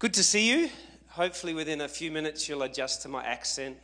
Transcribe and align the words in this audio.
Good 0.00 0.14
to 0.14 0.22
see 0.22 0.48
you. 0.48 0.70
Hopefully, 1.08 1.52
within 1.52 1.82
a 1.82 1.88
few 1.88 2.10
minutes, 2.10 2.48
you'll 2.48 2.62
adjust 2.62 3.02
to 3.02 3.08
my 3.08 3.22
accent. 3.22 3.76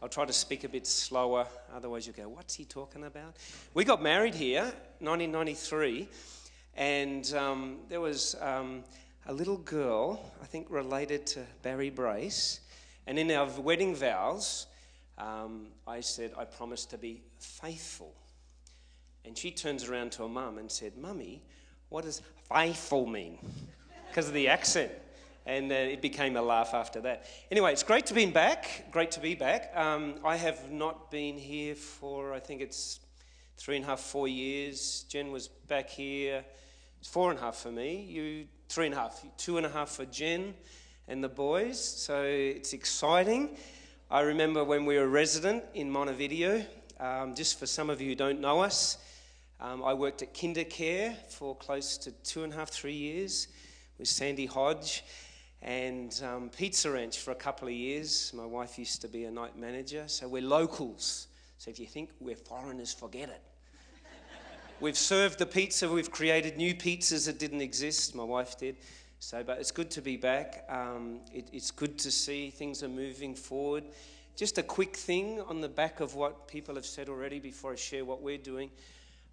I'll 0.00 0.08
try 0.08 0.24
to 0.24 0.32
speak 0.32 0.64
a 0.64 0.68
bit 0.68 0.86
slower, 0.86 1.46
otherwise, 1.74 2.06
you'll 2.06 2.16
go, 2.16 2.28
What's 2.28 2.54
he 2.54 2.64
talking 2.64 3.04
about? 3.04 3.36
We 3.74 3.84
got 3.84 4.02
married 4.02 4.34
here, 4.34 4.62
1993, 5.00 6.08
and 6.76 7.34
um, 7.34 7.80
there 7.88 8.00
was 8.00 8.34
um, 8.40 8.84
a 9.26 9.32
little 9.34 9.58
girl, 9.58 10.32
I 10.40 10.46
think 10.46 10.68
related 10.70 11.26
to 11.26 11.44
Barry 11.62 11.90
Brace, 11.90 12.60
and 13.06 13.18
in 13.18 13.30
our 13.30 13.46
wedding 13.60 13.94
vows, 13.94 14.68
um, 15.18 15.66
I 15.86 16.00
said, 16.00 16.32
I 16.38 16.44
promise 16.44 16.86
to 16.86 16.96
be 16.96 17.20
faithful. 17.40 18.14
And 19.24 19.36
she 19.36 19.50
turns 19.50 19.88
around 19.88 20.12
to 20.12 20.22
her 20.22 20.28
mum 20.28 20.56
and 20.56 20.70
said, 20.72 20.96
Mummy, 20.96 21.42
what 21.88 22.04
does 22.04 22.22
faithful 22.52 23.06
mean? 23.06 23.38
Because 24.08 24.28
of 24.28 24.34
the 24.34 24.48
accent 24.48 24.90
and 25.48 25.72
uh, 25.72 25.74
it 25.74 26.02
became 26.02 26.36
a 26.36 26.42
laugh 26.42 26.74
after 26.74 27.00
that. 27.00 27.26
Anyway, 27.50 27.72
it's 27.72 27.82
great 27.82 28.04
to 28.06 28.14
be 28.14 28.26
back. 28.26 28.90
Great 28.90 29.10
to 29.12 29.20
be 29.20 29.34
back. 29.34 29.72
Um, 29.74 30.16
I 30.22 30.36
have 30.36 30.70
not 30.70 31.10
been 31.10 31.38
here 31.38 31.74
for 31.74 32.34
I 32.34 32.38
think 32.38 32.60
it's 32.60 33.00
three 33.56 33.76
and 33.76 33.84
a 33.84 33.88
half, 33.88 34.00
four 34.00 34.28
years. 34.28 35.06
Jen 35.08 35.32
was 35.32 35.48
back 35.48 35.88
here. 35.88 36.44
It's 37.00 37.08
four 37.08 37.30
and 37.30 37.38
a 37.38 37.42
half 37.42 37.56
for 37.56 37.72
me. 37.72 38.02
You 38.02 38.46
three 38.68 38.86
and 38.86 38.94
a 38.94 38.98
half. 38.98 39.24
Two 39.38 39.56
and 39.56 39.64
a 39.64 39.70
half 39.70 39.88
for 39.88 40.04
Jen 40.04 40.54
and 41.08 41.24
the 41.24 41.28
boys. 41.30 41.82
So 41.82 42.22
it's 42.24 42.74
exciting. 42.74 43.56
I 44.10 44.20
remember 44.20 44.64
when 44.64 44.84
we 44.84 44.98
were 44.98 45.08
resident 45.08 45.64
in 45.72 45.90
Montevideo. 45.90 46.64
Um, 47.00 47.34
just 47.34 47.58
for 47.58 47.66
some 47.66 47.88
of 47.88 48.02
you 48.02 48.08
who 48.08 48.14
don't 48.14 48.40
know 48.40 48.60
us, 48.60 48.98
um, 49.60 49.82
I 49.82 49.92
worked 49.92 50.22
at 50.22 50.32
KinderCare 50.34 51.16
for 51.28 51.56
close 51.56 51.98
to 51.98 52.12
two 52.12 52.44
and 52.44 52.52
a 52.52 52.56
half, 52.56 52.70
three 52.70 52.92
years 52.92 53.48
with 53.98 54.06
Sandy 54.06 54.46
Hodge 54.46 55.02
and 55.62 56.20
um, 56.24 56.48
Pizza 56.50 56.90
Ranch 56.90 57.18
for 57.18 57.32
a 57.32 57.36
couple 57.36 57.66
of 57.66 57.74
years. 57.74 58.32
My 58.32 58.46
wife 58.46 58.78
used 58.78 59.00
to 59.02 59.08
be 59.08 59.24
a 59.24 59.30
night 59.30 59.58
manager, 59.58 60.04
so 60.06 60.28
we're 60.28 60.42
locals. 60.42 61.26
So 61.58 61.72
if 61.72 61.80
you 61.80 61.86
think 61.86 62.10
we're 62.20 62.36
foreigners, 62.36 62.92
forget 62.92 63.30
it. 63.30 63.42
we've 64.80 64.96
served 64.96 65.40
the 65.40 65.46
pizza, 65.46 65.88
we've 65.88 66.12
created 66.12 66.56
new 66.56 66.72
pizzas 66.72 67.26
that 67.26 67.40
didn't 67.40 67.60
exist, 67.60 68.14
my 68.14 68.22
wife 68.22 68.56
did. 68.56 68.76
So, 69.18 69.42
but 69.42 69.58
it's 69.58 69.72
good 69.72 69.90
to 69.90 70.00
be 70.00 70.16
back. 70.16 70.64
Um, 70.68 71.18
it, 71.34 71.48
it's 71.52 71.72
good 71.72 71.98
to 71.98 72.12
see 72.12 72.50
things 72.50 72.84
are 72.84 72.88
moving 72.88 73.34
forward. 73.34 73.82
Just 74.36 74.58
a 74.58 74.62
quick 74.62 74.94
thing 74.94 75.40
on 75.48 75.60
the 75.60 75.68
back 75.68 75.98
of 75.98 76.14
what 76.14 76.46
people 76.46 76.76
have 76.76 76.86
said 76.86 77.08
already 77.08 77.40
before 77.40 77.72
I 77.72 77.74
share 77.74 78.04
what 78.04 78.22
we're 78.22 78.38
doing. 78.38 78.70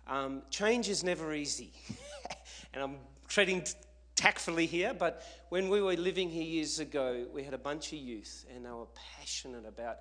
Um, 0.08 0.44
change 0.50 0.90
is 0.90 1.04
never 1.04 1.34
easy. 1.34 1.72
and 2.74 2.84
I'm 2.84 2.98
treading 3.28 3.66
tactfully 4.16 4.66
here, 4.66 4.94
but 4.94 5.24
when 5.50 5.70
we 5.70 5.82
were 5.82 5.96
living 5.96 6.30
here 6.30 6.44
years 6.44 6.80
ago, 6.80 7.26
we 7.34 7.44
had 7.44 7.54
a 7.54 7.60
bunch 7.60 7.92
of 7.92 8.00
youth 8.00 8.46
and 8.54 8.66
they 8.66 8.70
were 8.70 8.88
passionate 9.18 9.66
about 9.66 9.98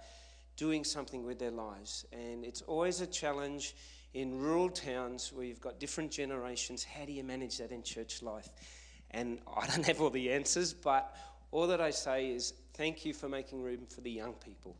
doing 0.56 0.84
something 0.84 1.24
with 1.24 1.38
their 1.38 1.50
lives. 1.50 2.04
And 2.12 2.44
it's 2.44 2.62
always 2.62 3.00
a 3.00 3.06
challenge 3.06 3.74
in 4.12 4.38
rural 4.38 4.68
towns 4.68 5.32
where 5.32 5.44
you've 5.44 5.60
got 5.60 5.80
different 5.80 6.10
generations. 6.10 6.84
How 6.84 7.04
do 7.04 7.12
you 7.12 7.24
manage 7.24 7.58
that 7.58 7.72
in 7.72 7.82
church 7.82 8.22
life? 8.22 8.48
And 9.10 9.38
I 9.56 9.66
don't 9.66 9.86
have 9.86 10.00
all 10.00 10.10
the 10.10 10.30
answers, 10.30 10.72
but 10.72 11.16
all 11.50 11.66
that 11.66 11.80
I 11.80 11.90
say 11.90 12.30
is 12.30 12.52
thank 12.74 13.04
you 13.04 13.14
for 13.14 13.28
making 13.28 13.62
room 13.62 13.86
for 13.86 14.00
the 14.00 14.10
young 14.10 14.34
people. 14.34 14.76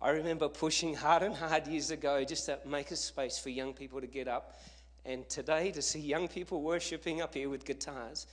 I 0.00 0.10
remember 0.10 0.48
pushing 0.48 0.94
hard 0.94 1.22
and 1.24 1.34
hard 1.34 1.66
years 1.66 1.90
ago 1.90 2.24
just 2.24 2.46
to 2.46 2.58
make 2.64 2.90
a 2.90 2.96
space 2.96 3.38
for 3.38 3.50
young 3.50 3.72
people 3.72 4.00
to 4.00 4.06
get 4.06 4.28
up 4.28 4.60
and 5.04 5.28
today, 5.28 5.70
to 5.72 5.82
see 5.82 5.98
young 5.98 6.28
people 6.28 6.62
worshipping 6.62 7.22
up 7.22 7.34
here 7.34 7.48
with 7.48 7.64
guitars 7.64 8.26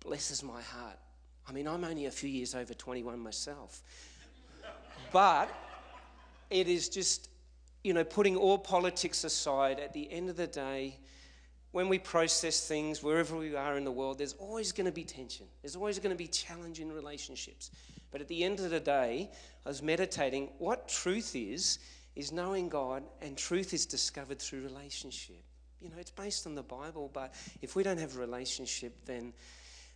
blesses 0.00 0.42
my 0.42 0.60
heart. 0.60 0.98
I 1.48 1.52
mean, 1.52 1.66
I'm 1.66 1.84
only 1.84 2.06
a 2.06 2.10
few 2.10 2.28
years 2.28 2.54
over 2.54 2.74
21 2.74 3.18
myself. 3.18 3.82
But 5.10 5.48
it 6.50 6.68
is 6.68 6.88
just, 6.88 7.30
you 7.82 7.94
know, 7.94 8.04
putting 8.04 8.36
all 8.36 8.58
politics 8.58 9.24
aside, 9.24 9.80
at 9.80 9.92
the 9.94 10.10
end 10.12 10.28
of 10.28 10.36
the 10.36 10.46
day, 10.46 10.98
when 11.72 11.88
we 11.88 11.98
process 11.98 12.66
things 12.66 13.02
wherever 13.02 13.36
we 13.36 13.56
are 13.56 13.76
in 13.76 13.84
the 13.84 13.92
world, 13.92 14.18
there's 14.18 14.34
always 14.34 14.72
going 14.72 14.86
to 14.86 14.92
be 14.92 15.04
tension. 15.04 15.46
There's 15.62 15.76
always 15.76 15.98
going 15.98 16.14
to 16.14 16.18
be 16.18 16.26
challenge 16.26 16.80
in 16.80 16.92
relationships. 16.92 17.70
But 18.10 18.20
at 18.20 18.28
the 18.28 18.44
end 18.44 18.60
of 18.60 18.70
the 18.70 18.80
day, 18.80 19.30
I 19.64 19.68
was 19.68 19.82
meditating 19.82 20.50
what 20.58 20.88
truth 20.88 21.36
is, 21.36 21.78
is 22.16 22.32
knowing 22.32 22.68
God, 22.68 23.02
and 23.20 23.36
truth 23.36 23.72
is 23.74 23.86
discovered 23.86 24.38
through 24.38 24.62
relationship. 24.62 25.42
You 25.80 25.90
know, 25.90 25.96
it's 25.98 26.10
based 26.10 26.46
on 26.46 26.54
the 26.54 26.62
Bible, 26.62 27.10
but 27.12 27.34
if 27.62 27.76
we 27.76 27.82
don't 27.82 27.98
have 27.98 28.16
a 28.16 28.18
relationship, 28.18 28.94
then 29.04 29.32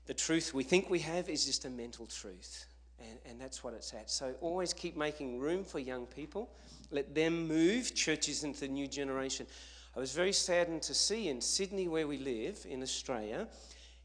the 0.07 0.15
truth 0.15 0.55
we 0.55 0.63
think 0.63 0.91
we 0.91 1.01
have 1.01 1.29
is 1.29 1.45
just 1.45 1.65
a 1.65 1.71
mental 1.71 2.07
truth. 2.07 2.67
And, 3.01 3.19
and 3.27 3.41
that's 3.41 3.65
what 3.65 3.75
it's 3.75 3.93
at. 3.95 4.11
So 4.11 4.35
always 4.41 4.73
keep 4.73 4.97
making 4.97 5.41
room 5.41 5.65
for 5.65 5.81
young 5.81 6.07
people. 6.07 6.51
Let 6.91 7.15
them 7.15 7.49
move 7.49 7.95
churches 7.95 8.45
into 8.45 8.61
the 8.61 8.69
new 8.69 8.87
generation. 8.87 9.47
I 9.97 9.99
was 9.99 10.15
very 10.15 10.33
saddened 10.33 10.83
to 10.83 10.95
see 10.95 11.29
in 11.29 11.41
Sydney, 11.41 11.89
where 11.89 12.07
we 12.07 12.19
live 12.19 12.65
in 12.69 12.83
Australia, 12.83 13.49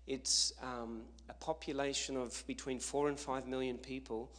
it's 0.08 0.54
um, 0.64 1.02
a 1.30 1.34
population 1.34 2.16
of 2.16 2.44
between 2.48 2.80
four 2.80 3.10
and 3.10 3.20
five 3.20 3.46
million 3.46 3.78
people. 3.78 4.32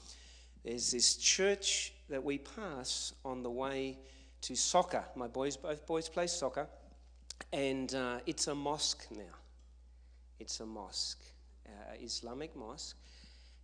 There's 0.65 0.91
this 0.91 1.17
church 1.17 1.93
that 2.09 2.25
we 2.25 2.39
pass 2.39 3.13
on 3.25 3.43
the 3.43 3.51
way 3.51 3.99
to 4.43 4.57
soccer. 4.57 5.05
My 5.15 5.29
boys, 5.29 5.57
both 5.57 5.87
boys 5.87 6.09
play 6.09 6.27
soccer. 6.27 6.67
And 7.53 7.95
uh, 7.95 8.19
it's 8.27 8.49
a 8.49 8.55
mosque 8.55 9.07
now. 9.11 9.37
It's 10.41 10.61
a 10.61 10.67
mosque, 10.67 11.23
uh, 11.67 11.95
Islamic 12.01 12.55
mosque, 12.55 12.97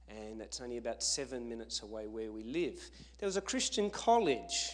and 0.09 0.41
it's 0.41 0.61
only 0.61 0.77
about 0.79 1.03
seven 1.03 1.49
minutes 1.49 1.83
away 1.83 2.07
where 2.09 2.33
we 2.33 2.43
live. 2.43 2.81
There 3.19 3.27
was 3.27 3.37
a 3.37 3.41
Christian 3.41 3.91
college 3.91 4.73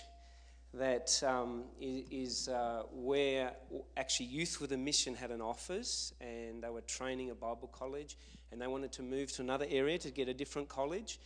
that 0.74 1.20
um, 1.26 1.64
is, 1.80 2.48
uh, 2.48 2.82
where 2.92 3.52
actually 3.96 4.26
Youth 4.26 4.60
with 4.60 4.72
a 4.72 4.76
Mission 4.76 5.14
had 5.14 5.30
an 5.30 5.40
office, 5.40 6.14
and 6.20 6.62
they 6.62 6.68
were 6.68 6.82
training 6.82 7.30
a 7.30 7.34
Bible 7.34 7.68
college, 7.72 8.16
and 8.52 8.60
they 8.60 8.66
wanted 8.66 8.92
to 8.92 9.02
move 9.02 9.32
to 9.32 9.42
another 9.42 9.66
area 9.68 9.98
to 9.98 10.10
get 10.10 10.28
a 10.28 10.34
different 10.34 10.68
college. 10.68 11.18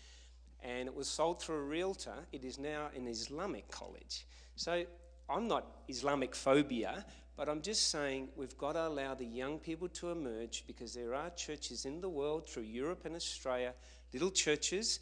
And 0.62 0.88
it 0.88 0.94
was 0.94 1.09
sold 1.09 1.43
through 1.43 1.56
a 1.56 1.62
realtor. 1.62 2.15
It 2.32 2.43
is 2.43 2.59
now 2.59 2.88
an 2.97 3.06
Islamic 3.06 3.71
college. 3.71 4.27
So 4.56 4.84
I'm 5.28 5.47
not 5.47 5.66
Islamic 5.88 6.34
phobia, 6.34 7.05
but 7.37 7.49
I'm 7.49 7.61
just 7.61 7.91
saying 7.91 8.28
we've 8.37 8.56
got 8.56 8.72
to 8.72 8.87
allow 8.87 9.15
the 9.15 9.26
young 9.26 9.59
people 9.59 9.88
to 9.88 10.11
emerge 10.11 10.65
because 10.66 10.94
there 10.94 11.15
are 11.15 11.28
churches 11.31 11.84
in 11.84 12.00
the 12.00 12.09
world, 12.09 12.49
through 12.49 12.62
Europe 12.62 13.05
and 13.05 13.15
Australia, 13.15 13.75
little 14.12 14.31
churches 14.31 15.00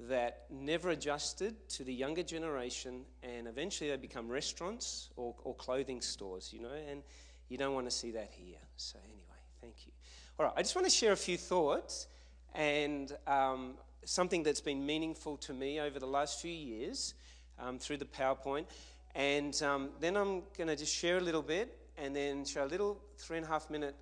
that 0.00 0.44
never 0.50 0.90
adjusted 0.90 1.68
to 1.68 1.84
the 1.84 1.92
younger 1.92 2.22
generation 2.22 3.04
and 3.22 3.48
eventually 3.48 3.90
they 3.90 3.96
become 3.96 4.28
restaurants 4.28 5.10
or, 5.16 5.34
or 5.44 5.54
clothing 5.54 6.00
stores, 6.00 6.52
you 6.52 6.60
know, 6.60 6.72
and 6.88 7.02
you 7.48 7.58
don't 7.58 7.74
want 7.74 7.86
to 7.86 7.90
see 7.90 8.12
that 8.12 8.30
here. 8.30 8.58
So, 8.76 8.98
anyway, 9.04 9.40
thank 9.60 9.86
you. 9.86 9.92
All 10.38 10.46
right, 10.46 10.54
I 10.56 10.62
just 10.62 10.76
want 10.76 10.86
to 10.86 10.92
share 10.92 11.12
a 11.12 11.16
few 11.16 11.36
thoughts 11.36 12.06
and 12.54 13.16
um, 13.26 13.74
something 14.04 14.42
that's 14.42 14.60
been 14.60 14.84
meaningful 14.86 15.36
to 15.38 15.52
me 15.52 15.80
over 15.80 15.98
the 15.98 16.06
last 16.06 16.40
few 16.40 16.52
years 16.52 17.14
um, 17.58 17.78
through 17.78 17.96
the 17.96 18.04
PowerPoint. 18.04 18.66
And 19.14 19.60
um, 19.62 19.90
then 19.98 20.16
I'm 20.16 20.42
going 20.56 20.68
to 20.68 20.76
just 20.76 20.94
share 20.94 21.16
a 21.16 21.20
little 21.20 21.42
bit 21.42 21.76
and 21.96 22.14
then 22.14 22.44
show 22.44 22.64
a 22.64 22.66
little 22.66 23.00
three 23.16 23.38
and 23.38 23.46
a 23.46 23.48
half 23.48 23.68
minute 23.68 23.96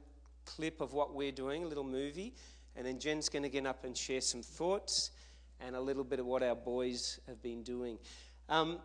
clip 0.45 0.81
of 0.81 0.93
what 0.93 1.15
we're 1.15 1.33
doing, 1.33 1.65
a 1.65 1.67
little 1.67 1.85
movie. 1.85 2.35
And 2.77 2.87
then 2.87 2.99
Jen's 2.99 3.31
going 3.31 3.43
to 3.43 3.49
get 3.49 3.65
up 3.65 3.85
and 3.85 3.97
share 3.97 4.21
some 4.21 4.43
thoughts 4.43 5.12
and 5.61 5.77
a 5.77 5.81
little 5.81 6.05
bit 6.05 6.21
of 6.21 6.27
what 6.27 6.43
our 6.43 6.55
boys 6.55 7.21
have 7.27 7.43
been 7.43 7.62
doing. 7.62 7.99
Um, 8.49 8.78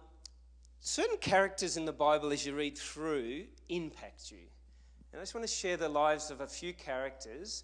certain 0.79 1.17
characters 1.17 1.77
in 1.77 1.85
the 1.85 1.93
Bible, 1.93 2.31
as 2.31 2.45
you 2.45 2.55
read 2.55 2.77
through, 2.77 3.45
impact 3.69 4.31
you. 4.31 4.45
And 5.11 5.19
I 5.19 5.23
just 5.23 5.35
want 5.35 5.45
to 5.45 5.53
share 5.53 5.77
the 5.77 5.89
lives 5.89 6.31
of 6.31 6.41
a 6.41 6.47
few 6.47 6.73
characters 6.73 7.63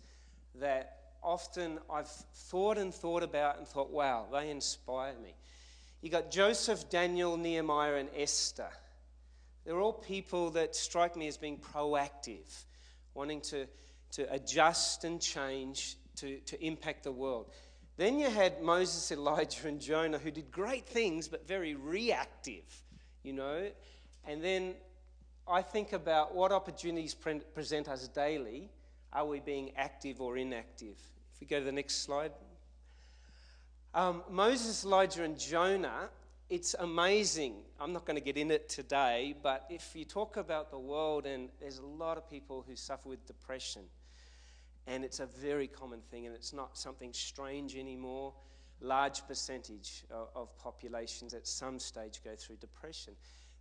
that 0.56 0.98
often 1.24 1.80
I've 1.90 2.08
thought 2.08 2.78
and 2.78 2.94
thought 2.94 3.24
about 3.24 3.58
and 3.58 3.68
thought, 3.68 3.90
wow, 3.90 4.28
they 4.32 4.50
inspire 4.50 5.14
me. 5.24 5.34
You 6.02 6.10
got 6.10 6.30
Joseph, 6.30 6.90
Daniel, 6.90 7.38
Nehemiah, 7.38 7.96
and 7.96 8.10
Esther. 8.16 8.70
They're 9.66 9.80
all 9.80 9.94
people 9.94 10.52
that 10.52 10.76
strike 10.76 11.18
me 11.18 11.28
as 11.28 11.38
being 11.38 11.58
proactive, 11.58 12.66
wanting 13.14 13.42
to, 13.42 13.68
to 14.12 14.34
adjust 14.34 15.04
and 15.04 15.20
change 15.20 15.98
to, 16.18 16.40
to 16.40 16.64
impact 16.64 17.04
the 17.04 17.12
world. 17.12 17.52
Then 17.98 18.20
you 18.20 18.30
had 18.30 18.62
Moses, 18.62 19.12
Elijah, 19.18 19.68
and 19.68 19.82
Jonah 19.82 20.18
who 20.18 20.32
did 20.32 20.52
great 20.52 20.86
things 20.86 21.28
but 21.28 21.48
very 21.48 21.76
reactive, 21.76 22.84
you 23.24 23.34
know. 23.34 23.70
And 24.26 24.44
then 24.44 24.76
I 25.48 25.62
think 25.62 25.94
about 25.94 26.34
what 26.34 26.52
opportunities 26.52 27.14
pre- 27.14 27.40
present 27.40 27.90
us 27.90 28.08
daily. 28.08 28.70
Are 29.14 29.26
we 29.26 29.40
being 29.40 29.72
active 29.76 30.22
or 30.22 30.38
inactive? 30.38 30.98
If 31.34 31.42
we 31.42 31.48
go 31.48 31.60
to 31.60 31.66
the 31.66 31.72
next 31.72 32.04
slide. 32.04 32.32
Um, 33.94 34.24
Moses, 34.30 34.86
Elijah, 34.86 35.24
and 35.24 35.40
Jonah 35.40 36.10
it's 36.50 36.76
amazing. 36.80 37.56
I'm 37.78 37.92
not 37.92 38.06
going 38.06 38.16
to 38.16 38.24
get 38.24 38.38
in 38.38 38.52
it 38.52 38.70
today, 38.70 39.36
but 39.44 39.66
if 39.70 39.94
you 39.94 40.06
talk 40.06 40.38
about 40.38 40.72
the 40.72 40.80
world, 40.80 41.26
and 41.26 41.50
there's 41.60 41.80
a 41.80 41.86
lot 41.86 42.18
of 42.18 42.30
people 42.30 42.64
who 42.66 42.76
suffer 42.76 43.10
with 43.10 43.26
depression, 43.26 43.82
and 44.88 45.04
it's 45.04 45.20
a 45.20 45.26
very 45.26 45.68
common 45.68 46.00
thing, 46.10 46.26
and 46.26 46.34
it's 46.34 46.54
not 46.54 46.78
something 46.78 47.12
strange 47.14 47.76
anymore. 47.76 48.34
Large 48.80 49.28
percentage 49.28 50.06
of, 50.10 50.58
populations 50.58 51.34
at 51.34 51.46
some 51.46 51.78
stage 51.78 52.22
go 52.24 52.36
through 52.36 52.56
depression. 52.56 53.14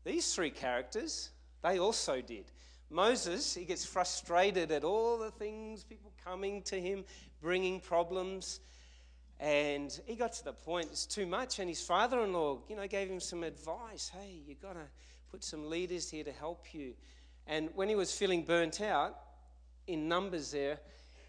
These 0.04 0.34
three 0.34 0.50
characters, 0.50 1.30
they 1.62 1.78
also 1.78 2.20
did. 2.20 2.52
Moses, 2.90 3.54
he 3.54 3.64
gets 3.64 3.84
frustrated 3.84 4.70
at 4.70 4.84
all 4.84 5.18
the 5.18 5.32
things, 5.32 5.82
people 5.82 6.12
coming 6.24 6.62
to 6.62 6.80
him, 6.80 7.04
bringing 7.40 7.80
problems. 7.80 8.60
And 9.40 9.98
he 10.06 10.14
got 10.14 10.32
to 10.34 10.44
the 10.44 10.52
point, 10.52 10.88
it's 10.92 11.06
too 11.06 11.26
much. 11.26 11.58
And 11.58 11.68
his 11.68 11.80
father 11.80 12.20
in 12.20 12.32
law, 12.32 12.58
you 12.68 12.76
know, 12.76 12.86
gave 12.86 13.10
him 13.10 13.20
some 13.20 13.42
advice 13.42 14.12
hey, 14.14 14.40
you've 14.46 14.62
got 14.62 14.74
to 14.74 14.86
put 15.30 15.42
some 15.42 15.68
leaders 15.68 16.08
here 16.08 16.24
to 16.24 16.32
help 16.32 16.72
you. 16.72 16.94
And 17.48 17.70
when 17.74 17.88
he 17.88 17.96
was 17.96 18.12
feeling 18.12 18.42
burnt 18.42 18.80
out, 18.80 19.18
in 19.86 20.08
Numbers 20.08 20.50
there, 20.50 20.78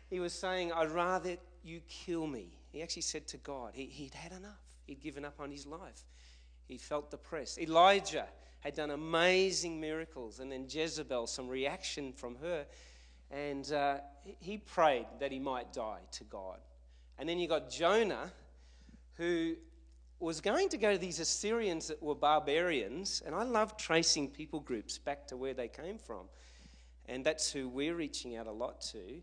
he 0.09 0.19
was 0.19 0.33
saying, 0.33 0.71
I'd 0.71 0.91
rather 0.91 1.37
you 1.63 1.81
kill 1.87 2.27
me. 2.27 2.49
He 2.71 2.81
actually 2.81 3.01
said 3.01 3.27
to 3.27 3.37
God, 3.37 3.71
he, 3.73 3.85
he'd 3.85 4.13
had 4.13 4.31
enough. 4.31 4.61
He'd 4.85 5.01
given 5.01 5.25
up 5.25 5.39
on 5.39 5.51
his 5.51 5.65
life. 5.65 6.03
He 6.67 6.77
felt 6.77 7.11
depressed. 7.11 7.59
Elijah 7.59 8.27
had 8.59 8.75
done 8.75 8.91
amazing 8.91 9.79
miracles, 9.79 10.39
and 10.39 10.51
then 10.51 10.65
Jezebel, 10.69 11.27
some 11.27 11.47
reaction 11.47 12.13
from 12.13 12.35
her. 12.35 12.65
And 13.29 13.71
uh, 13.71 13.97
he 14.39 14.57
prayed 14.57 15.05
that 15.19 15.31
he 15.31 15.39
might 15.39 15.73
die 15.73 15.99
to 16.13 16.23
God. 16.23 16.59
And 17.19 17.27
then 17.27 17.39
you 17.39 17.47
got 17.47 17.69
Jonah, 17.69 18.31
who 19.15 19.55
was 20.19 20.41
going 20.41 20.69
to 20.69 20.77
go 20.77 20.93
to 20.93 20.97
these 20.97 21.19
Assyrians 21.19 21.87
that 21.87 22.01
were 22.01 22.15
barbarians. 22.15 23.21
And 23.25 23.35
I 23.35 23.43
love 23.43 23.77
tracing 23.77 24.29
people 24.29 24.59
groups 24.59 24.97
back 24.97 25.27
to 25.27 25.37
where 25.37 25.53
they 25.53 25.67
came 25.67 25.97
from. 25.97 26.27
And 27.07 27.25
that's 27.25 27.51
who 27.51 27.69
we're 27.69 27.95
reaching 27.95 28.37
out 28.37 28.47
a 28.47 28.51
lot 28.51 28.81
to. 28.91 29.21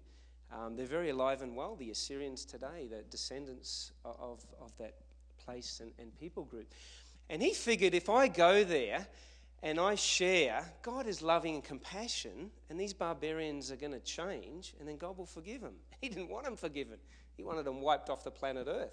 Um, 0.55 0.77
they're 0.77 0.87
very 0.87 1.11
alive 1.11 1.43
and 1.43 1.57
well, 1.57 1.75
the 1.75 1.91
Assyrians 1.91 2.45
today, 2.45 2.87
the 2.89 3.03
descendants 3.11 3.93
of, 4.05 4.45
of 4.61 4.77
that 4.79 4.95
place 5.45 5.81
and, 5.81 5.91
and 5.99 6.17
people 6.19 6.45
group. 6.45 6.73
And 7.29 7.43
he 7.43 7.53
figured 7.55 7.95
if 7.95 8.09
I 8.09 8.29
go 8.29 8.65
there 8.65 9.07
and 9.63 9.81
I 9.81 9.95
share, 9.95 10.63
God 10.83 11.07
is 11.07 11.23
loving 11.23 11.55
and 11.55 11.65
compassion, 11.65 12.51
and 12.69 12.79
these 12.79 12.93
barbarians 12.93 13.73
are 13.73 13.77
going 13.77 13.93
to 13.93 14.01
change, 14.01 14.75
and 14.79 14.87
then 14.87 14.99
God 14.99 15.17
will 15.17 15.27
forgive 15.27 15.63
them. 15.63 15.75
He 16.01 16.11
didn't 16.11 16.29
want 16.29 16.45
them 16.45 16.57
forgiven, 16.57 16.99
he 17.35 17.43
wanted 17.43 17.65
them 17.65 17.81
wiped 17.81 18.11
off 18.11 18.25
the 18.25 18.31
planet 18.31 18.67
Earth. 18.69 18.93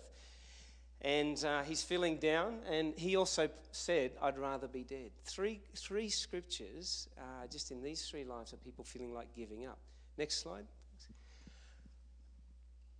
And 1.01 1.43
uh, 1.43 1.63
he's 1.63 1.83
feeling 1.83 2.17
down, 2.17 2.59
and 2.69 2.93
he 2.95 3.15
also 3.15 3.49
said, 3.71 4.11
I'd 4.21 4.37
rather 4.37 4.67
be 4.67 4.83
dead. 4.83 5.09
Three, 5.25 5.59
three 5.75 6.09
scriptures, 6.09 7.09
uh, 7.17 7.47
just 7.47 7.71
in 7.71 7.81
these 7.81 8.07
three 8.07 8.23
lives, 8.23 8.53
of 8.53 8.63
people 8.63 8.85
feeling 8.85 9.13
like 9.13 9.35
giving 9.35 9.65
up. 9.65 9.79
Next 10.17 10.41
slide. 10.41 10.65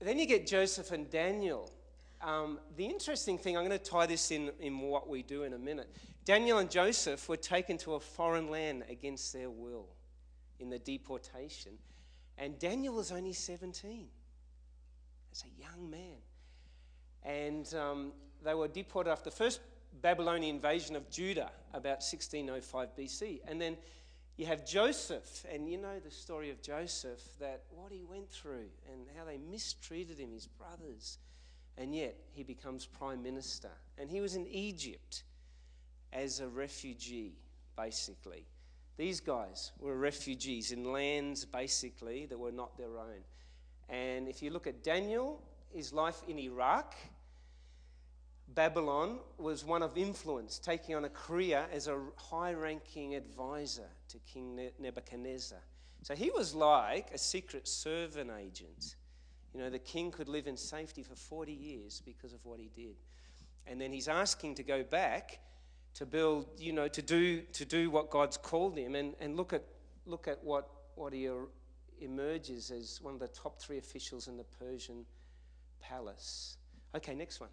Then 0.01 0.17
you 0.17 0.25
get 0.25 0.47
Joseph 0.47 0.91
and 0.91 1.09
Daniel. 1.09 1.71
Um, 2.21 2.59
the 2.75 2.85
interesting 2.85 3.37
thing, 3.37 3.55
I'm 3.55 3.65
going 3.65 3.77
to 3.77 3.83
tie 3.83 4.07
this 4.07 4.31
in, 4.31 4.51
in 4.59 4.79
what 4.79 5.07
we 5.07 5.21
do 5.21 5.43
in 5.43 5.53
a 5.53 5.57
minute. 5.57 5.89
Daniel 6.25 6.57
and 6.57 6.69
Joseph 6.69 7.27
were 7.29 7.37
taken 7.37 7.77
to 7.79 7.93
a 7.93 7.99
foreign 7.99 8.49
land 8.49 8.83
against 8.89 9.33
their 9.33 9.49
will 9.49 9.87
in 10.59 10.69
the 10.69 10.79
deportation. 10.79 11.73
And 12.37 12.57
Daniel 12.59 12.95
was 12.95 13.11
only 13.11 13.33
17 13.33 14.07
as 15.31 15.43
a 15.43 15.61
young 15.61 15.89
man. 15.89 16.17
And 17.23 17.73
um, 17.75 18.11
they 18.43 18.53
were 18.53 18.67
deported 18.67 19.11
after 19.11 19.29
the 19.29 19.35
first 19.35 19.59
Babylonian 20.01 20.55
invasion 20.55 20.95
of 20.95 21.09
Judah 21.09 21.51
about 21.73 22.01
1605 22.01 22.95
BC. 22.97 23.39
And 23.47 23.61
then 23.61 23.77
you 24.41 24.47
have 24.47 24.65
Joseph, 24.65 25.45
and 25.53 25.69
you 25.69 25.77
know 25.77 25.99
the 26.03 26.09
story 26.09 26.49
of 26.49 26.61
Joseph 26.63 27.21
that 27.39 27.61
what 27.69 27.91
he 27.91 28.03
went 28.03 28.27
through 28.27 28.69
and 28.91 29.05
how 29.15 29.23
they 29.23 29.37
mistreated 29.37 30.17
him, 30.17 30.31
his 30.31 30.47
brothers 30.47 31.19
and 31.77 31.95
yet 31.95 32.15
he 32.33 32.43
becomes 32.43 32.85
prime 32.85 33.21
minister. 33.21 33.69
And 33.97 34.09
he 34.09 34.19
was 34.19 34.35
in 34.35 34.47
Egypt 34.47 35.23
as 36.11 36.39
a 36.39 36.47
refugee, 36.47 37.33
basically. 37.77 38.45
These 38.97 39.19
guys 39.19 39.71
were 39.79 39.95
refugees 39.95 40.71
in 40.71 40.91
lands, 40.91 41.45
basically, 41.45 42.25
that 42.25 42.37
were 42.37 42.51
not 42.51 42.77
their 42.77 42.97
own. 42.97 43.23
And 43.89 44.27
if 44.27 44.41
you 44.41 44.49
look 44.51 44.67
at 44.67 44.83
Daniel, 44.83 45.41
his 45.73 45.93
life 45.93 46.21
in 46.27 46.37
Iraq, 46.37 46.95
Babylon 48.53 49.19
was 49.37 49.63
one 49.63 49.81
of 49.81 49.97
influence, 49.97 50.59
taking 50.59 50.95
on 50.95 51.05
a 51.05 51.09
career 51.09 51.65
as 51.71 51.87
a 51.87 51.97
high 52.17 52.53
ranking 52.53 53.15
advisor 53.15 53.87
to 54.09 54.17
King 54.19 54.69
Nebuchadnezzar. 54.79 55.59
So 56.03 56.15
he 56.15 56.31
was 56.31 56.53
like 56.55 57.11
a 57.13 57.17
secret 57.17 57.67
servant 57.67 58.31
agent. 58.39 58.95
You 59.53 59.59
know, 59.59 59.69
the 59.69 59.79
king 59.79 60.11
could 60.11 60.27
live 60.27 60.47
in 60.47 60.57
safety 60.57 61.03
for 61.03 61.15
40 61.15 61.51
years 61.51 62.01
because 62.05 62.33
of 62.33 62.43
what 62.45 62.59
he 62.59 62.69
did. 62.75 62.95
And 63.67 63.79
then 63.79 63.93
he's 63.93 64.07
asking 64.07 64.55
to 64.55 64.63
go 64.63 64.83
back 64.83 65.39
to 65.93 66.05
build, 66.05 66.47
you 66.57 66.73
know, 66.73 66.87
to 66.87 67.01
do, 67.01 67.41
to 67.41 67.65
do 67.65 67.91
what 67.91 68.09
God's 68.09 68.37
called 68.37 68.77
him. 68.77 68.95
And, 68.95 69.13
and 69.19 69.35
look 69.35 69.53
at, 69.53 69.63
look 70.05 70.27
at 70.27 70.43
what, 70.43 70.69
what 70.95 71.13
he 71.13 71.27
er, 71.27 71.47
emerges 71.99 72.71
as 72.71 72.99
one 73.01 73.13
of 73.13 73.19
the 73.19 73.27
top 73.27 73.61
three 73.61 73.77
officials 73.77 74.27
in 74.27 74.37
the 74.37 74.43
Persian 74.43 75.05
palace. 75.81 76.57
Okay, 76.95 77.13
next 77.13 77.39
one. 77.39 77.49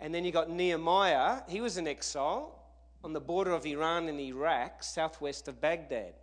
And 0.00 0.14
then 0.14 0.24
you 0.24 0.32
got 0.32 0.50
Nehemiah. 0.50 1.42
He 1.48 1.60
was 1.60 1.76
in 1.76 1.86
exile 1.86 2.58
on 3.02 3.12
the 3.12 3.20
border 3.20 3.52
of 3.52 3.66
Iran 3.66 4.08
and 4.08 4.20
Iraq, 4.20 4.82
southwest 4.82 5.48
of 5.48 5.60
Baghdad. 5.60 6.14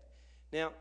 Now, 0.52 0.72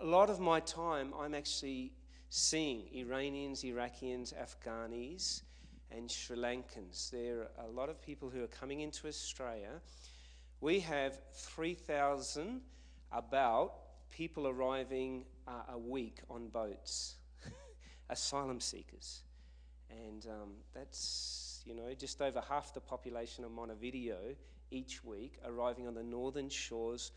a 0.00 0.04
lot 0.04 0.30
of 0.30 0.40
my 0.40 0.60
time, 0.60 1.12
I'm 1.18 1.34
actually 1.34 1.92
seeing 2.28 2.88
Iranians, 2.94 3.62
Iraqians, 3.62 4.32
Afghanis, 4.34 5.42
and 5.90 6.10
Sri 6.10 6.36
Lankans. 6.36 7.10
There 7.10 7.48
are 7.58 7.66
a 7.66 7.70
lot 7.70 7.88
of 7.88 8.00
people 8.00 8.30
who 8.30 8.42
are 8.42 8.48
coming 8.48 8.80
into 8.80 9.06
Australia. 9.06 9.80
We 10.60 10.80
have 10.80 11.20
3,000 11.34 12.60
about 13.12 13.74
people 14.10 14.48
arriving 14.48 15.24
uh, 15.46 15.74
a 15.74 15.78
week 15.78 16.20
on 16.30 16.48
boats, 16.48 17.16
asylum 18.10 18.60
seekers. 18.60 19.22
And 20.06 20.26
um, 20.26 20.50
that's, 20.74 21.62
you 21.64 21.74
know, 21.74 21.92
just 21.98 22.20
over 22.20 22.42
half 22.48 22.72
the 22.74 22.80
population 22.80 23.44
of 23.44 23.50
Montevideo 23.50 24.34
each 24.70 25.04
week 25.04 25.38
arriving 25.44 25.86
on 25.86 25.94
the 25.94 26.02
northern 26.02 26.48
shores 26.48 27.12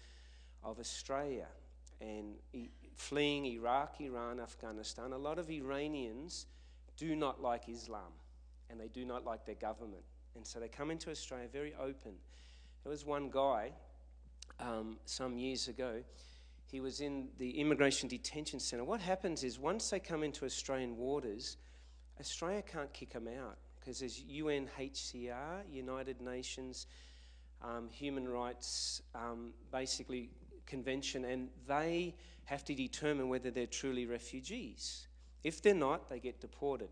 of 0.63 0.79
Australia 0.79 1.47
and 2.01 2.35
fleeing 2.95 3.45
Iraq, 3.45 4.01
Iran, 4.01 4.39
Afghanistan, 4.39 5.13
a 5.13 5.17
lot 5.17 5.39
of 5.39 5.49
Iranians 5.49 6.47
do 6.97 7.15
not 7.15 7.41
like 7.41 7.69
Islam 7.69 8.11
and 8.69 8.79
they 8.79 8.87
do 8.87 9.05
not 9.05 9.25
like 9.25 9.45
their 9.45 9.55
government. 9.55 10.03
And 10.35 10.45
so 10.45 10.59
they 10.59 10.67
come 10.67 10.91
into 10.91 11.09
Australia 11.09 11.47
very 11.51 11.73
open. 11.75 12.13
There 12.83 12.89
was 12.89 13.05
one 13.05 13.29
guy 13.29 13.71
um, 14.59 14.97
some 15.05 15.37
years 15.37 15.67
ago, 15.67 16.03
he 16.71 16.81
was 16.81 16.99
in 16.99 17.29
the 17.37 17.59
immigration 17.59 18.09
detention 18.09 18.59
centre. 18.59 18.83
What 18.83 19.01
happens 19.01 19.43
is 19.43 19.59
once 19.59 19.89
they 19.89 19.99
come 19.99 20.23
into 20.23 20.45
Australian 20.45 20.97
waters, 20.97 21.57
Australia 22.19 22.61
can't 22.61 22.91
kick 22.93 23.13
them 23.13 23.27
out 23.27 23.57
because 23.79 23.99
there's 23.99 24.23
UNHCR, 24.23 25.63
United 25.71 26.21
Nations 26.21 26.87
um, 27.63 27.89
Human 27.89 28.27
Rights, 28.27 29.01
um, 29.13 29.53
basically 29.71 30.29
Convention, 30.65 31.25
and 31.25 31.49
they 31.67 32.15
have 32.45 32.63
to 32.65 32.73
determine 32.73 33.29
whether 33.29 33.51
they're 33.51 33.67
truly 33.67 34.05
refugees. 34.05 35.07
If 35.43 35.61
they're 35.61 35.75
not, 35.75 36.09
they 36.09 36.19
get 36.19 36.41
deported. 36.41 36.89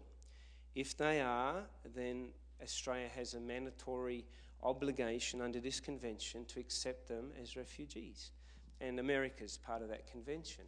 If 0.75 0.95
they 0.97 1.21
are, 1.21 1.63
then 1.95 2.29
Australia 2.61 3.09
has 3.15 3.33
a 3.33 3.39
mandatory 3.39 4.25
obligation 4.61 5.41
under 5.41 5.59
this 5.59 5.79
convention 5.79 6.45
to 6.45 6.59
accept 6.59 7.07
them 7.07 7.31
as 7.41 7.55
refugees. 7.55 8.31
And 8.79 8.99
America 8.99 9.43
is 9.43 9.57
part 9.57 9.81
of 9.81 9.89
that 9.89 10.05
convention. 10.05 10.65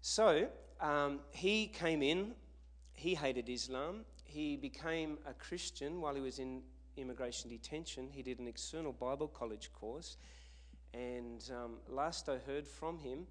So 0.00 0.48
um, 0.80 1.20
he 1.30 1.66
came 1.66 2.02
in, 2.02 2.32
he 2.98 3.14
hated 3.14 3.48
Islam, 3.48 4.00
he 4.24 4.56
became 4.56 5.18
a 5.24 5.32
Christian 5.32 6.00
while 6.00 6.16
he 6.16 6.20
was 6.20 6.40
in 6.40 6.62
immigration 6.96 7.48
detention. 7.48 8.08
He 8.10 8.22
did 8.22 8.40
an 8.40 8.48
external 8.48 8.92
Bible 8.92 9.28
college 9.28 9.70
course. 9.72 10.16
And 10.92 11.48
um, 11.54 11.74
last 11.88 12.28
I 12.28 12.38
heard 12.38 12.66
from 12.66 12.98
him, 12.98 13.26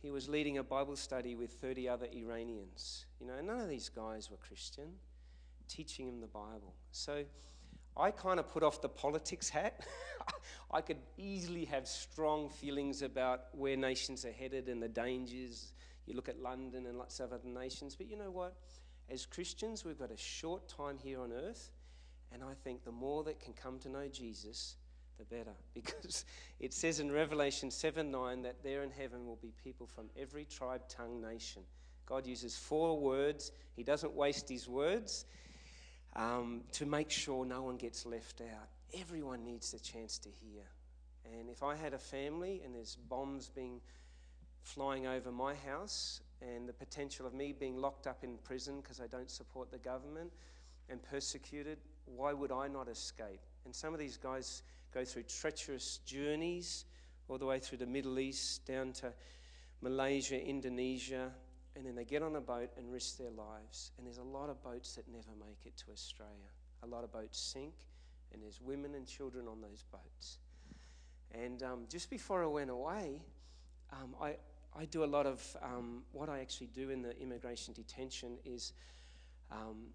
he 0.00 0.10
was 0.10 0.26
leading 0.26 0.56
a 0.56 0.62
Bible 0.62 0.96
study 0.96 1.34
with 1.34 1.50
30 1.52 1.86
other 1.86 2.06
Iranians. 2.10 3.04
You 3.20 3.26
know, 3.26 3.38
none 3.42 3.60
of 3.60 3.68
these 3.68 3.90
guys 3.90 4.30
were 4.30 4.38
Christian, 4.38 4.94
teaching 5.68 6.08
him 6.08 6.22
the 6.22 6.26
Bible. 6.26 6.74
So 6.90 7.24
I 7.98 8.12
kind 8.12 8.40
of 8.40 8.48
put 8.48 8.62
off 8.62 8.80
the 8.80 8.88
politics 8.88 9.50
hat. 9.50 9.84
I 10.70 10.80
could 10.80 10.96
easily 11.18 11.66
have 11.66 11.86
strong 11.86 12.48
feelings 12.48 13.02
about 13.02 13.42
where 13.52 13.76
nations 13.76 14.24
are 14.24 14.32
headed 14.32 14.70
and 14.70 14.82
the 14.82 14.88
dangers. 14.88 15.74
You 16.06 16.14
look 16.14 16.30
at 16.30 16.40
London 16.40 16.86
and 16.86 16.96
lots 16.96 17.20
of 17.20 17.34
other 17.34 17.48
nations. 17.48 17.94
But 17.96 18.08
you 18.08 18.16
know 18.16 18.30
what? 18.30 18.56
As 19.10 19.26
Christians, 19.26 19.84
we've 19.84 19.98
got 19.98 20.12
a 20.12 20.16
short 20.16 20.68
time 20.68 20.98
here 21.02 21.20
on 21.20 21.32
earth. 21.32 21.70
And 22.32 22.44
I 22.44 22.54
think 22.62 22.84
the 22.84 22.92
more 22.92 23.24
that 23.24 23.40
can 23.40 23.52
come 23.52 23.78
to 23.80 23.88
know 23.88 24.06
Jesus, 24.08 24.76
the 25.18 25.24
better. 25.24 25.54
Because 25.74 26.24
it 26.60 26.72
says 26.72 27.00
in 27.00 27.10
Revelation 27.10 27.70
7 27.70 28.10
9 28.10 28.42
that 28.42 28.62
there 28.62 28.82
in 28.82 28.90
heaven 28.90 29.26
will 29.26 29.38
be 29.42 29.52
people 29.64 29.86
from 29.86 30.08
every 30.16 30.44
tribe, 30.44 30.82
tongue, 30.88 31.20
nation. 31.20 31.62
God 32.06 32.26
uses 32.26 32.56
four 32.56 32.98
words, 32.98 33.52
He 33.76 33.82
doesn't 33.82 34.12
waste 34.12 34.48
His 34.48 34.68
words 34.68 35.26
um, 36.16 36.62
to 36.72 36.86
make 36.86 37.10
sure 37.10 37.44
no 37.44 37.62
one 37.62 37.76
gets 37.76 38.06
left 38.06 38.40
out. 38.40 38.68
Everyone 38.98 39.44
needs 39.44 39.72
the 39.72 39.78
chance 39.78 40.18
to 40.18 40.28
hear. 40.28 40.62
And 41.24 41.48
if 41.48 41.62
I 41.62 41.76
had 41.76 41.94
a 41.94 41.98
family 41.98 42.62
and 42.64 42.74
there's 42.74 42.96
bombs 42.96 43.48
being 43.48 43.80
flying 44.62 45.06
over 45.06 45.30
my 45.30 45.54
house 45.54 46.20
and 46.42 46.68
the 46.68 46.72
potential 46.72 47.26
of 47.26 47.34
me 47.34 47.52
being 47.52 47.76
locked 47.76 48.06
up 48.06 48.24
in 48.24 48.38
prison 48.38 48.80
because 48.80 49.00
I 49.00 49.06
don't 49.06 49.30
support 49.30 49.70
the 49.70 49.78
government 49.78 50.32
and 50.88 51.02
persecuted, 51.02 51.78
why 52.06 52.32
would 52.32 52.50
I 52.50 52.68
not 52.68 52.88
escape? 52.88 53.40
And 53.64 53.74
some 53.74 53.92
of 53.92 54.00
these 54.00 54.16
guys 54.16 54.62
go 54.92 55.04
through 55.04 55.24
treacherous 55.24 55.98
journeys 56.04 56.84
all 57.28 57.38
the 57.38 57.46
way 57.46 57.58
through 57.58 57.78
the 57.78 57.86
Middle 57.86 58.18
East, 58.18 58.66
down 58.66 58.92
to 58.92 59.12
Malaysia, 59.82 60.42
Indonesia, 60.42 61.30
and 61.76 61.86
then 61.86 61.94
they 61.94 62.04
get 62.04 62.22
on 62.22 62.36
a 62.36 62.40
boat 62.40 62.70
and 62.76 62.92
risk 62.92 63.18
their 63.18 63.30
lives. 63.30 63.92
And 63.96 64.06
there's 64.06 64.18
a 64.18 64.22
lot 64.22 64.50
of 64.50 64.62
boats 64.62 64.94
that 64.96 65.06
never 65.08 65.30
make 65.38 65.64
it 65.64 65.76
to 65.78 65.92
Australia. 65.92 66.50
A 66.82 66.86
lot 66.86 67.04
of 67.04 67.12
boats 67.12 67.38
sink, 67.38 67.74
and 68.32 68.42
there's 68.42 68.60
women 68.60 68.94
and 68.94 69.06
children 69.06 69.46
on 69.46 69.60
those 69.60 69.84
boats. 69.92 70.38
And 71.32 71.62
um, 71.62 71.84
just 71.88 72.10
before 72.10 72.42
I 72.42 72.46
went 72.46 72.70
away, 72.70 73.22
um, 73.92 74.16
I, 74.20 74.36
I 74.78 74.84
do 74.84 75.04
a 75.04 75.06
lot 75.06 75.26
of 75.26 75.56
um, 75.62 76.02
what 76.12 76.28
I 76.28 76.40
actually 76.40 76.68
do 76.68 76.90
in 76.90 77.02
the 77.02 77.18
immigration 77.20 77.74
detention 77.74 78.38
is 78.44 78.72
um, 79.50 79.88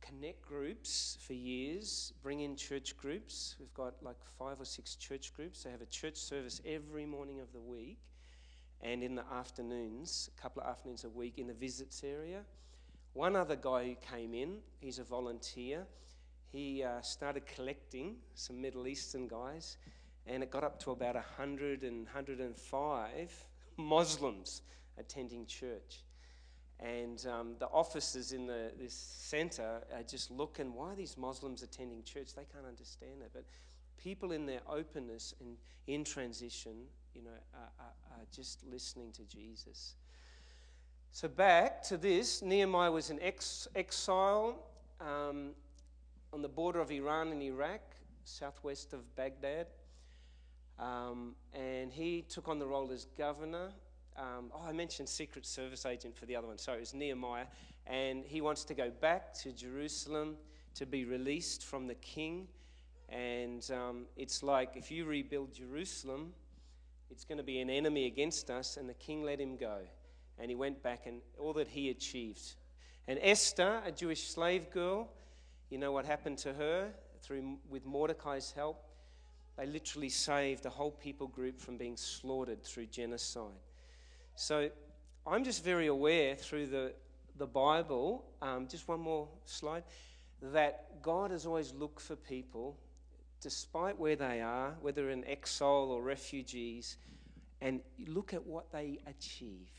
connect 0.00 0.42
groups 0.42 1.18
for 1.26 1.32
years, 1.32 2.12
bring 2.22 2.40
in 2.40 2.54
church 2.56 2.96
groups. 2.96 3.56
We've 3.58 3.72
got 3.74 3.94
like 4.02 4.18
five 4.38 4.60
or 4.60 4.64
six 4.64 4.96
church 4.96 5.34
groups. 5.34 5.64
They 5.64 5.70
have 5.70 5.82
a 5.82 5.86
church 5.86 6.16
service 6.16 6.60
every 6.66 7.06
morning 7.06 7.40
of 7.40 7.52
the 7.52 7.60
week 7.60 7.98
and 8.80 9.02
in 9.02 9.14
the 9.14 9.24
afternoons, 9.32 10.30
a 10.36 10.40
couple 10.40 10.62
of 10.62 10.68
afternoons 10.68 11.04
a 11.04 11.08
week 11.08 11.38
in 11.38 11.46
the 11.46 11.54
visits 11.54 12.02
area. 12.04 12.42
One 13.12 13.34
other 13.34 13.56
guy 13.56 13.86
who 13.86 13.96
came 13.96 14.34
in, 14.34 14.58
he's 14.78 14.98
a 14.98 15.04
volunteer. 15.04 15.86
He 16.52 16.82
uh, 16.84 17.00
started 17.02 17.46
collecting 17.46 18.16
some 18.34 18.60
Middle 18.60 18.86
Eastern 18.86 19.26
guys, 19.26 19.76
and 20.26 20.42
it 20.42 20.50
got 20.50 20.62
up 20.62 20.78
to 20.80 20.92
about 20.92 21.14
100 21.16 21.82
and 21.82 22.04
105 22.04 23.46
Muslims 23.78 24.62
attending 24.98 25.46
church. 25.46 26.02
And 26.80 27.24
um, 27.26 27.54
the 27.58 27.66
officers 27.66 28.32
in 28.32 28.46
the, 28.46 28.70
this 28.78 28.94
center 28.94 29.80
are 29.94 30.02
just 30.02 30.30
looking, 30.30 30.74
why 30.74 30.92
are 30.92 30.96
these 30.96 31.16
Muslims 31.16 31.62
attending 31.62 32.02
church? 32.04 32.34
They 32.34 32.44
can't 32.52 32.66
understand 32.66 33.22
it. 33.22 33.30
But 33.32 33.44
people 33.96 34.32
in 34.32 34.46
their 34.46 34.60
openness 34.68 35.34
and 35.40 35.56
in 35.86 36.04
transition, 36.04 36.74
you 37.14 37.22
know, 37.22 37.30
are, 37.54 37.70
are, 37.80 38.20
are 38.20 38.24
just 38.32 38.64
listening 38.70 39.10
to 39.12 39.22
Jesus. 39.24 39.94
So 41.10 41.26
back 41.26 41.82
to 41.84 41.96
this, 41.96 42.42
Nehemiah 42.42 42.92
was 42.92 43.10
in 43.10 43.20
ex- 43.20 43.66
exile 43.74 44.56
um, 45.00 45.50
on 46.32 46.42
the 46.42 46.48
border 46.48 46.80
of 46.80 46.90
Iran 46.92 47.28
and 47.28 47.42
Iraq, 47.42 47.80
southwest 48.24 48.92
of 48.92 49.16
Baghdad. 49.16 49.66
Um, 50.78 51.34
and 51.52 51.92
he 51.92 52.22
took 52.22 52.48
on 52.48 52.58
the 52.58 52.66
role 52.66 52.90
as 52.92 53.06
governor 53.16 53.70
um, 54.18 54.50
oh, 54.52 54.62
I 54.66 54.72
mentioned 54.72 55.08
Secret 55.08 55.46
Service 55.46 55.86
agent 55.86 56.16
for 56.16 56.26
the 56.26 56.34
other 56.34 56.48
one. 56.48 56.58
Sorry, 56.58 56.78
it 56.78 56.80
was 56.80 56.94
Nehemiah. 56.94 57.46
And 57.86 58.24
he 58.24 58.40
wants 58.40 58.64
to 58.64 58.74
go 58.74 58.90
back 58.90 59.32
to 59.42 59.52
Jerusalem 59.52 60.36
to 60.74 60.86
be 60.86 61.04
released 61.04 61.64
from 61.64 61.86
the 61.86 61.94
king. 61.94 62.48
And 63.08 63.68
um, 63.70 64.06
it's 64.16 64.42
like 64.42 64.72
if 64.74 64.90
you 64.90 65.04
rebuild 65.04 65.54
Jerusalem, 65.54 66.32
it's 67.10 67.24
going 67.24 67.38
to 67.38 67.44
be 67.44 67.60
an 67.60 67.70
enemy 67.70 68.06
against 68.06 68.50
us. 68.50 68.76
And 68.76 68.88
the 68.88 68.94
king 68.94 69.22
let 69.22 69.38
him 69.38 69.56
go. 69.56 69.78
And 70.36 70.50
he 70.50 70.56
went 70.56 70.82
back 70.82 71.06
and 71.06 71.20
all 71.38 71.52
that 71.52 71.68
he 71.68 71.90
achieved. 71.90 72.54
And 73.06 73.20
Esther, 73.22 73.80
a 73.86 73.92
Jewish 73.92 74.28
slave 74.28 74.68
girl, 74.70 75.08
you 75.70 75.78
know 75.78 75.92
what 75.92 76.04
happened 76.04 76.38
to 76.38 76.52
her 76.54 76.90
through 77.22 77.58
with 77.70 77.86
Mordecai's 77.86 78.50
help? 78.50 78.84
They 79.58 79.66
literally 79.66 80.08
saved 80.08 80.66
a 80.66 80.70
whole 80.70 80.92
people 80.92 81.26
group 81.26 81.60
from 81.60 81.76
being 81.76 81.96
slaughtered 81.96 82.62
through 82.62 82.86
genocide. 82.86 83.58
So 84.36 84.70
I'm 85.26 85.42
just 85.42 85.64
very 85.64 85.88
aware 85.88 86.36
through 86.36 86.68
the, 86.68 86.92
the 87.36 87.46
Bible, 87.46 88.24
um, 88.40 88.68
just 88.68 88.86
one 88.86 89.00
more 89.00 89.28
slide, 89.44 89.82
that 90.40 91.02
God 91.02 91.32
has 91.32 91.44
always 91.44 91.74
looked 91.74 92.00
for 92.00 92.14
people, 92.14 92.78
despite 93.40 93.98
where 93.98 94.14
they 94.14 94.40
are, 94.40 94.76
whether 94.80 95.10
in 95.10 95.24
exile 95.24 95.90
or 95.90 96.02
refugees, 96.02 96.96
and 97.60 97.80
look 98.06 98.32
at 98.32 98.46
what 98.46 98.70
they 98.70 99.00
achieve 99.08 99.72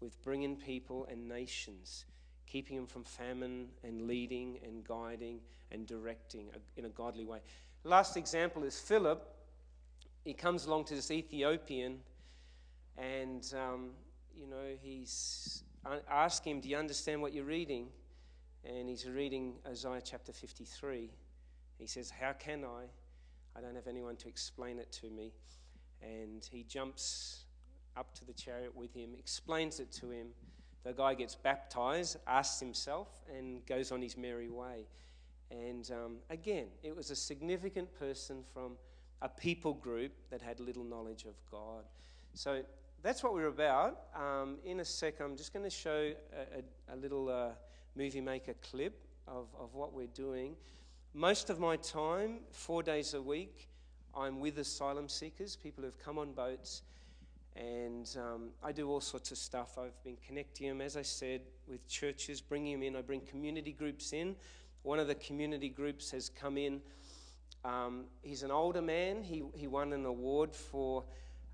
with 0.00 0.20
bringing 0.22 0.56
people 0.56 1.06
and 1.10 1.28
nations, 1.28 2.06
keeping 2.46 2.76
them 2.76 2.86
from 2.86 3.04
famine 3.04 3.68
and 3.82 4.06
leading 4.06 4.58
and 4.64 4.82
guiding 4.82 5.40
and 5.70 5.86
directing 5.86 6.48
in 6.78 6.86
a 6.86 6.88
godly 6.88 7.26
way. 7.26 7.40
Last 7.86 8.16
example 8.16 8.64
is 8.64 8.78
Philip. 8.78 9.22
He 10.24 10.32
comes 10.32 10.64
along 10.64 10.84
to 10.86 10.94
this 10.94 11.10
Ethiopian 11.10 11.98
and, 12.96 13.44
um, 13.54 13.90
you 14.34 14.46
know, 14.46 14.74
he's 14.80 15.64
asking 16.10 16.56
him, 16.56 16.60
Do 16.62 16.70
you 16.70 16.78
understand 16.78 17.20
what 17.20 17.34
you're 17.34 17.44
reading? 17.44 17.88
And 18.64 18.88
he's 18.88 19.06
reading 19.06 19.56
Isaiah 19.66 20.00
chapter 20.02 20.32
53. 20.32 21.10
He 21.76 21.86
says, 21.86 22.08
How 22.08 22.32
can 22.32 22.64
I? 22.64 22.84
I 23.54 23.60
don't 23.60 23.74
have 23.74 23.86
anyone 23.86 24.16
to 24.16 24.28
explain 24.28 24.78
it 24.78 24.90
to 25.02 25.10
me. 25.10 25.34
And 26.00 26.42
he 26.50 26.62
jumps 26.62 27.44
up 27.98 28.14
to 28.14 28.24
the 28.24 28.32
chariot 28.32 28.74
with 28.74 28.94
him, 28.94 29.10
explains 29.18 29.78
it 29.78 29.92
to 29.92 30.10
him. 30.10 30.28
The 30.84 30.94
guy 30.94 31.12
gets 31.12 31.34
baptized, 31.34 32.16
asks 32.26 32.60
himself, 32.60 33.08
and 33.36 33.64
goes 33.66 33.92
on 33.92 34.00
his 34.00 34.16
merry 34.16 34.48
way. 34.48 34.86
And 35.50 35.90
um, 35.92 36.16
again, 36.30 36.66
it 36.82 36.94
was 36.96 37.10
a 37.10 37.16
significant 37.16 37.92
person 37.98 38.42
from 38.52 38.72
a 39.22 39.28
people 39.28 39.74
group 39.74 40.12
that 40.30 40.42
had 40.42 40.60
little 40.60 40.84
knowledge 40.84 41.24
of 41.24 41.34
God. 41.50 41.84
So 42.34 42.62
that's 43.02 43.22
what 43.22 43.34
we're 43.34 43.48
about. 43.48 44.00
Um, 44.14 44.56
in 44.64 44.80
a 44.80 44.84
sec, 44.84 45.20
I'm 45.20 45.36
just 45.36 45.52
going 45.52 45.64
to 45.64 45.70
show 45.70 46.12
a, 46.32 46.92
a, 46.92 46.94
a 46.94 46.96
little 46.96 47.28
uh, 47.28 47.50
movie 47.96 48.20
maker 48.20 48.54
clip 48.70 49.04
of, 49.28 49.46
of 49.58 49.74
what 49.74 49.92
we're 49.92 50.06
doing. 50.08 50.56
Most 51.12 51.48
of 51.48 51.60
my 51.60 51.76
time, 51.76 52.40
four 52.50 52.82
days 52.82 53.14
a 53.14 53.22
week, 53.22 53.68
I'm 54.16 54.40
with 54.40 54.58
asylum 54.58 55.08
seekers, 55.08 55.56
people 55.56 55.84
who've 55.84 55.98
come 55.98 56.18
on 56.18 56.32
boats, 56.32 56.82
and 57.56 58.08
um, 58.18 58.48
I 58.62 58.72
do 58.72 58.90
all 58.90 59.00
sorts 59.00 59.30
of 59.30 59.38
stuff. 59.38 59.78
I've 59.78 60.02
been 60.02 60.16
connecting 60.26 60.68
them, 60.68 60.80
as 60.80 60.96
I 60.96 61.02
said, 61.02 61.42
with 61.68 61.86
churches, 61.88 62.40
bringing 62.40 62.80
them 62.80 62.82
in. 62.82 62.96
I 62.96 63.02
bring 63.02 63.20
community 63.20 63.72
groups 63.72 64.12
in. 64.12 64.34
One 64.84 65.00
of 65.00 65.08
the 65.08 65.16
community 65.16 65.68
groups 65.68 66.12
has 66.12 66.28
come 66.28 66.56
in. 66.56 66.80
Um, 67.64 68.04
he's 68.22 68.42
an 68.42 68.52
older 68.52 68.82
man. 68.82 69.22
He, 69.22 69.42
he 69.54 69.66
won 69.66 69.92
an 69.92 70.04
award 70.04 70.54
for 70.54 71.04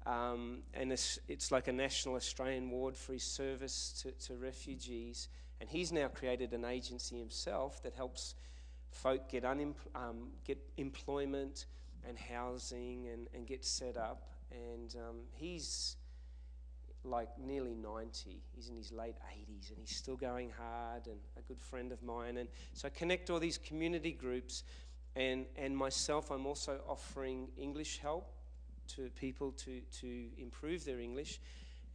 um, 0.07 0.63
and 0.75 0.93
it's, 0.93 1.19
it's, 1.29 1.53
like 1.53 1.69
a 1.69 1.73
national 1.73 2.15
Australian 2.15 2.65
Award 2.65 2.97
for 2.97 3.13
his 3.13 3.23
service 3.23 4.03
to, 4.03 4.13
to 4.27 4.37
refugees. 4.37 5.29
And 5.61 5.69
he's 5.69 5.93
now 5.93 6.09
created 6.09 6.53
an 6.55 6.65
agency 6.65 7.19
himself 7.19 7.83
that 7.83 7.95
helps 7.95 8.35
folk 8.91 9.29
get, 9.29 9.45
unem- 9.45 9.75
um, 9.95 10.31
get 10.45 10.59
employment 10.79 11.67
and 12.09 12.19
housing 12.19 13.09
and, 13.09 13.29
and 13.35 13.47
get 13.47 13.65
set 13.65 13.97
up. 13.97 14.23
And 14.51 14.97
um, 14.97 15.17
he's 15.35 15.97
like 17.05 17.29
nearly 17.39 17.75
90. 17.75 18.43
He's 18.55 18.69
in 18.69 18.77
his 18.77 18.93
late 18.93 19.17
80s 19.17 19.71
and 19.71 19.79
he's 19.79 19.97
still 19.97 20.17
going 20.17 20.51
hard 20.51 21.07
and 21.07 21.19
a 21.37 21.43
good 21.43 21.61
friend 21.61 21.93
of 21.93 22.03
mine. 22.03 22.37
And 22.37 22.49
so 22.75 22.87
I 22.87 22.91
connect 22.91 23.31
all 23.31 23.39
these 23.39 23.59
community 23.59 24.13
groups. 24.13 24.65
And, 25.17 25.47
and 25.57 25.77
myself, 25.77 26.31
I'm 26.31 26.47
also 26.47 26.81
offering 26.89 27.49
English 27.57 27.99
help 27.99 28.33
to 28.95 29.11
people 29.11 29.53
to, 29.53 29.81
to 30.01 30.27
improve 30.39 30.85
their 30.85 31.01
English. 31.01 31.41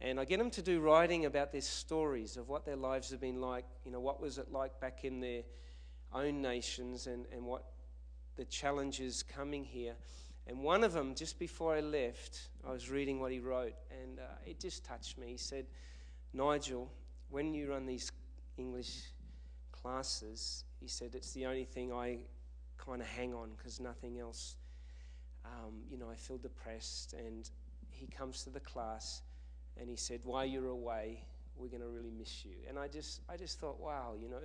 And 0.00 0.20
I 0.20 0.24
get 0.24 0.38
them 0.38 0.50
to 0.50 0.62
do 0.62 0.80
writing 0.80 1.24
about 1.24 1.52
their 1.52 1.62
stories 1.62 2.36
of 2.36 2.48
what 2.48 2.66
their 2.66 2.76
lives 2.76 3.10
have 3.10 3.20
been 3.20 3.40
like. 3.40 3.64
You 3.84 3.92
know, 3.92 4.00
what 4.00 4.20
was 4.20 4.36
it 4.36 4.52
like 4.52 4.78
back 4.80 5.04
in 5.04 5.20
their 5.20 5.42
own 6.12 6.42
nations 6.42 7.06
and, 7.06 7.26
and 7.32 7.44
what 7.44 7.64
the 8.36 8.44
challenges 8.44 9.22
coming 9.22 9.64
here. 9.64 9.94
And 10.46 10.62
one 10.62 10.84
of 10.84 10.92
them, 10.92 11.14
just 11.14 11.38
before 11.38 11.74
I 11.74 11.80
left, 11.80 12.48
I 12.66 12.70
was 12.70 12.88
reading 12.88 13.20
what 13.20 13.32
he 13.32 13.40
wrote, 13.40 13.74
and 13.90 14.20
uh, 14.20 14.22
it 14.44 14.60
just 14.60 14.84
touched 14.84 15.18
me. 15.18 15.28
He 15.28 15.36
said, 15.36 15.66
Nigel, 16.32 16.90
when 17.30 17.52
you 17.52 17.70
run 17.70 17.86
these 17.86 18.12
English 18.56 19.02
classes, 19.72 20.64
he 20.80 20.86
said, 20.86 21.14
it's 21.14 21.32
the 21.32 21.46
only 21.46 21.64
thing 21.64 21.92
I 21.92 22.18
kind 22.78 23.00
of 23.00 23.08
hang 23.08 23.34
on 23.34 23.50
because 23.56 23.80
nothing 23.80 24.20
else 24.20 24.56
um, 25.46 25.74
you 25.90 25.96
know, 25.96 26.10
I 26.10 26.14
feel 26.14 26.38
depressed. 26.38 27.14
And 27.14 27.48
he 27.90 28.06
comes 28.06 28.42
to 28.44 28.50
the 28.50 28.60
class 28.60 29.22
and 29.78 29.88
he 29.88 29.96
said, 29.96 30.20
While 30.24 30.46
you're 30.46 30.68
away, 30.68 31.24
we're 31.56 31.68
going 31.68 31.82
to 31.82 31.88
really 31.88 32.10
miss 32.10 32.44
you. 32.44 32.56
And 32.68 32.78
I 32.78 32.88
just, 32.88 33.20
I 33.28 33.36
just 33.36 33.58
thought, 33.60 33.80
wow, 33.80 34.14
you 34.20 34.28
know, 34.28 34.40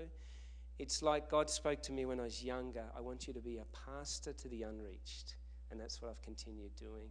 It's 0.79 1.01
like 1.01 1.29
God 1.29 1.49
spoke 1.49 1.81
to 1.83 1.91
me 1.91 2.05
when 2.05 2.19
I 2.19 2.23
was 2.23 2.43
younger. 2.43 2.85
I 2.95 3.01
want 3.01 3.27
you 3.27 3.33
to 3.33 3.41
be 3.41 3.57
a 3.57 3.65
pastor 3.85 4.33
to 4.33 4.47
the 4.47 4.63
unreached. 4.63 5.35
And 5.71 5.79
that's 5.79 6.01
what 6.01 6.11
I've 6.11 6.21
continued 6.21 6.75
doing. 6.75 7.09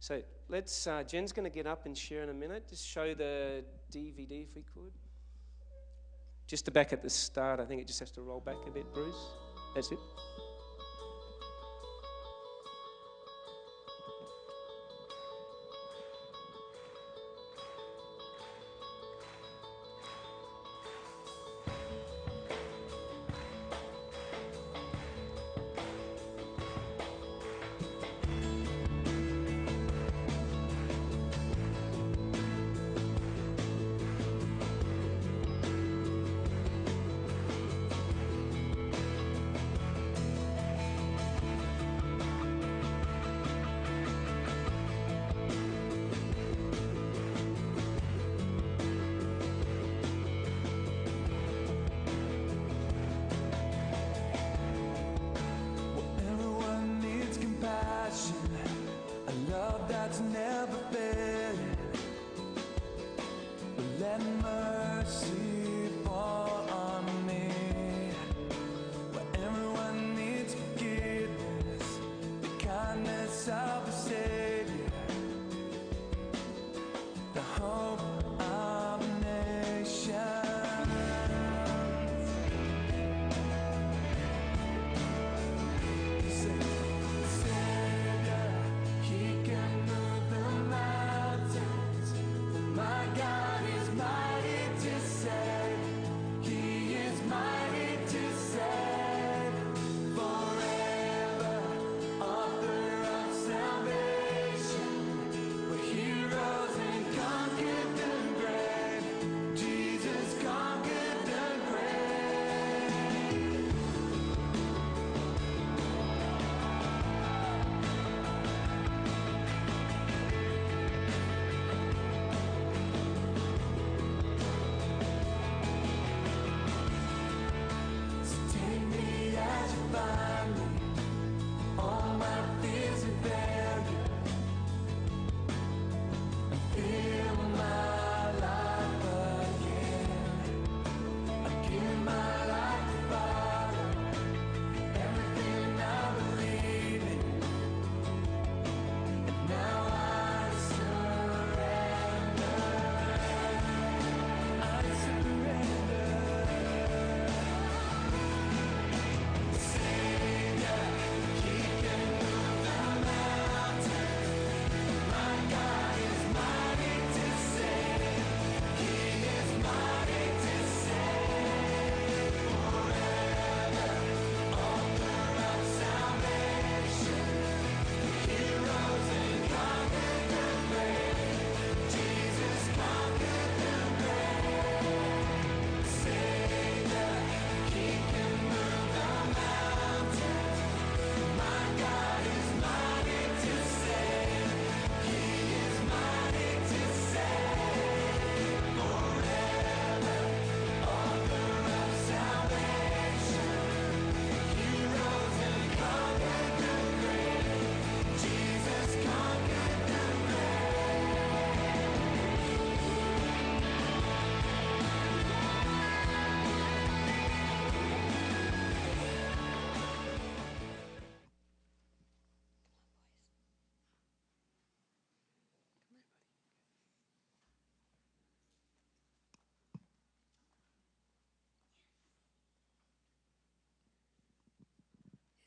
So 0.00 0.22
let's, 0.48 0.86
uh, 0.86 1.02
Jen's 1.04 1.32
going 1.32 1.50
to 1.50 1.54
get 1.54 1.66
up 1.66 1.86
and 1.86 1.96
share 1.96 2.22
in 2.22 2.28
a 2.28 2.34
minute. 2.34 2.68
Just 2.68 2.86
show 2.86 3.14
the 3.14 3.64
DVD 3.92 4.42
if 4.42 4.54
we 4.54 4.62
could. 4.74 4.92
Just 6.46 6.64
to 6.66 6.70
back 6.70 6.92
at 6.92 7.02
the 7.02 7.10
start, 7.10 7.60
I 7.60 7.64
think 7.64 7.80
it 7.80 7.86
just 7.86 8.00
has 8.00 8.10
to 8.12 8.22
roll 8.22 8.40
back 8.40 8.56
a 8.66 8.70
bit, 8.70 8.92
Bruce. 8.92 9.32
That's 9.74 9.90
it. 9.90 9.98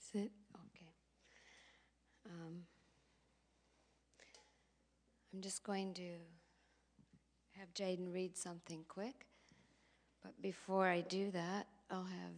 Is 0.09 0.21
it? 0.21 0.31
Okay. 0.55 0.91
Um, 2.25 2.63
I'm 5.31 5.41
just 5.41 5.63
going 5.63 5.93
to 5.95 6.13
have 7.59 7.71
Jaden 7.75 8.11
read 8.11 8.35
something 8.35 8.85
quick. 8.87 9.27
But 10.23 10.41
before 10.41 10.87
I 10.87 11.01
do 11.01 11.29
that, 11.31 11.67
I'll 11.91 12.05
have 12.05 12.33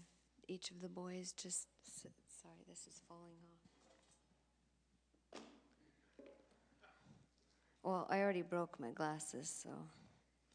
each 0.50 0.72
of 0.72 0.82
the 0.82 0.90
boys 0.90 1.32
just. 1.32 1.68
Sit. 1.84 2.12
Sorry, 2.42 2.64
this 2.68 2.88
is 2.88 3.02
falling 3.08 3.38
off. 5.34 5.42
Well, 7.84 8.08
I 8.10 8.20
already 8.20 8.42
broke 8.42 8.80
my 8.80 8.92
glasses, 8.92 9.50
so 9.64 9.70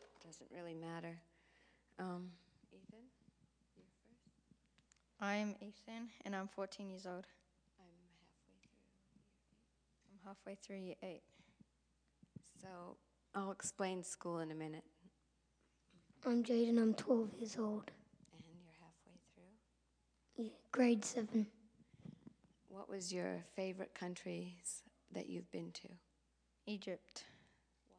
it 0.00 0.26
doesn't 0.26 0.50
really 0.54 0.74
matter. 0.74 1.18
Um. 1.98 2.32
I'm 5.20 5.54
Ethan 5.60 6.08
and 6.24 6.34
I'm 6.36 6.48
14 6.48 6.90
years 6.90 7.06
old. 7.06 7.26
I'm 7.78 7.86
halfway 8.12 8.56
through. 8.62 9.22
I'm 10.10 10.18
halfway 10.26 10.54
through 10.62 10.76
year 10.86 10.94
8. 11.02 11.22
So 12.60 12.68
I'll 13.34 13.50
explain 13.52 14.02
school 14.02 14.38
in 14.40 14.50
a 14.50 14.54
minute. 14.54 14.84
I'm 16.26 16.42
Jaden, 16.42 16.78
I'm 16.80 16.94
12 16.94 17.34
years 17.38 17.56
old, 17.58 17.90
And 18.32 18.42
you're 18.58 18.74
halfway 18.80 19.18
through. 19.34 20.44
yeah, 20.44 20.50
grade 20.72 21.04
7. 21.04 21.46
What 22.68 22.88
was 22.90 23.12
your 23.12 23.44
favorite 23.54 23.94
countries 23.94 24.82
that 25.12 25.28
you've 25.28 25.50
been 25.52 25.70
to? 25.72 25.88
Egypt 26.66 27.24
Why? 27.88 27.94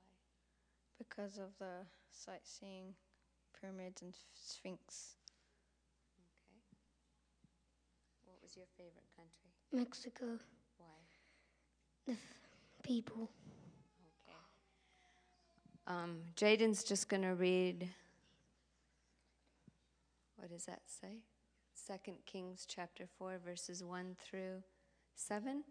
because 0.99 1.37
of 1.37 1.51
the 1.57 1.85
sightseeing, 2.11 2.93
pyramids, 3.59 4.01
and 4.01 4.13
sphinx. 4.35 5.15
Okay. 8.27 8.46
Your 8.57 8.65
favorite 8.77 9.05
country? 9.15 9.51
Mexico, 9.71 10.25
Why? 10.77 10.85
the 12.07 12.13
f- 12.13 12.19
people. 12.83 13.29
Okay. 14.27 14.35
Um, 15.87 16.17
Jaden's 16.35 16.83
just 16.83 17.07
going 17.07 17.21
to 17.23 17.35
read. 17.35 17.87
What 20.37 20.49
does 20.49 20.65
that 20.65 20.81
say? 20.87 21.19
Second 21.75 22.17
Kings 22.25 22.65
chapter 22.67 23.05
four, 23.17 23.39
verses 23.45 23.83
one 23.83 24.15
through 24.19 24.63
seven. 25.15 25.63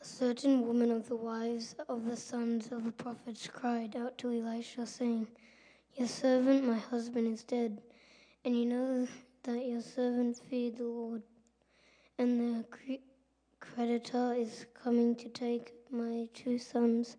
A 0.00 0.04
certain 0.04 0.66
woman 0.66 0.90
of 0.90 1.08
the 1.08 1.14
wives 1.16 1.76
of 1.88 2.04
the 2.04 2.16
sons 2.16 2.72
of 2.72 2.84
the 2.84 2.90
prophets 2.92 3.46
cried 3.46 3.94
out 3.94 4.18
to 4.18 4.32
Elisha, 4.32 4.84
saying, 4.86 5.28
Your 5.94 6.08
servant, 6.08 6.64
my 6.64 6.78
husband, 6.78 7.28
is 7.28 7.44
dead, 7.44 7.82
and 8.46 8.58
you 8.58 8.64
know 8.64 9.06
that 9.42 9.66
your 9.66 9.82
servant 9.82 10.38
feared 10.38 10.78
the 10.78 10.84
Lord, 10.84 11.22
and 12.16 12.40
the 12.40 12.64
cre- 12.64 13.04
creditor 13.60 14.32
is 14.32 14.64
coming 14.72 15.14
to 15.16 15.28
take 15.28 15.74
my 15.90 16.28
two 16.32 16.58
sons 16.58 17.18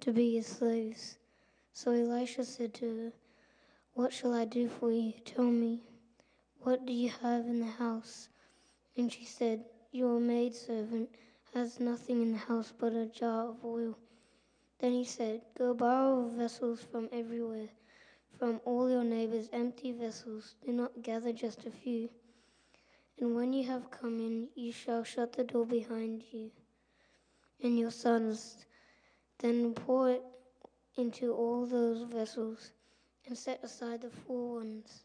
to 0.00 0.12
be 0.12 0.36
his 0.36 0.46
slaves. 0.46 1.18
So 1.74 1.92
Elisha 1.92 2.44
said 2.44 2.72
to 2.74 2.96
her, 2.96 3.12
What 3.92 4.14
shall 4.14 4.32
I 4.32 4.46
do 4.46 4.66
for 4.68 4.90
you? 4.90 5.12
Tell 5.26 5.44
me, 5.44 5.82
what 6.62 6.86
do 6.86 6.94
you 6.94 7.10
have 7.22 7.46
in 7.46 7.60
the 7.60 7.66
house? 7.66 8.30
And 8.96 9.12
she 9.12 9.26
said, 9.26 9.64
Your 9.92 10.18
maidservant 10.18 11.10
has 11.52 11.78
nothing 11.78 12.22
in 12.22 12.32
the 12.32 12.38
house 12.38 12.72
but 12.76 12.94
a 12.94 13.06
jar 13.06 13.50
of 13.50 13.62
oil. 13.62 13.98
Then 14.78 14.92
he 14.92 15.04
said, 15.04 15.42
Go 15.56 15.74
borrow 15.74 16.28
vessels 16.28 16.80
from 16.80 17.10
everywhere, 17.12 17.68
from 18.40 18.58
all 18.64 18.88
your 18.88 19.04
neighbors, 19.04 19.50
empty 19.52 19.92
vessels. 19.92 20.54
Do 20.64 20.72
not 20.72 21.02
gather 21.02 21.30
just 21.30 21.66
a 21.66 21.70
few. 21.70 22.08
And 23.18 23.36
when 23.36 23.52
you 23.52 23.66
have 23.66 23.90
come 23.90 24.18
in, 24.18 24.48
you 24.54 24.72
shall 24.72 25.04
shut 25.04 25.34
the 25.34 25.44
door 25.44 25.66
behind 25.66 26.24
you 26.32 26.50
and 27.62 27.78
your 27.78 27.90
sons. 27.90 28.64
Then 29.40 29.74
pour 29.74 30.08
it 30.08 30.22
into 30.96 31.34
all 31.34 31.66
those 31.66 32.02
vessels 32.10 32.72
and 33.26 33.36
set 33.36 33.62
aside 33.62 34.00
the 34.00 34.08
full 34.08 34.54
ones. 34.54 35.02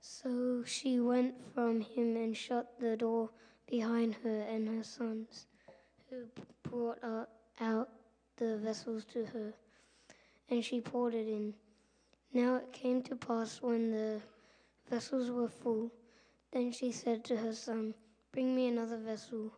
So 0.00 0.62
she 0.64 1.00
went 1.00 1.34
from 1.54 1.80
him 1.80 2.16
and 2.16 2.36
shut 2.36 2.78
the 2.78 2.96
door 2.96 3.30
behind 3.68 4.14
her 4.22 4.42
and 4.42 4.68
her 4.68 4.84
sons, 4.84 5.46
who 6.08 6.26
brought 6.62 7.02
out, 7.60 7.88
the 8.36 8.58
vessels 8.58 9.04
to 9.06 9.24
her, 9.26 9.54
and 10.50 10.64
she 10.64 10.80
poured 10.80 11.14
it 11.14 11.26
in. 11.26 11.54
Now 12.34 12.56
it 12.56 12.72
came 12.72 13.00
to 13.04 13.14
pass 13.14 13.62
when 13.62 13.92
the 13.92 14.20
vessels 14.90 15.30
were 15.30 15.48
full, 15.48 15.92
then 16.50 16.72
she 16.72 16.90
said 16.90 17.22
to 17.26 17.36
her 17.36 17.52
son, 17.52 17.94
Bring 18.32 18.56
me 18.56 18.66
another 18.66 18.98
vessel. 18.98 19.52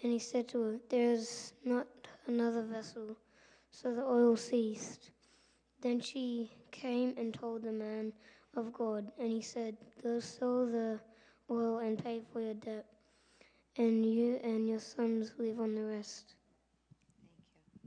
And 0.00 0.12
he 0.12 0.20
said 0.20 0.46
to 0.48 0.62
her, 0.62 0.76
There 0.88 1.10
is 1.10 1.52
not 1.64 1.88
another 2.28 2.62
vessel. 2.62 3.16
So 3.72 3.92
the 3.92 4.04
oil 4.04 4.36
ceased. 4.36 5.10
Then 5.80 5.98
she 5.98 6.52
came 6.70 7.12
and 7.16 7.34
told 7.34 7.62
the 7.64 7.72
man 7.72 8.12
of 8.54 8.72
God, 8.72 9.10
and 9.18 9.32
he 9.32 9.42
said, 9.42 9.76
Go 10.00 10.20
sell 10.20 10.64
the 10.64 11.00
oil 11.50 11.78
and 11.78 12.02
pay 12.02 12.20
for 12.32 12.40
your 12.40 12.54
debt, 12.54 12.86
and 13.76 14.06
you 14.06 14.38
and 14.44 14.68
your 14.68 14.78
sons 14.78 15.32
live 15.38 15.58
on 15.58 15.74
the 15.74 15.84
rest. 15.84 16.36
Thank 17.18 17.30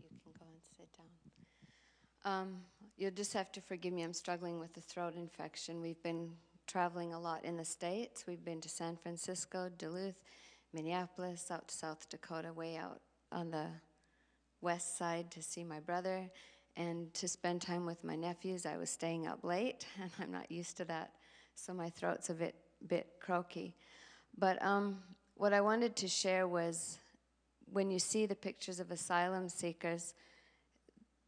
you. 0.02 0.10
You 0.12 0.20
can 0.24 0.34
go 0.38 0.46
and 0.52 0.62
sit 0.78 0.90
down. 0.94 2.42
Um, 2.42 2.62
you'll 3.00 3.12
just 3.12 3.34
have 3.34 3.50
to 3.54 3.62
forgive 3.62 3.94
me. 3.94 4.04
I'm 4.04 4.14
struggling 4.14 4.60
with 4.60 4.76
a 4.76 4.82
throat 4.82 5.16
infection. 5.16 5.82
We've 5.82 6.02
been 6.04 6.32
traveling 6.68 7.14
a 7.14 7.20
lot 7.20 7.46
in 7.46 7.56
the 7.56 7.64
States. 7.64 8.26
We've 8.28 8.44
been 8.44 8.60
to 8.60 8.68
San 8.68 8.98
Francisco, 8.98 9.70
Duluth, 9.78 10.20
Minneapolis, 10.74 11.50
out 11.50 11.70
to 11.70 11.74
South 11.74 12.10
Dakota, 12.10 12.52
way 12.52 12.76
out 12.76 13.00
on 13.32 13.52
the 13.52 13.68
west 14.60 14.98
side 14.98 15.32
to 15.32 15.42
see 15.42 15.64
my 15.64 15.80
brother 15.80 16.30
and 16.76 17.14
to 17.14 17.30
spend 17.30 17.62
time 17.62 17.86
with 17.86 18.04
my 18.04 18.18
nephews. 18.18 18.66
I 18.66 18.76
was 18.76 18.90
staying 18.90 19.28
up 19.28 19.46
late, 19.46 19.86
and 20.02 20.12
I'm 20.20 20.32
not 20.32 20.52
used 20.52 20.76
to 20.78 20.86
that, 20.86 21.14
so 21.56 21.74
my 21.74 21.90
throat's 21.90 22.30
a 22.30 22.34
bit, 22.34 22.56
bit 22.86 23.08
croaky. 23.22 23.76
But 24.38 24.62
um, 24.62 24.98
what 25.36 25.54
I 25.54 25.62
wanted 25.62 25.96
to 25.98 26.10
share 26.10 26.50
was 26.50 26.98
when 27.72 27.92
you 27.92 28.00
see 28.00 28.26
the 28.26 28.36
pictures 28.36 28.82
of 28.82 28.92
asylum 28.92 29.48
seekers, 29.48 30.14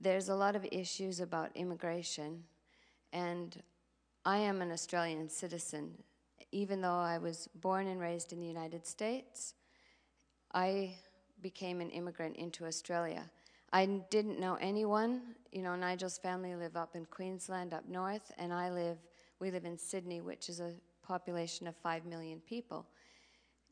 there's 0.02 0.30
a 0.30 0.36
lot 0.36 0.56
of 0.56 0.66
issues 0.72 1.20
about 1.20 1.52
immigration. 1.56 2.44
And 3.14 3.62
I 4.26 4.38
am 4.38 4.62
an 4.62 4.72
Australian 4.72 5.30
citizen. 5.30 5.92
Even 6.52 6.82
though 6.82 6.90
I 6.90 7.18
was 7.18 7.48
born 7.56 7.88
and 7.88 8.00
raised 8.00 8.34
in 8.34 8.40
the 8.40 8.48
United 8.48 8.86
States, 8.86 9.54
I 10.54 10.96
became 11.42 11.82
an 11.82 11.90
immigrant 11.92 12.36
into 12.36 12.66
Australia. 12.66 13.24
I 13.72 13.86
didn't 13.86 14.40
know 14.40 14.58
anyone. 14.60 15.22
You 15.52 15.62
know, 15.62 15.76
Nigel's 15.76 16.18
family 16.18 16.56
live 16.56 16.76
up 16.76 16.96
in 16.96 17.06
Queensland, 17.06 17.74
up 17.74 17.88
north, 17.88 18.32
and 18.38 18.52
I 18.52 18.70
live, 18.70 18.98
we 19.40 19.50
live 19.50 19.66
in 19.66 19.78
Sydney, 19.78 20.20
which 20.20 20.50
is 20.50 20.60
a 20.60 20.74
population 21.04 21.68
of 21.68 21.76
5 21.78 22.06
million 22.06 22.42
people. 22.42 22.86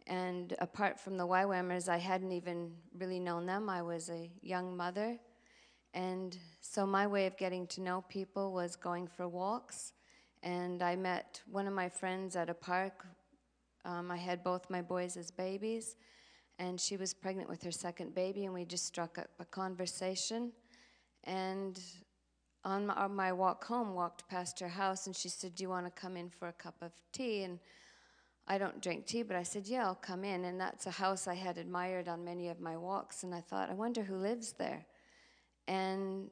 And 0.08 0.56
apart 0.60 1.00
from 1.00 1.18
the 1.18 1.28
YWAMers, 1.28 1.90
I 1.90 1.98
hadn't 1.98 2.32
even 2.32 2.72
really 2.98 3.20
known 3.20 3.46
them. 3.46 3.70
I 3.70 3.82
was 3.82 4.10
a 4.10 4.30
young 4.42 4.76
mother. 4.76 5.20
And 5.94 6.38
so 6.62 6.86
my 6.86 7.08
way 7.08 7.26
of 7.26 7.38
getting 7.38 7.68
to 7.68 7.82
know 7.82 8.04
people 8.10 8.52
was 8.52 8.76
going 8.76 9.08
for 9.08 9.28
walks. 9.28 9.94
And 10.44 10.82
I 10.82 10.96
met 10.96 11.42
one 11.52 11.68
of 11.68 11.74
my 11.74 11.90
friends 11.90 12.36
at 12.36 12.50
a 12.50 12.54
park. 12.54 13.06
Um, 13.86 14.12
I 14.12 14.18
had 14.18 14.44
both 14.44 14.70
my 14.70 14.82
boys 14.82 15.18
as 15.18 15.32
babies, 15.32 15.96
and 16.60 16.80
she 16.80 16.98
was 16.98 17.14
pregnant 17.14 17.50
with 17.50 17.64
her 17.64 17.72
second 17.72 18.14
baby, 18.14 18.46
and 18.46 18.54
we 18.54 18.66
just 18.66 18.86
struck 18.86 19.18
up 19.18 19.30
a 19.40 19.46
conversation. 19.46 20.52
And 21.24 21.80
on 22.64 22.88
my, 22.88 22.94
on 22.94 23.16
my 23.16 23.32
walk 23.32 23.66
home, 23.66 23.94
walked 23.94 24.28
past 24.30 24.60
her 24.60 24.68
house, 24.68 25.08
and 25.08 25.16
she 25.16 25.30
said, 25.30 25.56
"Do 25.56 25.64
you 25.64 25.70
want 25.70 25.86
to 25.86 25.92
come 25.92 26.16
in 26.16 26.30
for 26.30 26.50
a 26.50 26.54
cup 26.54 26.76
of 26.82 26.92
tea?" 27.12 27.44
And 27.44 27.60
I 28.50 28.58
don't 28.58 28.82
drink 28.82 29.06
tea, 29.06 29.22
but 29.22 29.36
I 29.36 29.44
said, 29.44 29.68
Yeah, 29.68 29.86
I'll 29.86 29.94
come 29.94 30.24
in. 30.24 30.46
And 30.46 30.60
that's 30.60 30.88
a 30.88 30.92
house 30.92 31.28
I 31.28 31.36
had 31.36 31.60
admired 31.60 32.08
on 32.08 32.26
many 32.26 32.50
of 32.50 32.60
my 32.60 32.76
walks. 32.76 33.22
And 33.22 33.34
I 33.34 33.42
thought, 33.42 33.70
I 33.70 33.76
wonder 33.76 34.02
who 34.02 34.16
lives 34.16 34.54
there. 34.54 34.88
And 35.70 36.32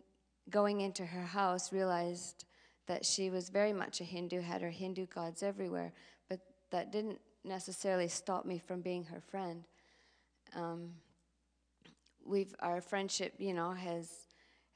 going 0.50 0.82
into 0.82 1.06
her 1.06 1.22
house, 1.22 1.72
realized 1.72 2.46
that 2.88 3.06
she 3.06 3.30
was 3.30 3.50
very 3.50 3.72
much 3.72 4.02
a 4.02 4.04
Hindu, 4.04 4.42
had 4.42 4.64
her 4.64 4.72
Hindu 4.72 5.06
gods 5.06 5.44
everywhere, 5.44 5.94
but 6.28 6.40
that 6.72 6.92
didn't 6.92 7.22
necessarily 7.44 8.08
stop 8.08 8.46
me 8.46 8.58
from 8.58 8.82
being 8.82 9.04
her 9.06 9.22
friend. 9.22 9.64
Um, 10.56 10.90
we've 12.26 12.56
our 12.62 12.82
friendship, 12.82 13.34
you 13.38 13.54
know, 13.54 13.72
has 13.72 14.10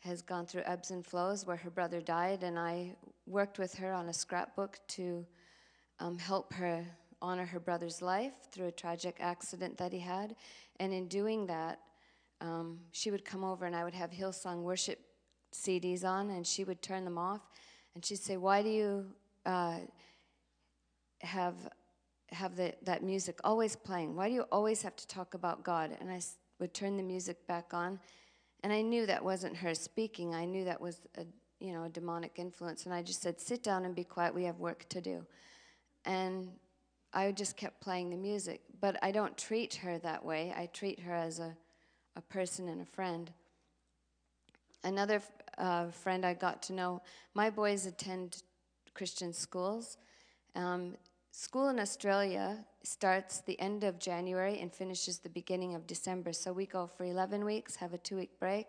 has 0.02 0.22
gone 0.22 0.46
through 0.46 0.64
ebbs 0.66 0.92
and 0.92 1.04
flows. 1.04 1.46
Where 1.46 1.58
her 1.58 1.72
brother 1.72 2.00
died, 2.00 2.44
and 2.44 2.60
I 2.60 2.96
worked 3.26 3.58
with 3.58 3.74
her 3.76 3.92
on 3.94 4.10
a 4.10 4.14
scrapbook 4.14 4.78
to 4.90 5.26
um, 6.00 6.20
help 6.20 6.54
her 6.54 6.86
honor 7.20 7.46
her 7.46 7.60
brother's 7.60 8.00
life 8.02 8.34
through 8.52 8.68
a 8.68 8.72
tragic 8.72 9.18
accident 9.20 9.78
that 9.78 9.92
he 9.92 10.00
had. 10.00 10.36
And 10.80 10.94
in 10.94 11.08
doing 11.08 11.48
that, 11.48 11.80
um, 12.42 12.80
she 12.92 13.12
would 13.12 13.24
come 13.24 13.44
over 13.44 13.66
and 13.66 13.76
I 13.76 13.84
would 13.84 13.94
have 13.94 14.12
Hillsong 14.12 14.64
worship 14.64 15.00
CDs 15.54 16.04
on, 16.04 16.30
and 16.32 16.46
she 16.46 16.64
would 16.64 16.82
turn 16.82 17.06
them 17.06 17.18
off. 17.18 17.42
And 17.94 18.04
she'd 18.04 18.20
say, 18.20 18.38
Why 18.38 18.64
do 18.64 18.70
you 18.70 19.06
uh, 19.46 19.80
have, 21.22 21.56
have 22.32 22.56
the, 22.56 22.74
that 22.84 23.04
music 23.04 23.40
always 23.44 23.76
playing? 23.76 24.16
Why 24.16 24.28
do 24.28 24.34
you 24.34 24.46
always 24.52 24.82
have 24.82 24.96
to 24.96 25.08
talk 25.08 25.34
about 25.34 25.64
God? 25.64 25.96
And 26.00 26.10
I 26.10 26.22
would 26.60 26.74
turn 26.74 26.98
the 26.98 27.04
music 27.04 27.46
back 27.48 27.74
on. 27.74 28.00
And 28.64 28.72
I 28.72 28.82
knew 28.82 29.06
that 29.06 29.24
wasn't 29.24 29.58
her 29.58 29.74
speaking. 29.74 30.36
I 30.36 30.46
knew 30.46 30.66
that 30.66 30.80
was 30.80 31.02
a, 31.18 31.26
you 31.60 31.74
know, 31.74 31.84
a 31.84 31.90
demonic 31.90 32.34
influence. 32.38 32.86
And 32.86 32.94
I 32.94 33.02
just 33.02 33.22
said, 33.22 33.40
Sit 33.40 33.64
down 33.64 33.86
and 33.86 33.96
be 33.96 34.04
quiet. 34.04 34.34
We 34.34 34.46
have 34.46 34.60
work 34.60 34.88
to 34.90 35.02
do. 35.02 35.26
And 36.06 36.50
I 37.14 37.32
just 37.32 37.58
kept 37.58 37.82
playing 37.82 38.10
the 38.10 38.18
music. 38.18 38.62
But 38.80 38.98
I 39.04 39.12
don't 39.12 39.38
treat 39.38 39.76
her 39.76 39.98
that 40.00 40.24
way. 40.24 40.54
I 40.56 40.68
treat 40.68 41.02
her 41.02 41.14
as 41.14 41.40
a, 41.40 41.56
a 42.16 42.22
person 42.22 42.68
and 42.68 42.82
a 42.82 42.86
friend. 42.86 43.32
Another 44.84 45.22
uh, 45.58 45.88
friend 45.88 46.26
I 46.26 46.34
got 46.34 46.62
to 46.64 46.74
know, 46.74 47.02
my 47.34 47.50
boys 47.50 47.86
attend 47.86 48.44
Christian 48.94 49.34
schools. 49.34 49.98
Um, 50.56 50.96
school 51.32 51.70
in 51.70 51.80
Australia 51.80 52.66
starts 52.84 53.42
the 53.42 53.60
end 53.60 53.84
of 53.84 54.00
January 54.00 54.60
and 54.60 54.74
finishes 54.74 55.20
the 55.20 55.30
beginning 55.30 55.76
of 55.76 55.88
December. 55.88 56.34
So 56.34 56.52
we 56.52 56.66
go 56.66 56.88
for 56.88 57.04
11 57.06 57.46
weeks, 57.46 57.76
have 57.76 57.94
a 57.94 57.98
two 57.98 58.18
week 58.18 58.40
break, 58.40 58.68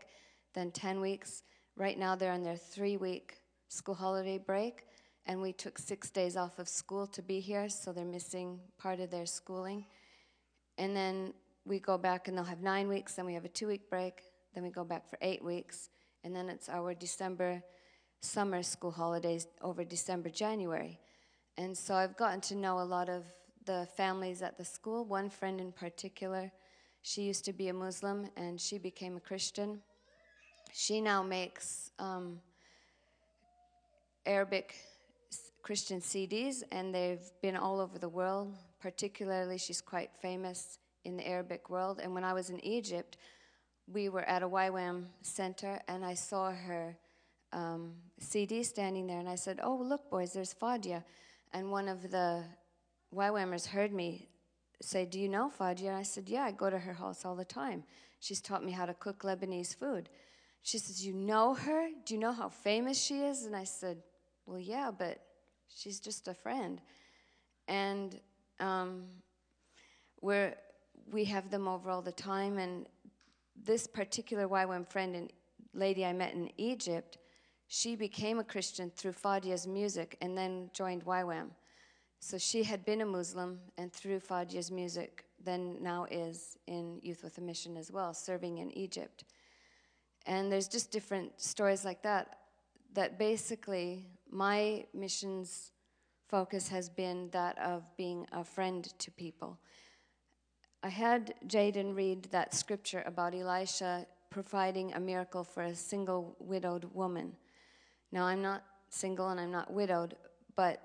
then 0.54 0.70
10 0.70 1.00
weeks. 1.00 1.42
Right 1.76 1.98
now 1.98 2.14
they're 2.14 2.32
on 2.32 2.42
their 2.42 2.56
three 2.56 2.96
week 2.96 3.38
school 3.68 3.94
holiday 3.94 4.36
break, 4.36 4.86
and 5.24 5.40
we 5.40 5.52
took 5.52 5.78
six 5.78 6.10
days 6.10 6.36
off 6.36 6.58
of 6.58 6.68
school 6.68 7.06
to 7.06 7.22
be 7.22 7.40
here, 7.40 7.68
so 7.70 7.92
they're 7.92 8.04
missing 8.04 8.60
part 8.76 9.00
of 9.00 9.10
their 9.10 9.24
schooling. 9.24 9.86
And 10.76 10.94
then 10.94 11.32
we 11.64 11.78
go 11.78 11.96
back 11.98 12.28
and 12.28 12.36
they'll 12.36 12.44
have 12.44 12.62
nine 12.62 12.88
weeks, 12.88 13.14
then 13.14 13.26
we 13.26 13.34
have 13.34 13.44
a 13.44 13.48
two 13.48 13.68
week 13.68 13.88
break, 13.88 14.22
then 14.54 14.62
we 14.62 14.70
go 14.70 14.84
back 14.84 15.08
for 15.08 15.18
eight 15.22 15.44
weeks, 15.44 15.90
and 16.24 16.34
then 16.34 16.48
it's 16.48 16.68
our 16.68 16.94
December 16.94 17.62
summer 18.20 18.62
school 18.62 18.90
holidays 18.90 19.46
over 19.62 19.84
December, 19.84 20.28
January. 20.28 20.98
And 21.56 21.76
so 21.76 21.94
I've 21.94 22.16
gotten 22.16 22.40
to 22.42 22.54
know 22.54 22.80
a 22.80 22.84
lot 22.84 23.08
of 23.08 23.24
the 23.66 23.86
families 23.96 24.42
at 24.42 24.56
the 24.56 24.64
school. 24.64 25.04
One 25.04 25.28
friend 25.28 25.60
in 25.60 25.72
particular, 25.72 26.50
she 27.02 27.22
used 27.22 27.44
to 27.44 27.52
be 27.52 27.68
a 27.68 27.74
Muslim 27.74 28.28
and 28.36 28.60
she 28.60 28.78
became 28.78 29.16
a 29.16 29.20
Christian. 29.20 29.80
She 30.72 31.00
now 31.00 31.22
makes 31.22 31.90
um, 31.98 32.40
Arabic 34.24 34.74
Christian 35.62 36.00
CDs, 36.00 36.62
and 36.72 36.94
they've 36.94 37.30
been 37.40 37.56
all 37.56 37.78
over 37.78 37.98
the 37.98 38.08
world. 38.08 38.54
Particularly, 38.80 39.58
she's 39.58 39.80
quite 39.80 40.10
famous 40.20 40.78
in 41.04 41.16
the 41.16 41.26
Arabic 41.26 41.70
world. 41.70 42.00
And 42.02 42.14
when 42.14 42.24
I 42.24 42.32
was 42.32 42.50
in 42.50 42.64
Egypt, 42.64 43.16
we 43.86 44.08
were 44.08 44.22
at 44.22 44.42
a 44.42 44.48
YWAM 44.48 45.06
center, 45.22 45.80
and 45.88 46.04
I 46.04 46.14
saw 46.14 46.52
her 46.52 46.96
um, 47.52 47.94
CD 48.18 48.62
standing 48.62 49.06
there, 49.06 49.18
and 49.18 49.28
I 49.28 49.34
said, 49.34 49.60
"Oh, 49.62 49.76
look, 49.76 50.10
boys, 50.10 50.32
there's 50.32 50.54
Fadia." 50.54 51.04
And 51.52 51.70
one 51.70 51.88
of 51.88 52.10
the 52.10 52.44
YWAMers 53.14 53.66
heard 53.66 53.92
me 53.92 54.28
say, 54.80 55.04
"Do 55.04 55.20
you 55.20 55.28
know 55.28 55.50
Fadia?" 55.50 55.88
And 55.88 55.96
I 55.96 56.02
said, 56.02 56.28
"Yeah, 56.28 56.44
I 56.44 56.52
go 56.52 56.70
to 56.70 56.78
her 56.78 56.94
house 56.94 57.24
all 57.24 57.36
the 57.36 57.44
time. 57.44 57.84
She's 58.20 58.40
taught 58.40 58.64
me 58.64 58.72
how 58.72 58.86
to 58.86 58.94
cook 58.94 59.22
Lebanese 59.22 59.76
food." 59.76 60.08
She 60.62 60.78
says, 60.78 61.04
"You 61.04 61.12
know 61.12 61.54
her? 61.54 61.88
Do 62.06 62.14
you 62.14 62.20
know 62.20 62.32
how 62.32 62.48
famous 62.48 63.02
she 63.02 63.20
is?" 63.20 63.44
And 63.44 63.54
I 63.54 63.64
said, 63.64 64.02
"Well, 64.46 64.60
yeah, 64.60 64.90
but 64.90 65.18
she's 65.68 66.00
just 66.00 66.28
a 66.28 66.34
friend." 66.34 66.80
And 67.68 68.18
um, 68.60 69.04
we're 70.20 70.54
we 71.12 71.24
have 71.26 71.50
them 71.50 71.68
over 71.68 71.90
all 71.90 72.02
the 72.02 72.12
time, 72.12 72.58
and 72.58 72.86
this 73.54 73.86
particular 73.86 74.48
YWAM 74.48 74.90
friend 74.90 75.14
and 75.14 75.32
lady 75.74 76.04
I 76.04 76.12
met 76.12 76.34
in 76.34 76.50
Egypt, 76.56 77.18
she 77.68 77.96
became 77.96 78.38
a 78.38 78.44
Christian 78.44 78.90
through 78.90 79.12
Fadia's 79.12 79.66
music 79.66 80.16
and 80.20 80.36
then 80.36 80.70
joined 80.74 81.04
YWAM. 81.04 81.50
So 82.20 82.38
she 82.38 82.62
had 82.62 82.84
been 82.84 83.00
a 83.00 83.06
Muslim 83.06 83.60
and 83.78 83.92
through 83.92 84.20
Fadia's 84.20 84.70
music, 84.70 85.24
then 85.42 85.78
now 85.80 86.06
is 86.10 86.56
in 86.66 86.98
Youth 87.02 87.24
with 87.24 87.38
a 87.38 87.40
Mission 87.40 87.76
as 87.76 87.90
well, 87.90 88.14
serving 88.14 88.58
in 88.58 88.70
Egypt. 88.76 89.24
And 90.26 90.50
there's 90.52 90.68
just 90.68 90.90
different 90.90 91.40
stories 91.40 91.84
like 91.84 92.02
that. 92.02 92.38
That 92.94 93.18
basically, 93.18 94.06
my 94.30 94.84
missions 94.94 95.72
focus 96.28 96.68
has 96.68 96.88
been 96.88 97.28
that 97.32 97.58
of 97.58 97.82
being 97.96 98.26
a 98.32 98.44
friend 98.44 98.84
to 98.98 99.10
people. 99.10 99.58
I 100.84 100.88
had 100.88 101.34
Jaden 101.46 101.94
read 101.94 102.24
that 102.32 102.54
scripture 102.54 103.04
about 103.06 103.36
Elisha 103.36 104.04
providing 104.30 104.92
a 104.92 105.00
miracle 105.00 105.44
for 105.44 105.62
a 105.62 105.74
single 105.76 106.34
widowed 106.40 106.84
woman. 106.92 107.36
Now, 108.10 108.24
I'm 108.24 108.42
not 108.42 108.64
single 108.88 109.28
and 109.28 109.38
I'm 109.38 109.52
not 109.52 109.72
widowed, 109.72 110.16
but 110.56 110.80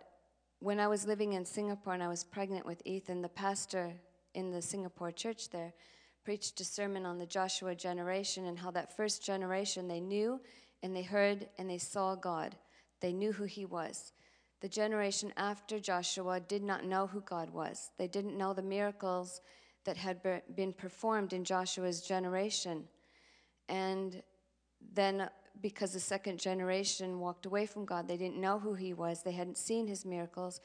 when 0.59 0.79
I 0.79 0.87
was 0.87 1.07
living 1.07 1.33
in 1.33 1.43
Singapore 1.43 1.93
and 1.93 2.03
I 2.03 2.07
was 2.07 2.23
pregnant 2.23 2.63
with 2.63 2.81
Ethan, 2.85 3.23
the 3.23 3.29
pastor 3.29 3.91
in 4.35 4.51
the 4.51 4.61
Singapore 4.61 5.11
church 5.11 5.49
there 5.49 5.73
preached 6.23 6.61
a 6.61 6.65
sermon 6.65 7.03
on 7.03 7.17
the 7.17 7.25
Joshua 7.25 7.73
generation 7.73 8.45
and 8.45 8.59
how 8.59 8.69
that 8.71 8.95
first 8.95 9.25
generation 9.25 9.87
they 9.87 9.99
knew 9.99 10.39
and 10.83 10.95
they 10.95 11.01
heard 11.01 11.47
and 11.57 11.67
they 11.67 11.79
saw 11.79 12.13
God. 12.13 12.55
They 12.99 13.13
knew 13.13 13.31
who 13.31 13.45
He 13.45 13.65
was. 13.65 14.11
The 14.61 14.69
generation 14.69 15.33
after 15.37 15.79
Joshua 15.79 16.39
did 16.39 16.61
not 16.61 16.85
know 16.85 17.07
who 17.07 17.21
God 17.21 17.49
was, 17.49 17.89
they 17.97 18.07
didn't 18.07 18.37
know 18.37 18.53
the 18.53 18.61
miracles 18.61 19.41
that 19.87 19.95
had 19.95 20.19
been 20.53 20.73
performed 20.73 21.31
in 21.31 21.45
Joshua's 21.45 22.01
generation. 22.01 22.83
And 23.69 24.21
then, 24.93 25.21
uh, 25.21 25.29
because 25.61 25.93
the 25.93 25.99
second 26.01 26.39
generation 26.39 27.21
walked 27.21 27.45
away 27.45 27.65
from 27.65 27.85
God, 27.85 28.05
they 28.05 28.17
didn't 28.17 28.41
know 28.41 28.59
who 28.59 28.73
He 28.73 28.93
was, 28.93 29.23
they 29.23 29.31
hadn't 29.31 29.57
seen 29.57 29.87
His 29.87 30.05
miracles. 30.05 30.59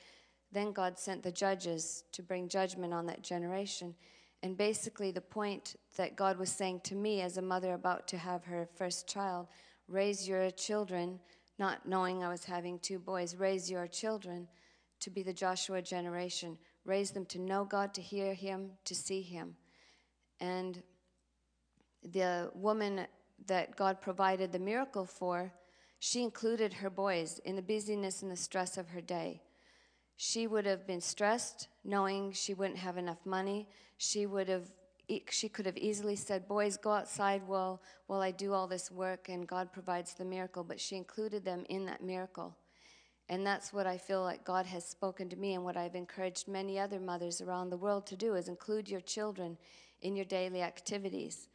Then 0.51 0.73
God 0.73 0.99
sent 0.99 1.23
the 1.23 1.31
judges 1.31 2.03
to 2.11 2.21
bring 2.21 2.49
judgment 2.49 2.93
on 2.93 3.07
that 3.07 3.23
generation. 3.23 3.95
And 4.43 4.57
basically, 4.57 5.13
the 5.13 5.21
point 5.21 5.77
that 5.97 6.17
God 6.17 6.37
was 6.37 6.51
saying 6.51 6.81
to 6.85 6.97
me 6.97 7.21
as 7.21 7.37
a 7.37 7.43
mother 7.43 7.75
about 7.75 8.09
to 8.09 8.19
have 8.19 8.45
her 8.45 8.69
first 8.77 9.07
child 9.07 9.47
raise 9.87 10.27
your 10.27 10.51
children, 10.51 11.21
not 11.61 11.87
knowing 11.87 12.25
I 12.25 12.29
was 12.29 12.45
having 12.45 12.81
two 12.81 12.99
boys, 12.99 13.37
raise 13.37 13.71
your 13.71 13.87
children 13.87 14.49
to 14.99 15.11
be 15.11 15.23
the 15.23 15.33
Joshua 15.33 15.81
generation. 15.81 16.59
Raise 16.85 17.13
them 17.13 17.27
to 17.27 17.39
know 17.39 17.65
God, 17.65 17.95
to 17.95 18.03
hear 18.03 18.35
Him, 18.35 18.73
to 18.85 18.95
see 18.95 19.23
Him. 19.23 19.57
And 20.41 20.83
the 22.03 22.51
woman 22.55 23.07
that 23.47 23.77
God 23.77 24.01
provided 24.01 24.53
the 24.53 24.59
miracle 24.59 25.07
for, 25.07 25.53
she 25.99 26.23
included 26.23 26.75
her 26.75 26.91
boys 26.91 27.39
in 27.45 27.55
the 27.55 27.63
busyness 27.63 28.23
and 28.23 28.31
the 28.31 28.37
stress 28.37 28.77
of 28.77 28.89
her 28.89 29.01
day. 29.01 29.43
She 30.17 30.47
would 30.47 30.67
have 30.67 30.87
been 30.87 31.01
stressed 31.01 31.69
knowing 31.85 32.33
she 32.33 32.55
wouldn't 32.55 32.79
have 32.79 32.97
enough 32.97 33.25
money. 33.25 33.69
She 33.99 34.27
would 34.27 34.49
have 34.49 34.73
she 35.31 35.49
could 35.49 35.67
have 35.67 35.77
easily 35.77 36.17
said, 36.17 36.49
"Boys, 36.49 36.77
go 36.77 36.93
outside 36.93 37.47
while 37.47 37.83
while 38.07 38.23
I 38.23 38.31
do 38.31 38.53
all 38.53 38.67
this 38.67 38.91
work 38.91 39.29
and 39.29 39.47
God 39.47 39.73
provides 39.73 40.15
the 40.15 40.25
miracle," 40.25 40.65
but 40.65 40.81
she 40.81 40.97
included 40.97 41.45
them 41.45 41.67
in 41.69 41.85
that 41.87 42.03
miracle. 42.03 42.57
And 43.29 43.47
that's 43.47 43.73
what 43.73 43.87
I 43.87 43.99
feel 43.99 44.23
like 44.23 44.45
God 44.45 44.67
has 44.67 44.85
spoken 44.85 45.29
to 45.31 45.37
me 45.37 45.55
and 45.55 45.65
what 45.65 45.77
I've 45.77 45.95
encouraged 45.95 46.49
many 46.49 46.79
other 46.79 47.01
mothers 47.01 47.41
around 47.41 47.71
the 47.71 47.77
world 47.77 48.07
to 48.07 48.17
do 48.17 48.35
is 48.35 48.49
include 48.49 48.89
your 48.89 49.01
children 49.01 49.57
in 50.03 50.17
your 50.17 50.25
daily 50.25 50.63
activities. 50.63 51.49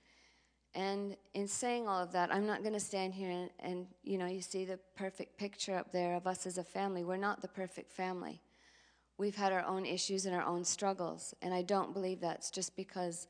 And 0.74 1.16
in 1.34 1.48
saying 1.48 1.88
all 1.88 2.02
of 2.02 2.12
that, 2.12 2.34
I'm 2.34 2.46
not 2.46 2.62
going 2.62 2.74
to 2.74 2.80
stand 2.80 3.14
here 3.14 3.32
and, 3.32 3.50
and, 3.60 3.88
you 4.04 4.18
know, 4.18 4.28
you 4.28 4.42
see 4.42 4.66
the 4.66 4.80
perfect 4.96 5.38
picture 5.38 5.76
up 5.76 5.92
there 5.92 6.16
of 6.16 6.28
us 6.28 6.46
as 6.46 6.58
a 6.58 6.64
family. 6.64 7.04
We're 7.04 7.18
not 7.18 7.42
the 7.42 7.48
perfect 7.48 7.92
family. 7.92 8.42
We've 9.18 9.36
had 9.36 9.52
our 9.52 9.66
own 9.66 9.86
issues 9.86 10.26
and 10.26 10.36
our 10.36 10.46
own 10.46 10.64
struggles. 10.64 11.34
And 11.42 11.54
I 11.54 11.64
don't 11.64 11.94
believe 11.94 12.20
that's 12.20 12.52
just 12.52 12.76
because, 12.76 13.28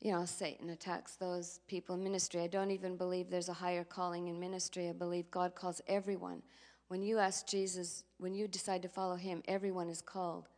you 0.00 0.12
know, 0.12 0.24
Satan 0.24 0.70
attacks 0.70 1.16
those 1.16 1.58
people 1.66 1.96
in 1.96 2.04
ministry. 2.04 2.42
I 2.42 2.46
don't 2.46 2.70
even 2.70 2.96
believe 2.96 3.30
there's 3.30 3.48
a 3.48 3.54
higher 3.54 3.82
calling 3.82 4.28
in 4.28 4.38
ministry. 4.38 4.88
I 4.88 4.92
believe 4.92 5.30
God 5.30 5.56
calls 5.56 5.80
everyone. 5.88 6.42
When 6.88 7.02
you 7.02 7.18
ask 7.18 7.46
Jesus, 7.46 8.04
when 8.18 8.34
you 8.34 8.46
decide 8.46 8.82
to 8.82 8.88
follow 8.88 9.16
him, 9.16 9.42
everyone 9.48 9.88
is 9.88 10.00
called 10.00 10.48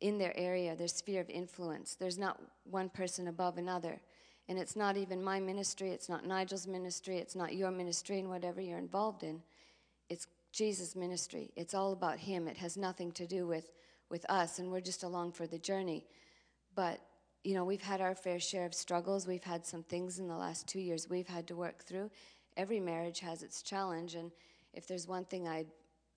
in 0.00 0.18
their 0.18 0.36
area, 0.36 0.76
their 0.76 0.88
sphere 0.88 1.20
of 1.20 1.30
influence. 1.30 1.94
There's 1.94 2.18
not 2.18 2.40
one 2.64 2.88
person 2.88 3.28
above 3.28 3.56
another. 3.56 4.00
And 4.48 4.58
it's 4.58 4.76
not 4.76 4.96
even 4.96 5.22
my 5.22 5.40
ministry, 5.40 5.90
it's 5.90 6.08
not 6.08 6.24
Nigel's 6.24 6.66
ministry, 6.66 7.18
it's 7.18 7.34
not 7.34 7.54
your 7.54 7.70
ministry 7.70 8.20
and 8.20 8.28
whatever 8.28 8.60
you're 8.60 8.78
involved 8.78 9.24
in. 9.24 9.42
It's 10.08 10.28
Jesus' 10.52 10.94
ministry. 10.94 11.50
It's 11.56 11.74
all 11.74 11.92
about 11.92 12.18
him. 12.18 12.46
It 12.48 12.56
has 12.58 12.76
nothing 12.76 13.12
to 13.12 13.26
do 13.26 13.46
with, 13.46 13.72
with 14.08 14.24
us, 14.30 14.58
and 14.58 14.70
we're 14.70 14.80
just 14.80 15.02
along 15.02 15.32
for 15.32 15.46
the 15.46 15.58
journey. 15.58 16.06
But, 16.74 17.00
you 17.44 17.54
know, 17.54 17.64
we've 17.64 17.82
had 17.82 18.00
our 18.00 18.14
fair 18.14 18.38
share 18.38 18.64
of 18.64 18.74
struggles. 18.74 19.26
We've 19.26 19.42
had 19.42 19.66
some 19.66 19.82
things 19.82 20.18
in 20.18 20.28
the 20.28 20.36
last 20.36 20.68
two 20.68 20.80
years 20.80 21.10
we've 21.10 21.28
had 21.28 21.48
to 21.48 21.56
work 21.56 21.84
through. 21.84 22.10
Every 22.56 22.80
marriage 22.80 23.20
has 23.20 23.42
its 23.42 23.62
challenge, 23.62 24.14
and 24.14 24.30
if 24.76 24.86
there's 24.86 25.08
one 25.08 25.24
thing 25.24 25.48
I'd 25.48 25.66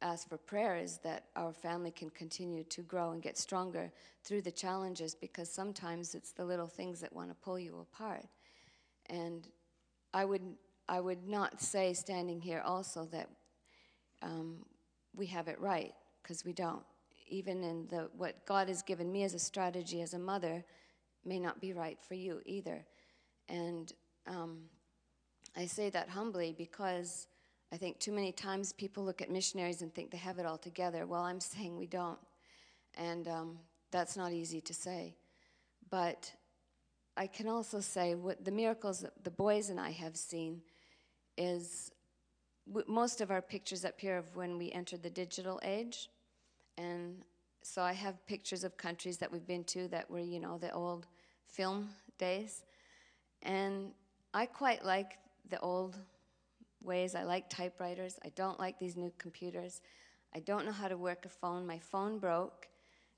ask 0.01 0.29
for 0.29 0.37
prayer 0.37 0.77
is 0.77 0.97
that 0.99 1.25
our 1.35 1.51
family 1.53 1.91
can 1.91 2.09
continue 2.09 2.63
to 2.65 2.81
grow 2.81 3.11
and 3.11 3.21
get 3.21 3.37
stronger 3.37 3.91
through 4.23 4.41
the 4.41 4.51
challenges 4.51 5.15
because 5.15 5.49
sometimes 5.51 6.13
it's 6.13 6.31
the 6.31 6.45
little 6.45 6.67
things 6.67 6.99
that 7.01 7.13
want 7.13 7.29
to 7.29 7.35
pull 7.35 7.57
you 7.57 7.79
apart. 7.79 8.25
And 9.09 9.47
I 10.13 10.25
would, 10.25 10.41
I 10.87 10.99
would 10.99 11.27
not 11.27 11.61
say 11.61 11.93
standing 11.93 12.39
here 12.39 12.61
also 12.65 13.05
that 13.11 13.29
um, 14.21 14.57
we 15.15 15.25
have 15.27 15.47
it 15.47 15.59
right 15.59 15.93
because 16.21 16.45
we 16.45 16.53
don't. 16.53 16.83
Even 17.27 17.63
in 17.63 17.87
the 17.89 18.09
what 18.17 18.45
God 18.45 18.67
has 18.69 18.81
given 18.81 19.11
me 19.11 19.23
as 19.23 19.33
a 19.33 19.39
strategy 19.39 20.01
as 20.01 20.13
a 20.13 20.19
mother 20.19 20.63
may 21.25 21.39
not 21.39 21.61
be 21.61 21.73
right 21.73 21.99
for 22.07 22.15
you 22.15 22.41
either. 22.45 22.83
And 23.47 23.93
um, 24.27 24.61
I 25.55 25.65
say 25.65 25.89
that 25.91 26.09
humbly 26.09 26.55
because 26.57 27.27
I 27.71 27.77
think 27.77 27.99
too 27.99 28.11
many 28.11 28.31
times 28.31 28.73
people 28.73 29.03
look 29.03 29.21
at 29.21 29.29
missionaries 29.29 29.81
and 29.81 29.93
think 29.93 30.11
they 30.11 30.17
have 30.17 30.39
it 30.39 30.45
all 30.45 30.57
together. 30.57 31.05
Well, 31.05 31.21
I'm 31.21 31.39
saying 31.39 31.77
we 31.77 31.87
don't. 31.87 32.19
And 32.97 33.27
um, 33.27 33.59
that's 33.91 34.17
not 34.17 34.31
easy 34.31 34.61
to 34.61 34.73
say. 34.73 35.15
But 35.89 36.31
I 37.15 37.27
can 37.27 37.47
also 37.47 37.79
say 37.79 38.15
what 38.15 38.43
the 38.43 38.51
miracles 38.51 39.01
that 39.01 39.23
the 39.23 39.31
boys 39.31 39.69
and 39.69 39.79
I 39.79 39.91
have 39.91 40.15
seen 40.15 40.61
is 41.37 41.91
most 42.87 43.21
of 43.21 43.31
our 43.31 43.41
pictures 43.41 43.83
up 43.83 43.99
here 43.99 44.17
of 44.17 44.35
when 44.35 44.57
we 44.57 44.71
entered 44.71 45.01
the 45.01 45.09
digital 45.09 45.59
age. 45.63 46.09
And 46.77 47.23
so 47.61 47.81
I 47.81 47.93
have 47.93 48.25
pictures 48.25 48.63
of 48.63 48.77
countries 48.77 49.17
that 49.17 49.31
we've 49.31 49.45
been 49.45 49.63
to 49.65 49.87
that 49.89 50.09
were, 50.09 50.19
you 50.19 50.39
know, 50.39 50.57
the 50.57 50.71
old 50.71 51.07
film 51.47 51.89
days. 52.17 52.63
And 53.41 53.91
I 54.33 54.45
quite 54.45 54.85
like 54.85 55.17
the 55.49 55.59
old 55.59 55.97
ways. 56.83 57.15
I 57.15 57.23
like 57.23 57.49
typewriters. 57.49 58.19
I 58.23 58.29
don't 58.35 58.59
like 58.59 58.79
these 58.79 58.95
new 58.95 59.11
computers. 59.17 59.81
I 60.35 60.39
don't 60.39 60.65
know 60.65 60.71
how 60.71 60.87
to 60.87 60.97
work 60.97 61.25
a 61.25 61.29
phone. 61.29 61.65
My 61.65 61.79
phone 61.79 62.19
broke. 62.19 62.67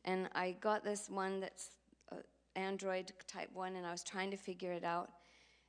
And 0.06 0.30
I 0.34 0.56
got 0.62 0.84
this 0.84 1.10
one 1.10 1.40
that's 1.40 1.72
uh, 2.12 2.16
Android 2.56 3.12
type 3.28 3.50
one, 3.54 3.76
and 3.76 3.86
I 3.86 3.92
was 3.92 4.04
trying 4.04 4.32
to 4.32 4.38
figure 4.38 4.72
it 4.72 4.84
out. 4.84 5.10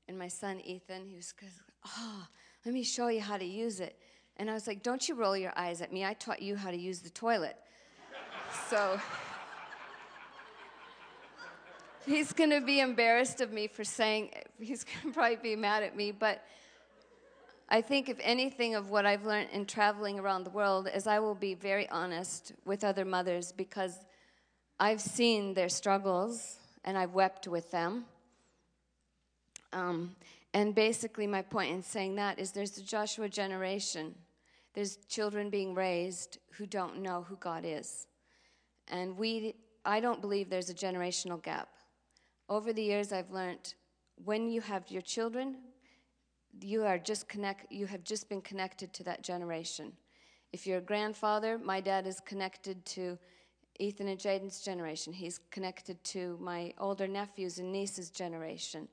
And 0.08 0.18
my 0.18 0.28
son 0.28 0.60
Ethan, 0.60 1.06
he 1.06 1.16
was, 1.16 1.34
oh, 1.86 2.26
let 2.64 2.74
me 2.74 2.82
show 2.82 3.08
you 3.08 3.20
how 3.20 3.36
to 3.36 3.44
use 3.44 3.80
it. 3.80 3.98
And 4.36 4.50
I 4.50 4.54
was 4.54 4.66
like, 4.66 4.82
Don't 4.82 5.08
you 5.08 5.14
roll 5.14 5.36
your 5.36 5.52
eyes 5.56 5.82
at 5.82 5.92
me. 5.92 6.04
I 6.04 6.14
taught 6.14 6.40
you 6.40 6.56
how 6.56 6.70
to 6.70 6.76
use 6.76 7.00
the 7.00 7.10
toilet. 7.10 7.56
so 8.70 9.00
he's 12.06 12.32
going 12.32 12.50
to 12.50 12.60
be 12.60 12.80
embarrassed 12.80 13.40
of 13.40 13.52
me 13.52 13.66
for 13.66 13.84
saying, 13.84 14.30
he's 14.58 14.84
going 14.84 15.12
to 15.12 15.12
probably 15.12 15.36
be 15.36 15.56
mad 15.56 15.82
at 15.82 15.96
me. 15.96 16.12
But 16.12 16.44
I 17.72 17.80
think, 17.80 18.10
if 18.10 18.18
anything, 18.20 18.74
of 18.74 18.90
what 18.90 19.06
I've 19.06 19.24
learned 19.24 19.48
in 19.50 19.64
traveling 19.64 20.18
around 20.18 20.44
the 20.44 20.50
world 20.50 20.90
is 20.94 21.06
I 21.06 21.20
will 21.20 21.34
be 21.34 21.54
very 21.54 21.88
honest 21.88 22.52
with 22.66 22.84
other 22.84 23.06
mothers 23.06 23.50
because 23.50 23.96
I've 24.78 25.00
seen 25.00 25.54
their 25.54 25.70
struggles 25.70 26.58
and 26.84 26.98
I've 26.98 27.14
wept 27.14 27.48
with 27.48 27.70
them. 27.70 28.04
Um, 29.72 30.14
and 30.52 30.74
basically, 30.74 31.26
my 31.26 31.40
point 31.40 31.72
in 31.72 31.82
saying 31.82 32.16
that 32.16 32.38
is 32.38 32.52
there's 32.52 32.72
the 32.72 32.82
Joshua 32.82 33.26
generation. 33.30 34.16
There's 34.74 34.96
children 35.08 35.48
being 35.48 35.72
raised 35.72 36.36
who 36.50 36.66
don't 36.66 37.00
know 37.00 37.22
who 37.22 37.36
God 37.36 37.64
is. 37.64 38.06
And 38.88 39.16
we, 39.16 39.54
I 39.86 40.00
don't 40.00 40.20
believe 40.20 40.50
there's 40.50 40.68
a 40.68 40.74
generational 40.74 41.42
gap. 41.42 41.70
Over 42.50 42.74
the 42.74 42.82
years, 42.82 43.14
I've 43.14 43.30
learned 43.30 43.72
when 44.22 44.50
you 44.50 44.60
have 44.60 44.90
your 44.90 45.00
children, 45.00 45.56
you 46.60 46.84
are 46.84 46.98
just 46.98 47.28
connect, 47.28 47.70
you 47.72 47.86
have 47.86 48.04
just 48.04 48.28
been 48.28 48.42
connected 48.42 48.92
to 48.94 49.04
that 49.04 49.22
generation. 49.22 49.92
If 50.52 50.66
you're 50.66 50.78
a 50.78 50.82
grandfather, 50.82 51.58
my 51.58 51.80
dad 51.80 52.06
is 52.06 52.20
connected 52.20 52.84
to 52.86 53.18
Ethan 53.78 54.08
and 54.08 54.18
Jaden's 54.18 54.60
generation. 54.60 55.12
He's 55.12 55.40
connected 55.50 56.02
to 56.04 56.36
my 56.40 56.74
older 56.78 57.08
nephews 57.08 57.58
and 57.58 57.72
nieces' 57.72 58.10
generation. 58.10 58.88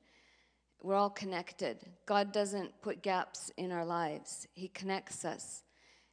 We're 0.81 0.95
all 0.95 1.09
connected. 1.09 1.77
God 2.05 2.31
doesn't 2.31 2.81
put 2.81 3.03
gaps 3.03 3.51
in 3.57 3.71
our 3.71 3.85
lives, 3.85 4.47
He 4.53 4.69
connects 4.69 5.25
us. 5.25 5.63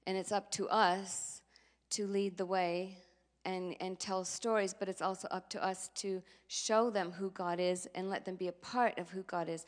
And 0.09 0.17
it's 0.17 0.33
up 0.33 0.51
to 0.53 0.69
us 0.69 1.43
to 1.91 2.07
lead 2.07 2.37
the 2.37 2.47
way 2.47 2.99
and, 3.45 3.77
and 3.81 3.99
tell 3.99 4.25
stories, 4.25 4.75
but 4.75 4.89
it's 4.89 5.03
also 5.03 5.29
up 5.31 5.49
to 5.51 5.65
us 5.65 5.91
to 5.97 6.23
show 6.49 6.91
them 6.91 7.13
who 7.13 7.31
God 7.31 7.61
is 7.61 7.89
and 7.95 8.11
let 8.11 8.25
them 8.25 8.35
be 8.35 8.49
a 8.49 8.53
part 8.53 8.99
of 8.99 9.11
who 9.11 9.23
God 9.23 9.49
is. 9.49 9.65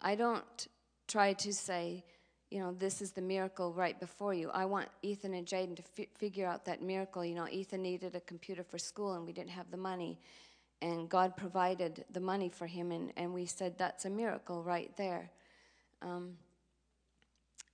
I 0.00 0.14
don't 0.14 0.68
try 1.06 1.32
to 1.34 1.52
say, 1.52 2.04
you 2.50 2.60
know, 2.60 2.72
this 2.72 3.02
is 3.02 3.12
the 3.12 3.22
miracle 3.22 3.72
right 3.72 3.98
before 3.98 4.32
you. 4.32 4.50
I 4.50 4.66
want 4.66 4.88
Ethan 5.02 5.34
and 5.34 5.46
Jaden 5.46 5.76
to 5.76 5.82
fi- 5.82 6.08
figure 6.16 6.46
out 6.46 6.64
that 6.66 6.80
miracle. 6.80 7.24
You 7.24 7.34
know, 7.34 7.48
Ethan 7.48 7.82
needed 7.82 8.14
a 8.14 8.20
computer 8.20 8.62
for 8.62 8.78
school 8.78 9.14
and 9.14 9.26
we 9.26 9.32
didn't 9.32 9.50
have 9.50 9.70
the 9.70 9.76
money. 9.76 10.18
And 10.82 11.08
God 11.08 11.36
provided 11.36 12.04
the 12.12 12.20
money 12.20 12.50
for 12.50 12.66
him, 12.66 12.92
and, 12.92 13.10
and 13.16 13.32
we 13.32 13.46
said, 13.46 13.78
that's 13.78 14.04
a 14.04 14.10
miracle 14.10 14.62
right 14.62 14.94
there. 14.98 15.30
Um, 16.02 16.34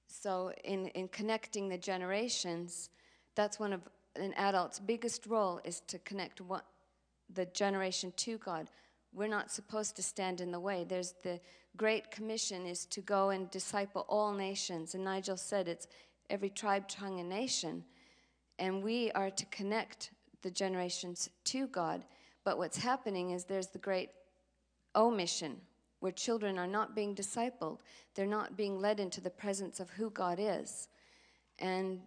so, 0.06 0.52
in, 0.62 0.86
in 0.88 1.08
connecting 1.08 1.68
the 1.68 1.78
generations, 1.78 2.90
that's 3.34 3.58
one 3.58 3.72
of 3.72 3.80
an 4.14 4.34
adult's 4.36 4.78
biggest 4.78 5.26
role 5.26 5.60
is 5.64 5.80
to 5.88 5.98
connect 6.00 6.40
the 7.34 7.46
generation 7.46 8.12
to 8.18 8.38
God. 8.38 8.68
We're 9.12 9.26
not 9.26 9.50
supposed 9.50 9.96
to 9.96 10.02
stand 10.02 10.40
in 10.40 10.52
the 10.52 10.60
way. 10.60 10.84
There's 10.88 11.14
the 11.22 11.40
Great 11.76 12.10
Commission 12.10 12.66
is 12.66 12.84
to 12.86 13.00
go 13.00 13.30
and 13.30 13.50
disciple 13.50 14.04
all 14.08 14.32
nations. 14.32 14.94
And 14.94 15.04
Nigel 15.04 15.36
said 15.36 15.68
it's 15.68 15.86
every 16.28 16.50
tribe, 16.50 16.86
tongue, 16.88 17.20
and 17.20 17.28
nation. 17.28 17.84
And 18.58 18.82
we 18.82 19.10
are 19.12 19.30
to 19.30 19.46
connect 19.46 20.10
the 20.42 20.50
generations 20.50 21.30
to 21.44 21.66
God. 21.66 22.04
But 22.44 22.58
what's 22.58 22.78
happening 22.78 23.30
is 23.30 23.44
there's 23.44 23.68
the 23.68 23.78
great 23.78 24.10
omission 24.94 25.60
where 26.00 26.12
children 26.12 26.58
are 26.58 26.66
not 26.66 26.96
being 26.96 27.14
discipled, 27.14 27.78
they're 28.14 28.26
not 28.26 28.56
being 28.56 28.80
led 28.80 28.98
into 28.98 29.20
the 29.20 29.30
presence 29.30 29.78
of 29.78 29.88
who 29.90 30.10
God 30.10 30.38
is. 30.40 30.88
And, 31.60 32.00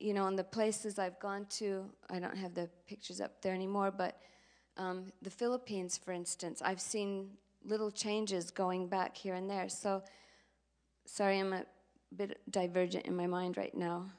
you 0.00 0.14
know, 0.14 0.26
in 0.26 0.36
the 0.36 0.44
places 0.44 0.98
I've 0.98 1.20
gone 1.20 1.44
to, 1.50 1.84
I 2.08 2.18
don't 2.18 2.36
have 2.36 2.54
the 2.54 2.70
pictures 2.86 3.20
up 3.20 3.42
there 3.42 3.52
anymore, 3.52 3.90
but 3.90 4.18
um, 4.78 5.12
the 5.20 5.28
Philippines, 5.28 6.00
for 6.02 6.12
instance, 6.12 6.62
I've 6.64 6.80
seen 6.80 7.28
little 7.64 7.90
changes 7.90 8.50
going 8.50 8.88
back 8.88 9.16
here 9.16 9.34
and 9.34 9.48
there. 9.48 9.68
So, 9.68 10.02
sorry, 11.06 11.38
I'm 11.38 11.52
a 11.52 11.64
bit 12.16 12.40
divergent 12.50 13.06
in 13.06 13.16
my 13.16 13.26
mind 13.26 13.56
right 13.56 13.74
now. 13.74 14.10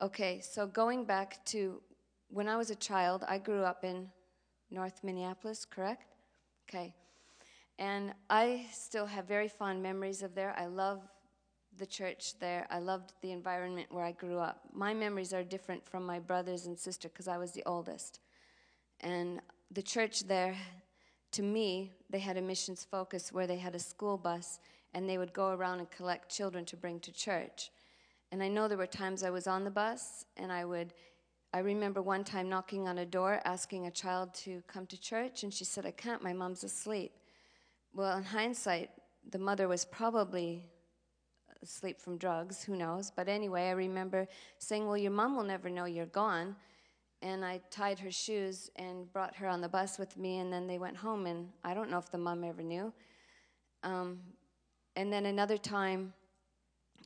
Okay, 0.00 0.40
so 0.40 0.66
going 0.66 1.04
back 1.04 1.44
to 1.46 1.82
when 2.28 2.48
I 2.48 2.56
was 2.56 2.70
a 2.70 2.74
child, 2.74 3.24
I 3.26 3.38
grew 3.38 3.62
up 3.62 3.84
in 3.84 4.08
North 4.70 5.02
Minneapolis, 5.02 5.64
correct? 5.64 6.14
Okay. 6.68 6.94
And 7.78 8.12
I 8.28 8.66
still 8.72 9.06
have 9.06 9.26
very 9.26 9.48
fond 9.48 9.82
memories 9.82 10.22
of 10.22 10.34
there. 10.34 10.54
I 10.58 10.66
love 10.66 11.02
the 11.78 11.86
church 11.86 12.38
there. 12.40 12.66
I 12.70 12.80
loved 12.80 13.12
the 13.22 13.30
environment 13.30 13.86
where 13.90 14.04
I 14.04 14.12
grew 14.12 14.38
up. 14.38 14.62
My 14.72 14.92
memories 14.92 15.32
are 15.32 15.44
different 15.44 15.86
from 15.86 16.04
my 16.04 16.18
brothers 16.18 16.66
and 16.66 16.78
sister 16.78 17.08
because 17.08 17.28
I 17.28 17.38
was 17.38 17.52
the 17.52 17.62
oldest. 17.66 18.20
And 19.00 19.40
the 19.70 19.82
church 19.82 20.24
there, 20.26 20.56
to 21.32 21.42
me, 21.42 21.92
they 22.10 22.18
had 22.18 22.36
a 22.36 22.42
missions 22.42 22.86
focus 22.90 23.32
where 23.32 23.46
they 23.46 23.58
had 23.58 23.74
a 23.74 23.78
school 23.78 24.16
bus 24.16 24.60
and 24.94 25.08
they 25.08 25.18
would 25.18 25.32
go 25.32 25.50
around 25.50 25.80
and 25.80 25.90
collect 25.90 26.34
children 26.34 26.64
to 26.66 26.76
bring 26.76 27.00
to 27.00 27.12
church. 27.12 27.70
And 28.32 28.42
I 28.42 28.48
know 28.48 28.68
there 28.68 28.78
were 28.78 28.86
times 28.86 29.22
I 29.22 29.30
was 29.30 29.46
on 29.46 29.64
the 29.64 29.70
bus 29.70 30.24
and 30.36 30.52
I 30.52 30.64
would 30.64 30.94
I 31.52 31.60
remember 31.60 32.02
one 32.02 32.24
time 32.24 32.50
knocking 32.50 32.88
on 32.88 32.98
a 32.98 33.06
door 33.06 33.40
asking 33.46 33.86
a 33.86 33.90
child 33.90 34.34
to 34.34 34.62
come 34.66 34.86
to 34.86 35.00
church, 35.00 35.44
and 35.44 35.52
she 35.52 35.64
said, 35.64 35.86
I 35.86 35.92
can't, 35.92 36.22
my 36.22 36.34
mom's 36.34 36.62
asleep. 36.62 37.12
Well, 37.94 38.18
in 38.18 38.24
hindsight, 38.24 38.90
the 39.30 39.38
mother 39.38 39.66
was 39.66 39.86
probably 39.86 40.66
asleep 41.62 42.02
from 42.02 42.18
drugs, 42.18 42.62
who 42.62 42.76
knows. 42.76 43.10
But 43.10 43.28
anyway, 43.28 43.68
I 43.68 43.72
remember 43.72 44.28
saying, 44.58 44.86
Well, 44.86 44.98
your 44.98 45.10
mom 45.10 45.36
will 45.36 45.44
never 45.44 45.70
know 45.70 45.86
you're 45.86 46.06
gone. 46.06 46.54
And 47.20 47.44
I 47.44 47.60
tied 47.70 47.98
her 47.98 48.12
shoes 48.12 48.70
and 48.76 49.12
brought 49.12 49.34
her 49.36 49.48
on 49.48 49.60
the 49.60 49.68
bus 49.68 49.98
with 49.98 50.16
me, 50.16 50.38
and 50.38 50.52
then 50.52 50.66
they 50.66 50.78
went 50.78 50.96
home, 50.96 51.26
and 51.26 51.48
I 51.64 51.74
don't 51.74 51.90
know 51.90 51.98
if 51.98 52.10
the 52.10 52.18
mom 52.18 52.44
ever 52.44 52.62
knew. 52.62 52.92
Um, 53.82 54.20
and 54.94 55.12
then 55.12 55.26
another 55.26 55.56
time, 55.56 56.12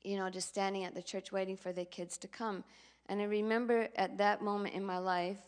you 0.04 0.16
know, 0.16 0.28
just 0.28 0.48
standing 0.48 0.84
at 0.84 0.94
the 0.94 1.02
church 1.02 1.32
waiting 1.32 1.56
for 1.56 1.72
the 1.72 1.84
kids 1.84 2.18
to 2.18 2.28
come. 2.28 2.64
And 3.08 3.20
I 3.20 3.24
remember 3.24 3.88
at 3.96 4.18
that 4.18 4.42
moment 4.42 4.74
in 4.74 4.84
my 4.84 4.98
life, 4.98 5.38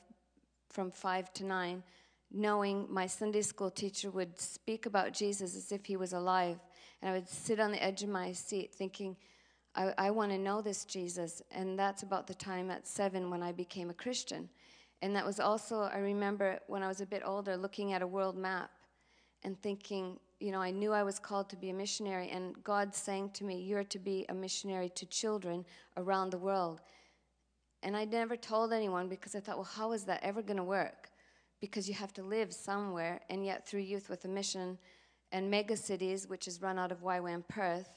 from 0.71 0.91
five 0.91 1.33
to 1.35 1.45
nine, 1.45 1.83
knowing 2.31 2.87
my 2.91 3.07
Sunday 3.07 3.43
school 3.43 3.71
teacher 3.71 4.11
would 4.11 4.41
speak 4.41 4.87
about 4.87 5.13
Jesus 5.13 5.57
as 5.57 5.71
if 5.71 5.87
he 5.87 5.97
was 5.97 6.13
alive. 6.13 6.59
And 7.01 7.11
I 7.11 7.15
would 7.15 7.29
sit 7.29 7.61
on 7.61 7.71
the 7.71 7.83
edge 7.83 8.03
of 8.03 8.09
my 8.09 8.33
seat 8.33 8.75
thinking, 8.75 9.17
I, 9.75 9.93
I 9.99 10.11
want 10.11 10.33
to 10.33 10.39
know 10.39 10.63
this 10.63 10.85
Jesus. 10.85 11.43
And 11.51 11.79
that's 11.79 12.03
about 12.03 12.27
the 12.27 12.35
time 12.35 12.71
at 12.71 12.87
seven 12.87 13.31
when 13.31 13.43
I 13.43 13.53
became 13.53 13.91
a 13.91 13.95
Christian. 13.95 14.49
And 15.03 15.15
that 15.17 15.27
was 15.27 15.41
also, 15.41 15.83
I 15.83 15.99
remember 15.99 16.61
when 16.67 16.83
I 16.83 16.89
was 16.89 17.01
a 17.01 17.07
bit 17.07 17.23
older, 17.25 17.57
looking 17.57 17.93
at 17.93 18.03
a 18.03 18.07
world 18.07 18.37
map 18.37 18.71
and 19.43 19.61
thinking, 19.61 20.19
you 20.41 20.51
know, 20.51 20.61
I 20.61 20.71
knew 20.71 20.93
I 20.93 21.03
was 21.03 21.19
called 21.19 21.49
to 21.51 21.57
be 21.57 21.71
a 21.71 21.75
missionary, 21.75 22.31
and 22.31 22.63
God 22.65 22.95
saying 22.95 23.31
to 23.35 23.45
me, 23.45 23.61
You're 23.61 23.85
to 23.85 23.99
be 23.99 24.27
a 24.29 24.35
missionary 24.35 24.89
to 24.91 25.07
children 25.07 25.65
around 25.97 26.31
the 26.31 26.39
world. 26.39 26.81
And 27.83 27.97
I 27.97 28.05
never 28.05 28.37
told 28.37 28.73
anyone 28.73 29.09
because 29.09 29.35
I 29.35 29.41
thought, 29.41 29.57
well, 29.57 29.65
how 29.77 29.93
is 29.93 30.05
that 30.05 30.23
ever 30.23 30.41
going 30.41 30.57
to 30.57 30.65
work? 30.65 31.11
Because 31.61 31.87
you 31.87 31.95
have 31.95 32.15
to 32.15 32.23
live 32.23 32.53
somewhere, 32.53 33.21
and 33.29 33.45
yet 33.45 33.69
through 33.69 33.81
Youth 33.81 34.09
with 34.09 34.25
a 34.25 34.29
Mission 34.29 34.79
and 35.33 35.51
Mega 35.51 35.77
Cities, 35.77 36.27
which 36.27 36.49
is 36.49 36.63
run 36.63 36.79
out 36.79 36.93
of 36.93 37.03
YWAM 37.03 37.47
Perth, 37.49 37.91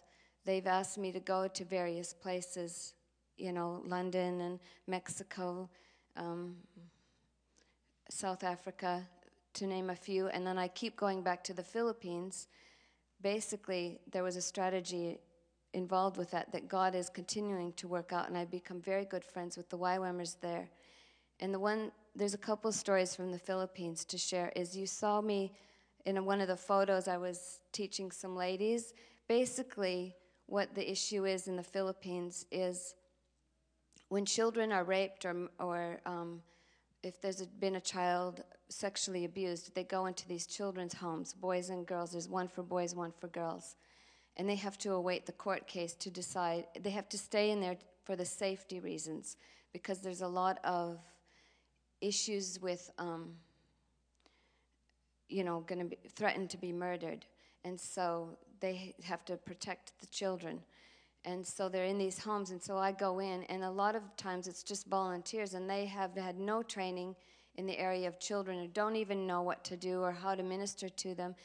they've 0.47 0.65
asked 0.65 0.97
me 0.97 1.11
to 1.11 1.19
go 1.19 1.47
to 1.49 1.65
various 1.65 2.13
places, 2.13 2.93
you 3.37 3.51
know, 3.51 3.83
London 3.85 4.39
and 4.41 4.59
Mexico, 4.87 5.69
um, 6.15 6.55
South 8.09 8.45
Africa, 8.45 9.05
to 9.53 9.67
name 9.67 9.89
a 9.89 9.95
few. 9.95 10.27
And 10.29 10.47
then 10.47 10.57
I 10.57 10.69
keep 10.69 10.95
going 10.95 11.21
back 11.21 11.43
to 11.43 11.53
the 11.53 11.63
Philippines. 11.63 12.47
Basically, 13.21 13.99
there 14.11 14.23
was 14.23 14.37
a 14.37 14.41
strategy 14.41 15.19
involved 15.73 16.15
with 16.17 16.31
that 16.31 16.49
that 16.53 16.69
God 16.69 16.95
is 16.95 17.09
continuing 17.09 17.73
to 17.73 17.89
work 17.89 18.13
out, 18.13 18.29
and 18.29 18.37
I've 18.37 18.49
become 18.49 18.79
very 18.79 19.03
good 19.03 19.25
friends 19.25 19.57
with 19.57 19.69
the 19.69 19.77
YWAMers 19.77 20.37
there. 20.39 20.69
And 21.41 21.53
the 21.53 21.59
one, 21.59 21.91
there's 22.15 22.33
a 22.33 22.37
couple 22.37 22.71
stories 22.71 23.13
from 23.13 23.31
the 23.31 23.37
Philippines 23.37 24.05
to 24.05 24.17
share. 24.17 24.53
Is 24.55 24.77
you 24.77 24.87
saw 24.87 25.19
me 25.19 25.51
in 26.05 26.23
one 26.23 26.39
of 26.39 26.47
the 26.47 26.55
photos, 26.55 27.09
I 27.09 27.17
was 27.17 27.59
teaching 27.73 28.11
some 28.11 28.33
ladies. 28.33 28.93
Basically, 29.27 30.15
what 30.47 30.75
the 30.75 30.91
issue 30.91 31.25
is 31.25 31.47
in 31.47 31.55
the 31.55 31.63
Philippines 31.63 32.45
is 32.51 32.95
when 34.09 34.25
children 34.25 34.71
are 34.71 34.83
raped 34.83 35.25
or, 35.25 35.49
or 35.59 35.99
um, 36.05 36.41
if 37.03 37.21
there's 37.21 37.45
been 37.45 37.75
a 37.75 37.81
child 37.81 38.43
sexually 38.69 39.23
abused, 39.23 39.75
they 39.75 39.83
go 39.83 40.07
into 40.07 40.27
these 40.27 40.47
children's 40.47 40.93
homes, 40.93 41.33
boys 41.33 41.69
and 41.69 41.85
girls. 41.85 42.11
There's 42.11 42.27
one 42.27 42.47
for 42.47 42.63
boys, 42.63 42.95
one 42.95 43.13
for 43.19 43.27
girls 43.27 43.75
and 44.37 44.47
they 44.47 44.55
have 44.55 44.77
to 44.77 44.93
await 44.93 45.25
the 45.25 45.31
court 45.31 45.67
case 45.67 45.93
to 45.95 46.09
decide. 46.09 46.65
They 46.79 46.91
have 46.91 47.09
to 47.09 47.17
stay 47.17 47.49
in 47.49 47.59
there 47.59 47.77
for 48.05 48.15
the 48.15 48.25
safety 48.25 48.79
reasons 48.79 49.35
because 49.73 49.99
there's 49.99 50.21
a 50.21 50.27
lot 50.27 50.59
of 50.63 50.99
issues 52.01 52.59
with, 52.61 52.89
um, 52.99 53.33
you 55.27 55.43
know, 55.43 55.61
going 55.61 55.79
to 55.79 55.85
be 55.85 55.97
threatened 56.15 56.51
to 56.51 56.57
be 56.57 56.71
murdered, 56.71 57.25
and 57.65 57.79
so 57.79 58.37
they 58.59 58.95
have 59.03 59.25
to 59.25 59.37
protect 59.37 59.93
the 59.99 60.07
children. 60.07 60.59
And 61.25 61.45
so 61.45 61.67
they're 61.67 61.85
in 61.85 61.97
these 61.97 62.19
homes, 62.19 62.51
and 62.51 62.61
so 62.61 62.77
I 62.77 62.91
go 62.91 63.19
in, 63.19 63.43
and 63.43 63.63
a 63.63 63.69
lot 63.69 63.95
of 63.95 64.03
times 64.15 64.47
it's 64.47 64.63
just 64.63 64.87
volunteers, 64.87 65.55
and 65.55 65.69
they 65.69 65.85
have 65.85 66.15
had 66.15 66.39
no 66.39 66.63
training 66.63 67.15
in 67.57 67.65
the 67.65 67.77
area 67.77 68.07
of 68.07 68.19
children 68.19 68.59
or 68.59 68.67
don't 68.67 68.95
even 68.95 69.27
know 69.27 69.41
what 69.41 69.63
to 69.65 69.75
do 69.75 70.01
or 70.01 70.11
how 70.11 70.35
to 70.35 70.43
minister 70.43 70.87
to 70.87 71.15
them. 71.15 71.35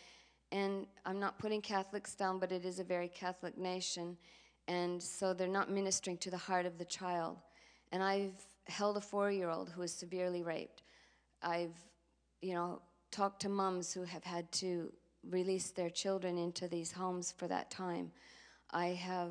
And 0.52 0.86
I'm 1.06 1.18
not 1.18 1.38
putting 1.38 1.62
Catholics 1.62 2.14
down, 2.14 2.38
but 2.38 2.52
it 2.52 2.64
is 2.64 2.78
a 2.78 2.84
very 2.84 3.08
Catholic 3.08 3.56
nation. 3.56 4.18
And 4.68 5.02
so 5.02 5.32
they're 5.32 5.48
not 5.48 5.70
ministering 5.70 6.18
to 6.18 6.30
the 6.30 6.36
heart 6.36 6.66
of 6.66 6.76
the 6.76 6.84
child. 6.84 7.38
And 7.90 8.02
I've 8.02 8.44
held 8.66 8.98
a 8.98 9.00
four 9.00 9.30
year 9.30 9.48
old 9.48 9.70
who 9.70 9.80
was 9.80 9.92
severely 9.92 10.42
raped. 10.42 10.82
I've, 11.42 11.74
you 12.42 12.54
know, 12.54 12.82
talked 13.10 13.40
to 13.42 13.48
moms 13.48 13.92
who 13.92 14.04
have 14.04 14.24
had 14.24 14.50
to 14.52 14.92
release 15.28 15.70
their 15.70 15.90
children 15.90 16.38
into 16.38 16.68
these 16.68 16.92
homes 16.92 17.32
for 17.36 17.48
that 17.48 17.70
time. 17.70 18.10
I 18.70 18.88
have 18.88 19.30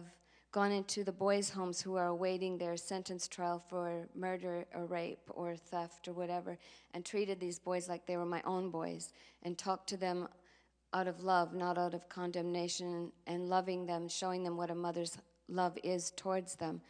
gone 0.52 0.72
into 0.72 1.04
the 1.04 1.12
boys' 1.12 1.50
homes 1.50 1.82
who 1.82 1.96
are 1.96 2.08
awaiting 2.08 2.58
their 2.58 2.76
sentence 2.76 3.28
trial 3.28 3.64
for 3.70 4.08
murder 4.14 4.66
or 4.76 4.86
rape 4.86 5.30
or 5.30 5.56
theft 5.56 6.08
or 6.08 6.14
whatever 6.14 6.58
and 6.94 7.06
treated 7.06 7.40
these 7.40 7.58
boys 7.58 7.88
like 7.88 8.06
they 8.06 8.18
were 8.18 8.26
my 8.26 8.42
own 8.46 8.70
boys 8.70 9.14
and 9.44 9.58
talked 9.58 9.88
to 9.90 9.98
them 9.98 10.28
out 10.94 11.08
of 11.08 11.24
love, 11.24 11.54
not 11.54 11.78
out 11.78 11.94
of 11.94 12.10
condemnation, 12.10 13.12
and 13.26 13.48
loving 13.48 13.86
them, 13.86 14.10
showing 14.10 14.44
them 14.44 14.58
what 14.58 14.70
a 14.70 14.76
mother's 14.76 15.18
love 15.48 15.78
is 15.84 16.12
towards 16.12 16.56
them. 16.56 16.82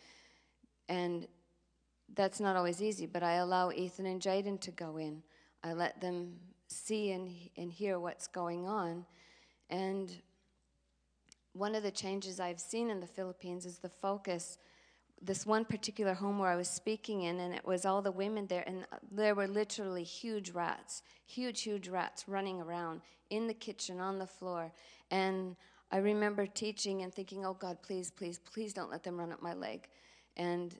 And 0.89 1.27
that's 2.15 2.39
not 2.39 2.55
always 2.55 2.81
easy, 2.81 3.05
but 3.05 3.21
I 3.21 3.33
allow 3.33 3.71
Ethan 3.71 4.07
and 4.07 4.21
Jaden 4.21 4.59
to 4.61 4.71
go 4.71 4.97
in. 4.97 5.21
I 5.63 5.73
let 5.73 6.01
them 6.01 6.33
see 6.73 7.11
and, 7.11 7.29
and 7.57 7.71
hear 7.71 7.99
what's 7.99 8.27
going 8.27 8.67
on. 8.67 9.05
And 9.69 10.11
one 11.53 11.75
of 11.75 11.83
the 11.83 11.91
changes 11.91 12.39
I've 12.39 12.59
seen 12.59 12.89
in 12.89 12.99
the 12.99 13.07
Philippines 13.07 13.65
is 13.65 13.79
the 13.79 13.89
focus. 13.89 14.57
This 15.21 15.45
one 15.45 15.65
particular 15.65 16.13
home 16.13 16.39
where 16.39 16.49
I 16.49 16.55
was 16.55 16.69
speaking 16.69 17.23
in, 17.23 17.39
and 17.39 17.53
it 17.53 17.65
was 17.65 17.85
all 17.85 18.01
the 18.01 18.11
women 18.11 18.47
there, 18.47 18.63
and 18.65 18.85
there 19.11 19.35
were 19.35 19.47
literally 19.47 20.03
huge 20.03 20.51
rats, 20.51 21.03
huge, 21.25 21.61
huge 21.61 21.87
rats 21.87 22.27
running 22.27 22.59
around 22.59 23.01
in 23.29 23.47
the 23.47 23.53
kitchen, 23.53 23.99
on 23.99 24.17
the 24.17 24.27
floor. 24.27 24.71
And 25.11 25.55
I 25.91 25.97
remember 25.97 26.47
teaching 26.47 27.03
and 27.03 27.13
thinking, 27.13 27.45
oh 27.45 27.53
God, 27.53 27.77
please, 27.83 28.09
please, 28.09 28.39
please 28.39 28.73
don't 28.73 28.89
let 28.89 29.03
them 29.03 29.17
run 29.17 29.31
up 29.31 29.41
my 29.41 29.53
leg. 29.53 29.87
And 30.37 30.73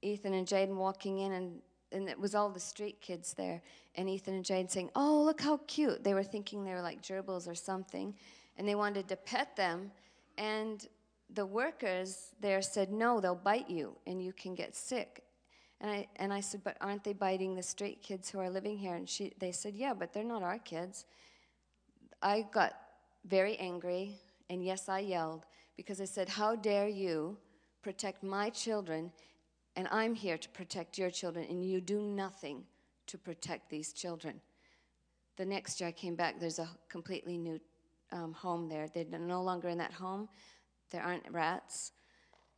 Ethan 0.00 0.32
and 0.32 0.46
Jaden 0.46 0.76
walking 0.76 1.18
in, 1.18 1.32
and, 1.32 1.60
and 1.94 2.08
it 2.08 2.18
was 2.18 2.34
all 2.34 2.50
the 2.50 2.60
street 2.60 3.00
kids 3.00 3.34
there. 3.34 3.62
And 3.94 4.08
Ethan 4.08 4.34
and 4.34 4.44
Jaden 4.44 4.70
saying, 4.70 4.90
oh, 4.94 5.22
look 5.22 5.40
how 5.40 5.60
cute. 5.66 6.04
They 6.04 6.14
were 6.14 6.24
thinking 6.24 6.64
they 6.64 6.72
were 6.72 6.82
like 6.82 7.00
gerbils 7.00 7.48
or 7.48 7.54
something. 7.54 8.14
And 8.58 8.68
they 8.68 8.74
wanted 8.74 9.08
to 9.08 9.16
pet 9.16 9.56
them. 9.56 9.90
And 10.36 10.86
the 11.32 11.46
workers 11.46 12.32
there 12.40 12.60
said, 12.60 12.92
no, 12.92 13.20
they'll 13.20 13.34
bite 13.34 13.70
you 13.70 13.96
and 14.06 14.22
you 14.22 14.32
can 14.32 14.54
get 14.54 14.76
sick. 14.76 15.22
And 15.80 15.90
I, 15.90 16.06
and 16.16 16.32
I 16.32 16.40
said, 16.40 16.62
but 16.64 16.76
aren't 16.80 17.04
they 17.04 17.12
biting 17.12 17.54
the 17.54 17.62
street 17.62 18.02
kids 18.02 18.28
who 18.28 18.38
are 18.40 18.50
living 18.50 18.76
here? 18.76 18.94
And 18.94 19.08
she, 19.08 19.32
they 19.38 19.52
said, 19.52 19.74
yeah, 19.74 19.94
but 19.94 20.12
they're 20.12 20.24
not 20.24 20.42
our 20.42 20.58
kids. 20.58 21.06
I 22.22 22.46
got 22.52 22.74
very 23.26 23.56
angry, 23.58 24.18
and 24.48 24.64
yes, 24.64 24.88
I 24.88 25.00
yelled 25.00 25.44
because 25.76 26.00
I 26.00 26.04
said, 26.04 26.28
How 26.28 26.56
dare 26.56 26.88
you 26.88 27.36
protect 27.82 28.22
my 28.22 28.50
children, 28.50 29.12
and 29.76 29.88
I'm 29.90 30.14
here 30.14 30.38
to 30.38 30.48
protect 30.50 30.98
your 30.98 31.10
children, 31.10 31.46
and 31.48 31.64
you 31.64 31.80
do 31.80 32.00
nothing 32.00 32.64
to 33.06 33.18
protect 33.18 33.70
these 33.70 33.92
children. 33.92 34.40
The 35.36 35.44
next 35.44 35.80
year 35.80 35.88
I 35.88 35.92
came 35.92 36.14
back, 36.14 36.38
there's 36.38 36.58
a 36.58 36.68
completely 36.88 37.38
new 37.38 37.60
um, 38.12 38.32
home 38.32 38.68
there. 38.68 38.88
They're 38.88 39.18
no 39.18 39.42
longer 39.42 39.68
in 39.68 39.78
that 39.78 39.92
home, 39.92 40.28
there 40.90 41.02
aren't 41.02 41.30
rats. 41.30 41.92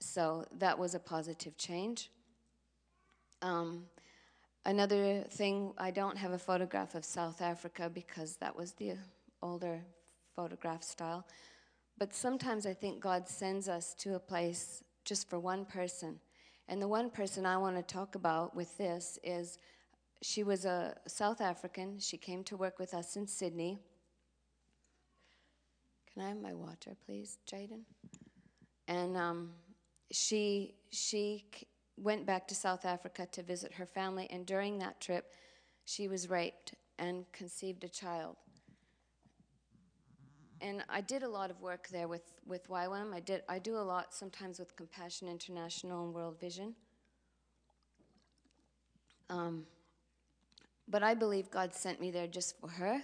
So 0.00 0.44
that 0.58 0.78
was 0.78 0.94
a 0.94 0.98
positive 0.98 1.56
change. 1.56 2.10
Um, 3.40 3.86
another 4.66 5.24
thing, 5.30 5.72
I 5.78 5.90
don't 5.90 6.18
have 6.18 6.32
a 6.32 6.38
photograph 6.38 6.94
of 6.94 7.04
South 7.04 7.40
Africa 7.40 7.90
because 7.92 8.36
that 8.36 8.54
was 8.54 8.72
the 8.72 8.92
older 9.42 9.80
photograph 10.34 10.82
style. 10.82 11.26
But 11.98 12.14
sometimes 12.14 12.66
I 12.66 12.74
think 12.74 13.00
God 13.00 13.26
sends 13.26 13.68
us 13.68 13.94
to 14.00 14.16
a 14.16 14.18
place 14.18 14.84
just 15.04 15.30
for 15.30 15.38
one 15.38 15.64
person. 15.64 16.20
And 16.68 16.82
the 16.82 16.88
one 16.88 17.10
person 17.10 17.46
I 17.46 17.56
want 17.58 17.76
to 17.76 17.82
talk 17.82 18.14
about 18.14 18.56
with 18.56 18.76
this 18.76 19.18
is 19.22 19.58
she 20.22 20.42
was 20.42 20.64
a 20.64 20.96
South 21.06 21.40
African. 21.40 21.98
She 22.00 22.16
came 22.16 22.42
to 22.44 22.56
work 22.56 22.78
with 22.78 22.94
us 22.94 23.16
in 23.16 23.26
Sydney. 23.26 23.78
Can 26.12 26.22
I 26.22 26.28
have 26.28 26.40
my 26.40 26.54
water, 26.54 26.96
please, 27.04 27.38
Jaden? 27.50 27.82
And 28.88 29.16
um, 29.16 29.52
she 30.10 30.74
she 30.90 31.44
went 31.96 32.26
back 32.26 32.48
to 32.48 32.54
South 32.54 32.84
Africa 32.84 33.26
to 33.32 33.42
visit 33.42 33.72
her 33.72 33.86
family, 33.86 34.26
and 34.30 34.46
during 34.46 34.78
that 34.78 35.00
trip, 35.00 35.32
she 35.84 36.08
was 36.08 36.28
raped 36.28 36.74
and 36.98 37.30
conceived 37.32 37.84
a 37.84 37.88
child 37.88 38.36
and 40.60 40.84
I 40.88 41.00
did 41.00 41.22
a 41.22 41.28
lot 41.28 41.50
of 41.50 41.60
work 41.60 41.88
there 41.88 42.08
with, 42.08 42.32
with 42.46 42.68
YWAM. 42.68 43.14
I, 43.14 43.20
did, 43.20 43.42
I 43.48 43.58
do 43.58 43.76
a 43.76 43.78
lot 43.78 44.14
sometimes 44.14 44.58
with 44.58 44.74
Compassion 44.76 45.28
International 45.28 46.04
and 46.04 46.14
World 46.14 46.40
Vision. 46.40 46.74
Um, 49.28 49.64
but 50.88 51.02
I 51.02 51.14
believe 51.14 51.50
God 51.50 51.74
sent 51.74 52.00
me 52.00 52.10
there 52.10 52.26
just 52.26 52.58
for 52.60 52.68
her 52.68 53.02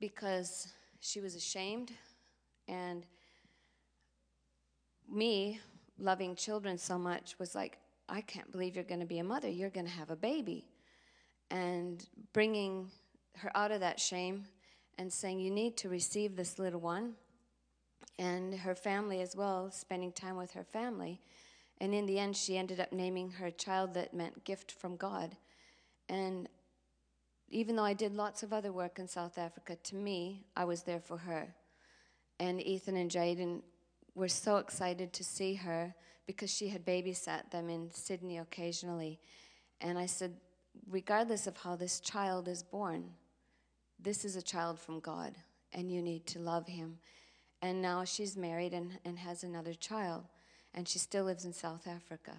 because 0.00 0.68
she 1.00 1.20
was 1.20 1.34
ashamed 1.34 1.92
and 2.68 3.04
me 5.10 5.60
loving 5.98 6.34
children 6.34 6.78
so 6.78 6.98
much 6.98 7.38
was 7.38 7.54
like 7.54 7.78
i 8.08 8.20
can't 8.20 8.50
believe 8.50 8.74
you're 8.74 8.84
going 8.84 9.00
to 9.00 9.06
be 9.06 9.18
a 9.18 9.24
mother 9.24 9.48
you're 9.48 9.70
going 9.70 9.86
to 9.86 9.92
have 9.92 10.10
a 10.10 10.16
baby 10.16 10.66
and 11.50 12.06
bringing 12.32 12.90
her 13.36 13.50
out 13.56 13.70
of 13.70 13.80
that 13.80 14.00
shame 14.00 14.44
and 15.02 15.12
saying, 15.12 15.40
You 15.40 15.50
need 15.50 15.76
to 15.78 15.88
receive 15.90 16.36
this 16.36 16.58
little 16.58 16.80
one. 16.80 17.14
And 18.18 18.54
her 18.54 18.74
family 18.74 19.20
as 19.20 19.36
well, 19.36 19.70
spending 19.70 20.12
time 20.12 20.36
with 20.36 20.52
her 20.52 20.64
family. 20.64 21.20
And 21.80 21.92
in 21.92 22.06
the 22.06 22.18
end, 22.18 22.36
she 22.36 22.56
ended 22.56 22.78
up 22.78 22.92
naming 22.92 23.32
her 23.32 23.50
child 23.50 23.94
that 23.94 24.14
meant 24.14 24.44
gift 24.44 24.70
from 24.70 24.96
God. 24.96 25.36
And 26.08 26.48
even 27.48 27.74
though 27.74 27.84
I 27.84 27.94
did 27.94 28.14
lots 28.14 28.42
of 28.42 28.52
other 28.52 28.72
work 28.72 28.98
in 28.98 29.08
South 29.08 29.38
Africa, 29.38 29.76
to 29.76 29.96
me, 29.96 30.46
I 30.56 30.64
was 30.64 30.84
there 30.84 31.00
for 31.00 31.18
her. 31.18 31.48
And 32.38 32.64
Ethan 32.64 32.96
and 32.96 33.10
Jaden 33.10 33.62
were 34.14 34.28
so 34.28 34.58
excited 34.58 35.12
to 35.14 35.24
see 35.24 35.54
her 35.54 35.94
because 36.26 36.50
she 36.50 36.68
had 36.68 36.86
babysat 36.86 37.50
them 37.50 37.68
in 37.68 37.90
Sydney 37.90 38.38
occasionally. 38.38 39.18
And 39.80 39.98
I 39.98 40.06
said, 40.06 40.36
regardless 40.88 41.46
of 41.46 41.56
how 41.56 41.74
this 41.74 41.98
child 41.98 42.46
is 42.46 42.62
born, 42.62 43.10
this 44.02 44.24
is 44.24 44.36
a 44.36 44.42
child 44.42 44.78
from 44.78 45.00
God, 45.00 45.34
and 45.72 45.90
you 45.90 46.02
need 46.02 46.26
to 46.26 46.38
love 46.38 46.66
him. 46.66 46.98
And 47.60 47.80
now 47.80 48.04
she's 48.04 48.36
married 48.36 48.72
and, 48.72 48.98
and 49.04 49.18
has 49.18 49.44
another 49.44 49.74
child, 49.74 50.24
and 50.74 50.88
she 50.88 50.98
still 50.98 51.24
lives 51.24 51.44
in 51.44 51.52
South 51.52 51.86
Africa. 51.86 52.32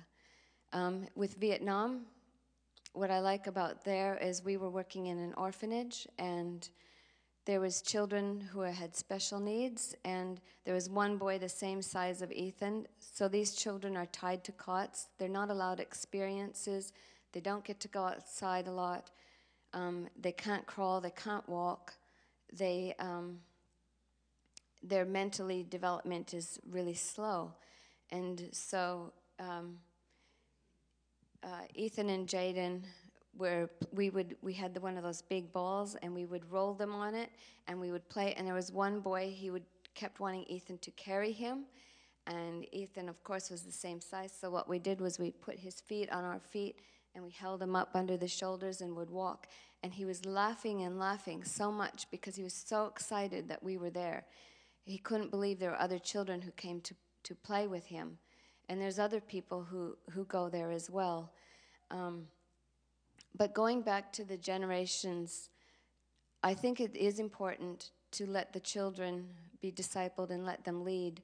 Um, 0.74 1.07
with 1.16 1.36
Vietnam, 1.36 2.01
what 2.93 3.09
I 3.09 3.20
like 3.20 3.47
about 3.47 3.86
there 3.86 4.18
is 4.18 4.43
we 4.43 4.57
were 4.57 4.70
working 4.70 5.07
in 5.07 5.18
an 5.18 5.34
orphanage, 5.36 6.07
and 6.20 6.68
there 7.45 7.59
was 7.59 7.82
children 7.82 8.41
who 8.51 8.61
had 8.61 8.95
special 8.95 9.39
needs, 9.39 9.95
and 10.03 10.41
there 10.66 10.74
was 10.74 10.89
one 10.89 11.18
boy 11.18 11.39
the 11.39 11.49
same 11.49 11.82
size 11.82 12.22
of 12.22 12.32
Ethan. 12.32 12.88
So 12.99 13.28
these 13.28 13.55
children 13.55 13.97
are 13.97 14.05
tied 14.07 14.43
to 14.45 14.51
cots. 14.51 15.07
They're 15.18 15.28
not 15.30 15.49
allowed 15.49 15.80
experiences. 15.80 16.93
They 17.32 17.41
don't 17.41 17.64
get 17.64 17.80
to 17.82 17.88
go 17.88 18.03
outside 18.03 18.68
a 18.68 18.72
lot. 18.72 19.11
Um, 19.74 20.07
they 20.19 20.32
can't 20.32 20.65
crawl, 20.65 21.01
they 21.01 21.11
can't 21.11 21.47
walk. 21.49 21.93
They, 22.51 22.93
um, 22.99 23.39
their 24.82 25.05
mentally 25.05 25.65
development 25.67 26.34
is 26.34 26.59
really 26.69 26.93
slow. 26.93 27.53
And 28.11 28.49
so 28.51 29.13
um, 29.39 29.78
uh, 31.43 31.61
Ethan 31.74 32.09
and 32.09 32.28
Jaden 32.28 32.84
where 33.36 33.69
we 33.91 34.09
would 34.09 34.36
we 34.41 34.53
had 34.53 34.74
the, 34.74 34.80
one 34.80 34.97
of 34.97 35.03
those 35.03 35.21
big 35.21 35.51
balls 35.51 35.95
and 36.01 36.13
we 36.13 36.26
would 36.26 36.49
roll 36.51 36.74
them 36.74 36.93
on 36.93 37.15
it 37.15 37.30
and 37.67 37.80
we 37.80 37.91
would 37.91 38.07
play 38.09 38.34
and 38.38 38.45
there 38.45 38.53
was 38.53 38.71
one 38.71 38.99
boy 38.99 39.34
he 39.36 39.49
would 39.49 39.63
kept 39.95 40.19
wanting 40.19 40.43
Ethan 40.43 40.78
to 40.80 40.91
carry 40.91 41.32
him 41.32 41.65
and 42.28 42.65
Ethan 42.71 43.09
of 43.09 43.24
course 43.24 43.49
was 43.49 43.63
the 43.63 43.71
same 43.71 43.99
size 43.99 44.32
so 44.39 44.49
what 44.49 44.69
we 44.69 44.80
did 44.80 45.01
was 45.01 45.19
we 45.19 45.32
put 45.32 45.57
his 45.57 45.82
feet 45.82 46.11
on 46.11 46.24
our 46.24 46.39
feet 46.39 46.78
and 47.16 47.24
we 47.24 47.32
held 47.32 47.61
him 47.61 47.76
up 47.76 47.91
under 47.93 48.18
the 48.18 48.28
shoulders 48.28 48.82
and 48.82 48.95
would 48.95 49.09
walk. 49.09 49.47
And 49.84 49.93
he 49.93 50.05
was 50.05 50.26
laughing 50.26 50.82
and 50.82 50.97
laughing 50.97 51.43
so 51.43 51.72
much 51.72 52.07
because 52.09 52.36
he 52.36 52.43
was 52.43 52.53
so 52.53 52.86
excited 52.86 53.47
that 53.49 53.64
we 53.64 53.78
were 53.78 53.89
there. 53.89 54.26
He 54.86 54.97
couldn't 54.97 55.32
believe 55.32 55.59
there 55.59 55.72
were 55.72 55.82
other 55.82 55.99
children 55.99 56.41
who 56.41 56.51
came 56.51 56.82
to, 56.82 56.95
to 57.24 57.36
play 57.36 57.68
with 57.68 57.86
him. 57.86 58.18
And 58.70 58.82
there's 58.82 58.99
other 58.99 59.20
people 59.20 59.64
who, 59.64 59.97
who 60.11 60.26
go 60.26 60.49
there 60.49 60.72
as 60.72 60.89
well. 60.89 61.34
Um, 61.91 62.28
but 63.36 63.53
going 63.53 63.82
back 63.82 64.11
to 64.14 64.24
the 64.24 64.38
generations, 64.38 65.49
I 66.41 66.53
think 66.53 66.80
it 66.80 66.95
is 66.95 67.20
important 67.20 67.91
to 68.11 68.26
let 68.26 68.53
the 68.53 68.59
children 68.59 69.28
be 69.61 69.72
discipled 69.72 70.30
and 70.30 70.45
let 70.45 70.64
them 70.64 70.84
lead 70.84 71.22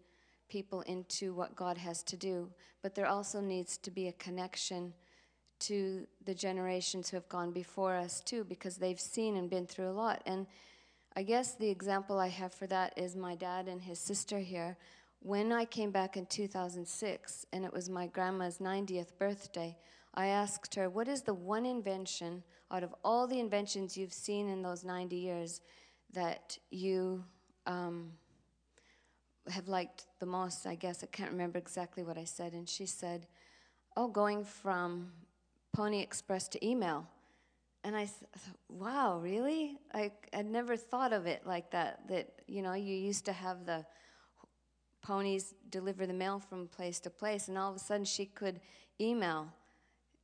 people 0.49 0.81
into 0.81 1.33
what 1.33 1.55
God 1.55 1.77
has 1.77 2.03
to 2.03 2.17
do. 2.17 2.49
But 2.81 2.95
there 2.95 3.05
also 3.05 3.39
needs 3.39 3.77
to 3.77 3.91
be 3.91 4.07
a 4.07 4.13
connection 4.13 4.93
to 5.59 6.07
the 6.25 6.33
generations 6.33 7.09
who 7.09 7.17
have 7.17 7.29
gone 7.29 7.51
before 7.51 7.95
us, 7.95 8.21
too, 8.21 8.43
because 8.43 8.77
they've 8.77 8.99
seen 8.99 9.35
and 9.35 9.49
been 9.49 9.65
through 9.65 9.89
a 9.89 9.91
lot. 9.91 10.21
And 10.25 10.47
I 11.15 11.23
guess 11.23 11.55
the 11.55 11.69
example 11.69 12.19
I 12.19 12.27
have 12.27 12.53
for 12.53 12.67
that 12.67 12.93
is 12.97 13.15
my 13.15 13.35
dad 13.35 13.67
and 13.67 13.81
his 13.81 13.99
sister 13.99 14.39
here. 14.39 14.77
When 15.21 15.51
I 15.51 15.65
came 15.65 15.91
back 15.91 16.15
in 16.15 16.25
2006, 16.27 17.45
and 17.51 17.65
it 17.65 17.73
was 17.73 17.89
my 17.89 18.07
grandma's 18.07 18.59
90th 18.59 19.17
birthday, 19.17 19.77
I 20.13 20.27
asked 20.27 20.75
her, 20.75 20.89
What 20.89 21.07
is 21.07 21.23
the 21.23 21.33
one 21.33 21.65
invention 21.65 22.43
out 22.71 22.83
of 22.83 22.95
all 23.03 23.27
the 23.27 23.39
inventions 23.39 23.97
you've 23.97 24.13
seen 24.13 24.47
in 24.47 24.61
those 24.61 24.83
90 24.83 25.15
years 25.15 25.61
that 26.13 26.57
you 26.71 27.23
um, 27.65 28.11
have 29.49 29.67
liked 29.67 30.05
the 30.19 30.25
most? 30.25 30.65
I 30.65 30.75
guess 30.75 31.03
I 31.03 31.07
can't 31.07 31.31
remember 31.31 31.57
exactly 31.57 32.03
what 32.03 32.17
I 32.17 32.23
said. 32.23 32.53
And 32.53 32.67
she 32.67 32.85
said, 32.85 33.27
Oh, 33.97 34.07
going 34.07 34.45
from 34.45 35.11
Pony 35.79 36.01
Express 36.01 36.49
to 36.49 36.67
email. 36.67 37.07
And 37.85 37.95
I 37.95 37.99
th- 37.99 38.15
thought, 38.37 38.57
wow, 38.67 39.17
really? 39.17 39.77
I 39.93 40.11
had 40.33 40.45
never 40.45 40.75
thought 40.75 41.13
of 41.13 41.25
it 41.25 41.43
like 41.45 41.71
that. 41.71 42.05
That, 42.09 42.41
you 42.47 42.61
know, 42.61 42.73
you 42.73 42.93
used 42.93 43.23
to 43.27 43.31
have 43.31 43.65
the 43.65 43.85
ponies 45.01 45.53
deliver 45.69 46.05
the 46.05 46.11
mail 46.13 46.37
from 46.37 46.67
place 46.67 46.99
to 46.99 47.09
place, 47.09 47.47
and 47.47 47.57
all 47.57 47.69
of 47.69 47.77
a 47.77 47.79
sudden 47.79 48.03
she 48.03 48.25
could 48.25 48.59
email 48.99 49.47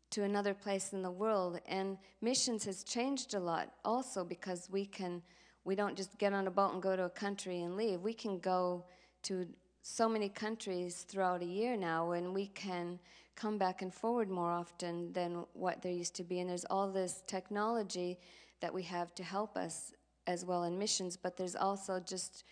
to 0.10 0.24
another 0.24 0.54
place 0.54 0.92
in 0.92 1.02
the 1.02 1.10
world. 1.10 1.62
And 1.70 2.00
missions 2.22 2.66
has 2.66 2.84
changed 2.84 3.34
a 3.34 3.40
lot 3.40 3.72
also 3.86 4.26
because 4.26 4.68
we 4.70 4.86
can, 4.86 5.22
we 5.64 5.74
don't 5.74 5.96
just 5.96 6.18
get 6.18 6.34
on 6.34 6.48
a 6.48 6.52
boat 6.52 6.74
and 6.74 6.84
go 6.84 6.98
to 6.98 7.06
a 7.06 7.10
country 7.10 7.62
and 7.62 7.78
leave. 7.78 8.02
We 8.02 8.14
can 8.14 8.40
go 8.40 8.84
to 9.24 9.48
so 9.84 10.10
many 10.10 10.28
countries 10.28 11.06
throughout 11.08 11.42
a 11.42 11.46
year 11.46 11.78
now, 11.78 12.12
and 12.12 12.34
we 12.34 12.48
can 12.48 13.00
come 13.36 13.58
back 13.58 13.82
and 13.82 13.94
forward 13.94 14.30
more 14.30 14.52
often 14.52 15.12
than 15.14 15.46
what 15.54 15.82
there 15.82 15.92
used 15.92 16.16
to 16.16 16.24
be. 16.24 16.40
And 16.40 16.50
there's 16.50 16.66
all 16.70 16.90
this 16.90 17.24
technology 17.28 18.18
that 18.62 18.74
we 18.74 18.84
have 18.84 19.14
to 19.16 19.24
help 19.24 19.58
us 19.58 19.94
as 20.28 20.46
well 20.46 20.64
in 20.64 20.80
missions, 20.80 21.18
but 21.18 21.38
there's 21.38 21.56
also 21.56 22.00
just, 22.00 22.44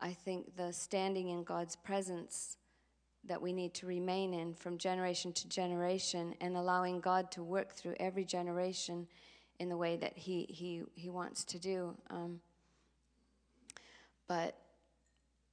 I 0.00 0.12
think, 0.12 0.56
the 0.56 0.72
standing 0.72 1.28
in 1.28 1.44
God's 1.44 1.76
presence 1.76 2.56
that 3.26 3.40
we 3.40 3.52
need 3.52 3.74
to 3.74 3.86
remain 3.86 4.34
in 4.34 4.54
from 4.54 4.78
generation 4.78 5.32
to 5.32 5.48
generation 5.48 6.34
and 6.40 6.56
allowing 6.56 7.00
God 7.00 7.30
to 7.32 7.42
work 7.42 7.72
through 7.72 7.94
every 7.98 8.24
generation 8.24 9.06
in 9.58 9.68
the 9.68 9.76
way 9.76 9.96
that 9.96 10.16
He, 10.16 10.46
he, 10.48 10.82
he 10.94 11.10
wants 11.10 11.44
to 11.44 11.58
do. 11.58 11.96
Um, 12.10 12.40
but 14.28 14.56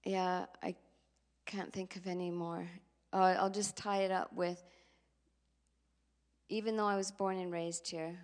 yeah, 0.04 0.46
I 0.64 0.76
can't 1.46 1.72
think 1.72 1.96
of 1.96 2.08
any 2.08 2.32
more. 2.32 2.68
Uh, 3.14 3.36
I'll 3.38 3.50
just 3.50 3.76
tie 3.76 4.04
it 4.04 4.12
up 4.12 4.34
with 4.34 4.64
even 6.52 6.76
though 6.76 6.86
I 6.86 6.98
was 6.98 7.12
born 7.12 7.38
and 7.38 7.52
raised 7.52 7.88
here 7.90 8.20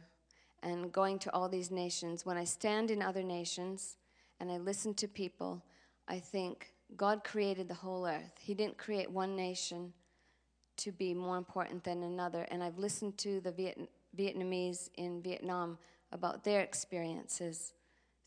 and 0.62 0.92
going 0.92 1.18
to 1.20 1.34
all 1.34 1.48
these 1.48 1.72
nations, 1.72 2.26
when 2.26 2.36
I 2.36 2.44
stand 2.44 2.92
in 2.92 3.02
other 3.02 3.24
nations 3.24 3.96
and 4.42 4.52
I 4.52 4.58
listen 4.58 4.94
to 4.96 5.08
people, 5.08 5.64
I 6.10 6.20
think 6.20 6.74
God 6.98 7.24
created 7.24 7.70
the 7.70 7.74
whole 7.74 8.06
earth. 8.06 8.34
He 8.38 8.54
didn't 8.54 8.78
create 8.78 9.10
one 9.10 9.38
nation 9.38 9.94
to 10.78 10.92
be 10.92 11.14
more 11.14 11.38
important 11.38 11.86
than 11.86 12.04
another. 12.04 12.46
And 12.52 12.62
I've 12.62 12.78
listened 12.78 13.18
to 13.20 13.40
the 13.40 13.52
Viet- 13.52 13.90
Vietnamese 14.18 14.90
in 14.96 15.22
Vietnam 15.22 15.78
about 16.12 16.44
their 16.44 16.60
experiences 16.60 17.74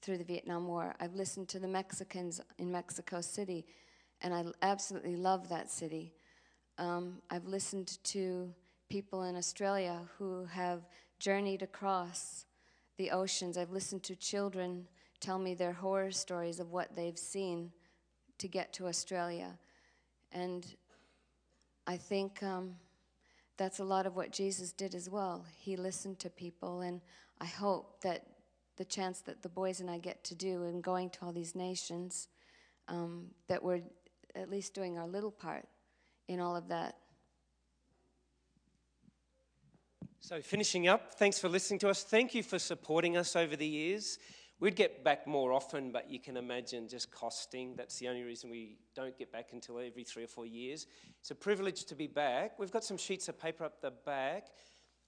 through 0.01 0.17
the 0.17 0.25
Vietnam 0.25 0.67
War. 0.67 0.95
I've 0.99 1.15
listened 1.15 1.49
to 1.49 1.59
the 1.59 1.69
Mexicans 1.69 2.41
in 2.59 2.73
Mexico 2.73 3.21
City, 3.21 3.67
and 4.23 4.33
I 4.33 4.45
absolutely 4.63 5.17
love 5.17 5.51
that 5.51 5.71
city. 5.71 6.15
Um, 6.81 7.21
I've 7.29 7.47
listened 7.47 7.99
to 8.05 8.55
people 8.89 9.25
in 9.25 9.37
Australia 9.37 10.01
who 10.17 10.47
have 10.47 10.81
journeyed 11.19 11.61
across 11.61 12.47
the 12.97 13.11
oceans. 13.11 13.59
I've 13.59 13.71
listened 13.71 14.03
to 14.05 14.17
children 14.17 14.89
tell 15.21 15.39
me 15.39 15.53
their 15.53 15.75
horror 15.75 16.11
stories 16.11 16.59
of 16.59 16.71
what 16.71 16.97
they've 16.97 17.19
seen 17.19 17.71
to 18.39 18.49
get 18.49 18.73
to 18.73 18.87
Australia. 18.87 19.59
And 20.33 20.67
I 21.87 21.99
think 21.99 22.43
um, 22.43 22.77
that's 23.59 23.81
a 23.81 23.85
lot 23.85 24.07
of 24.07 24.17
what 24.17 24.33
Jesus 24.33 24.73
did 24.73 24.95
as 24.95 25.11
well. 25.11 25.45
He 25.59 25.77
listened 25.77 26.19
to 26.21 26.31
people, 26.31 26.81
and 26.81 27.03
I 27.43 27.45
hope 27.45 28.01
that 28.01 28.25
the 28.79 28.87
chance 28.87 29.21
that 29.21 29.43
the 29.43 29.51
boys 29.51 29.81
and 29.81 29.91
I 29.91 29.99
get 29.99 30.25
to 30.25 30.35
do 30.35 30.65
in 30.65 30.81
going 30.81 31.11
to 31.11 31.27
all 31.27 31.33
these 31.33 31.55
nations, 31.55 32.29
um, 32.89 33.27
that 33.49 33.63
we're 33.63 33.83
at 34.35 34.49
least 34.49 34.73
doing 34.73 34.97
our 34.97 35.07
little 35.07 35.31
part 35.31 35.67
in 36.31 36.39
all 36.39 36.55
of 36.55 36.69
that. 36.69 36.95
So, 40.21 40.41
finishing 40.41 40.87
up, 40.87 41.15
thanks 41.15 41.41
for 41.41 41.49
listening 41.49 41.81
to 41.81 41.89
us. 41.89 42.05
Thank 42.05 42.37
you 42.37 42.45
for 42.45 42.61
supporting 42.61 43.17
us 43.17 43.35
over 43.35 43.57
the 43.57 43.67
years. 43.67 44.19
We'd 44.61 44.77
get 44.77 45.03
back 45.03 45.27
more 45.27 45.53
often, 45.53 45.91
but 45.91 46.09
you 46.09 46.21
can 46.21 46.37
imagine 46.37 46.87
just 46.87 47.11
costing. 47.11 47.75
That's 47.75 47.99
the 47.99 48.07
only 48.07 48.23
reason 48.23 48.49
we 48.49 48.77
don't 48.95 49.19
get 49.19 49.33
back 49.33 49.49
until 49.53 49.81
every 49.81 50.05
three 50.05 50.23
or 50.23 50.29
four 50.29 50.47
years. 50.47 50.87
It's 51.19 51.33
a 51.33 51.35
privilege 51.35 51.85
to 51.87 51.97
be 51.97 52.07
back. 52.07 52.59
We've 52.61 52.71
got 52.71 52.85
some 52.85 52.97
sheets 52.97 53.29
of 53.29 53.41
paper 53.41 53.65
up 53.65 53.81
the 53.81 53.91
back 53.91 54.49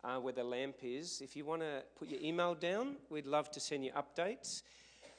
uh, 0.02 0.16
where 0.16 0.32
the 0.32 0.42
lamp 0.42 0.76
is. 0.82 1.20
If 1.20 1.36
you 1.36 1.44
want 1.44 1.62
to 1.62 1.84
put 1.96 2.08
your 2.08 2.20
email 2.20 2.54
down, 2.54 2.96
we'd 3.10 3.26
love 3.26 3.48
to 3.52 3.60
send 3.60 3.84
you 3.84 3.92
updates. 3.92 4.62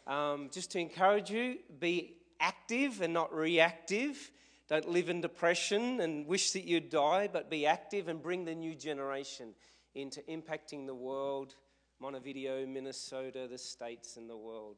Um, 0.06 0.50
just 0.52 0.70
to 0.72 0.80
encourage 0.80 1.30
you, 1.30 1.60
be 1.80 2.18
active 2.42 3.02
and 3.02 3.14
not 3.14 3.34
reactive. 3.34 4.32
Don't 4.70 4.88
live 4.88 5.10
in 5.10 5.22
depression 5.22 6.00
and 6.00 6.26
wish 6.26 6.52
that 6.52 6.64
you'd 6.64 6.90
die, 6.90 7.30
but 7.32 7.50
be 7.50 7.66
active 7.66 8.08
and 8.08 8.22
bring 8.22 8.46
the 8.46 8.56
new 8.56 8.76
generation 8.76 9.54
into 9.94 10.22
impacting 10.22 10.86
the 10.86 10.96
world, 10.96 11.56
Montevideo, 12.00 12.66
Minnesota, 12.66 13.48
the 13.50 13.58
States, 13.58 14.18
and 14.18 14.30
the 14.30 14.38
world. 14.38 14.78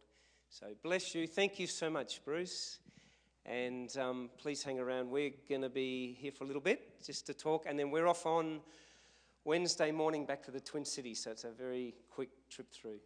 So 0.49 0.67
bless 0.83 1.13
you. 1.13 1.27
Thank 1.27 1.59
you 1.59 1.67
so 1.67 1.89
much, 1.89 2.23
Bruce. 2.25 2.79
And 3.45 3.95
um, 3.97 4.29
please 4.37 4.63
hang 4.63 4.79
around. 4.79 5.09
We're 5.09 5.33
going 5.47 5.61
to 5.61 5.69
be 5.69 6.17
here 6.19 6.31
for 6.31 6.45
a 6.45 6.47
little 6.47 6.61
bit 6.61 7.03
just 7.05 7.27
to 7.27 7.33
talk, 7.33 7.65
and 7.67 7.77
then 7.77 7.91
we're 7.91 8.07
off 8.07 8.25
on 8.25 8.61
Wednesday 9.43 9.91
morning 9.91 10.25
back 10.25 10.41
to 10.43 10.51
the 10.51 10.59
Twin 10.59 10.83
Cities. 10.83 11.23
So 11.23 11.31
it's 11.31 11.43
a 11.43 11.51
very 11.51 11.93
quick 12.09 12.29
trip 12.49 12.67
through. 12.73 12.99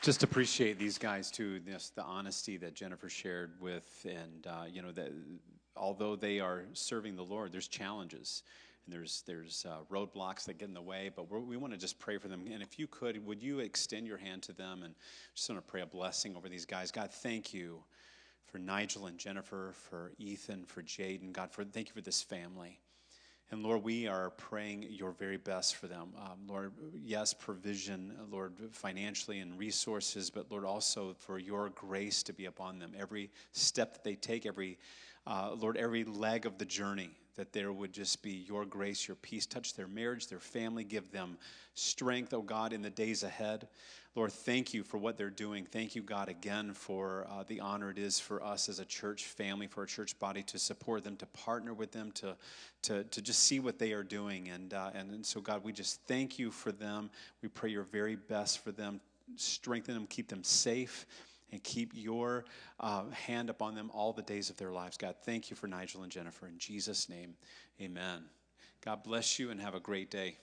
Just 0.00 0.22
appreciate 0.22 0.78
these 0.78 0.96
guys 0.96 1.30
too. 1.30 1.60
This 1.60 1.90
the 1.90 2.02
honesty 2.02 2.56
that 2.56 2.72
Jennifer 2.74 3.10
shared 3.10 3.52
with, 3.60 4.06
and 4.08 4.46
uh, 4.46 4.64
you 4.66 4.80
know 4.80 4.92
that 4.92 5.12
although 5.76 6.16
they 6.16 6.40
are 6.40 6.64
serving 6.72 7.16
the 7.16 7.22
Lord, 7.22 7.52
there's 7.52 7.68
challenges 7.68 8.42
and 8.86 8.94
there's 8.94 9.22
there's 9.26 9.66
uh, 9.68 9.80
roadblocks 9.92 10.44
that 10.44 10.56
get 10.58 10.68
in 10.68 10.74
the 10.74 10.80
way. 10.80 11.10
But 11.14 11.30
we 11.30 11.58
want 11.58 11.74
to 11.74 11.78
just 11.78 11.98
pray 11.98 12.16
for 12.16 12.28
them. 12.28 12.46
And 12.50 12.62
if 12.62 12.78
you 12.78 12.86
could, 12.86 13.24
would 13.26 13.42
you 13.42 13.58
extend 13.58 14.06
your 14.06 14.16
hand 14.16 14.42
to 14.44 14.54
them 14.54 14.84
and 14.84 14.94
just 15.34 15.50
want 15.50 15.64
to 15.64 15.70
pray 15.70 15.82
a 15.82 15.86
blessing 15.86 16.34
over 16.34 16.48
these 16.48 16.64
guys? 16.64 16.90
God, 16.90 17.12
thank 17.12 17.52
you 17.52 17.82
for 18.46 18.58
Nigel 18.58 19.06
and 19.06 19.18
Jennifer, 19.18 19.74
for 19.74 20.12
Ethan, 20.18 20.64
for 20.64 20.82
Jaden. 20.82 21.30
God, 21.32 21.50
for 21.50 21.62
thank 21.62 21.88
you 21.88 21.94
for 21.94 22.00
this 22.00 22.22
family. 22.22 22.80
And 23.52 23.64
Lord, 23.64 23.82
we 23.82 24.06
are 24.06 24.30
praying 24.30 24.86
your 24.90 25.10
very 25.10 25.36
best 25.36 25.74
for 25.74 25.88
them. 25.88 26.12
Um, 26.16 26.38
Lord, 26.46 26.72
yes, 26.94 27.34
provision, 27.34 28.16
Lord, 28.30 28.54
financially 28.70 29.40
and 29.40 29.58
resources, 29.58 30.30
but 30.30 30.52
Lord, 30.52 30.64
also 30.64 31.16
for 31.18 31.36
your 31.36 31.70
grace 31.70 32.22
to 32.24 32.32
be 32.32 32.44
upon 32.44 32.78
them. 32.78 32.92
Every 32.96 33.28
step 33.50 33.94
that 33.94 34.04
they 34.04 34.14
take, 34.14 34.46
every, 34.46 34.78
uh, 35.26 35.56
Lord, 35.58 35.76
every 35.76 36.04
leg 36.04 36.46
of 36.46 36.58
the 36.58 36.64
journey, 36.64 37.10
that 37.36 37.52
there 37.52 37.72
would 37.72 37.92
just 37.92 38.22
be 38.22 38.44
your 38.46 38.64
grace, 38.64 39.08
your 39.08 39.16
peace. 39.16 39.46
Touch 39.46 39.74
their 39.74 39.88
marriage, 39.88 40.28
their 40.28 40.40
family, 40.40 40.84
give 40.84 41.10
them 41.10 41.36
strength, 41.74 42.34
oh 42.34 42.42
God, 42.42 42.72
in 42.72 42.82
the 42.82 42.90
days 42.90 43.22
ahead. 43.22 43.68
Lord, 44.16 44.32
thank 44.32 44.74
you 44.74 44.82
for 44.82 44.98
what 44.98 45.16
they're 45.16 45.30
doing. 45.30 45.64
Thank 45.64 45.94
you, 45.94 46.02
God, 46.02 46.28
again 46.28 46.72
for 46.72 47.26
uh, 47.30 47.44
the 47.46 47.60
honor 47.60 47.90
it 47.90 47.98
is 47.98 48.18
for 48.18 48.42
us 48.42 48.68
as 48.68 48.80
a 48.80 48.84
church 48.84 49.24
family, 49.26 49.68
for 49.68 49.84
a 49.84 49.86
church 49.86 50.18
body 50.18 50.42
to 50.44 50.58
support 50.58 51.04
them, 51.04 51.16
to 51.16 51.26
partner 51.26 51.74
with 51.74 51.92
them, 51.92 52.10
to, 52.12 52.36
to, 52.82 53.04
to 53.04 53.22
just 53.22 53.44
see 53.44 53.60
what 53.60 53.78
they 53.78 53.92
are 53.92 54.02
doing. 54.02 54.48
And, 54.48 54.74
uh, 54.74 54.90
and, 54.94 55.12
and 55.12 55.24
so, 55.24 55.40
God, 55.40 55.62
we 55.62 55.72
just 55.72 56.00
thank 56.08 56.40
you 56.40 56.50
for 56.50 56.72
them. 56.72 57.08
We 57.40 57.48
pray 57.48 57.70
your 57.70 57.84
very 57.84 58.16
best 58.16 58.64
for 58.64 58.72
them. 58.72 59.00
Strengthen 59.36 59.94
them, 59.94 60.08
keep 60.08 60.26
them 60.26 60.42
safe, 60.42 61.06
and 61.52 61.62
keep 61.62 61.92
your 61.94 62.44
uh, 62.78 63.08
hand 63.10 63.50
upon 63.50 63.74
them 63.74 63.90
all 63.92 64.12
the 64.12 64.22
days 64.22 64.50
of 64.50 64.56
their 64.56 64.72
lives. 64.72 64.96
God, 64.96 65.16
thank 65.24 65.50
you 65.50 65.56
for 65.56 65.66
Nigel 65.66 66.02
and 66.02 66.12
Jennifer. 66.12 66.46
In 66.46 66.58
Jesus' 66.58 67.08
name, 67.08 67.34
amen. 67.80 68.24
God 68.84 69.02
bless 69.02 69.38
you 69.38 69.50
and 69.50 69.60
have 69.60 69.74
a 69.74 69.80
great 69.80 70.10
day. 70.10 70.38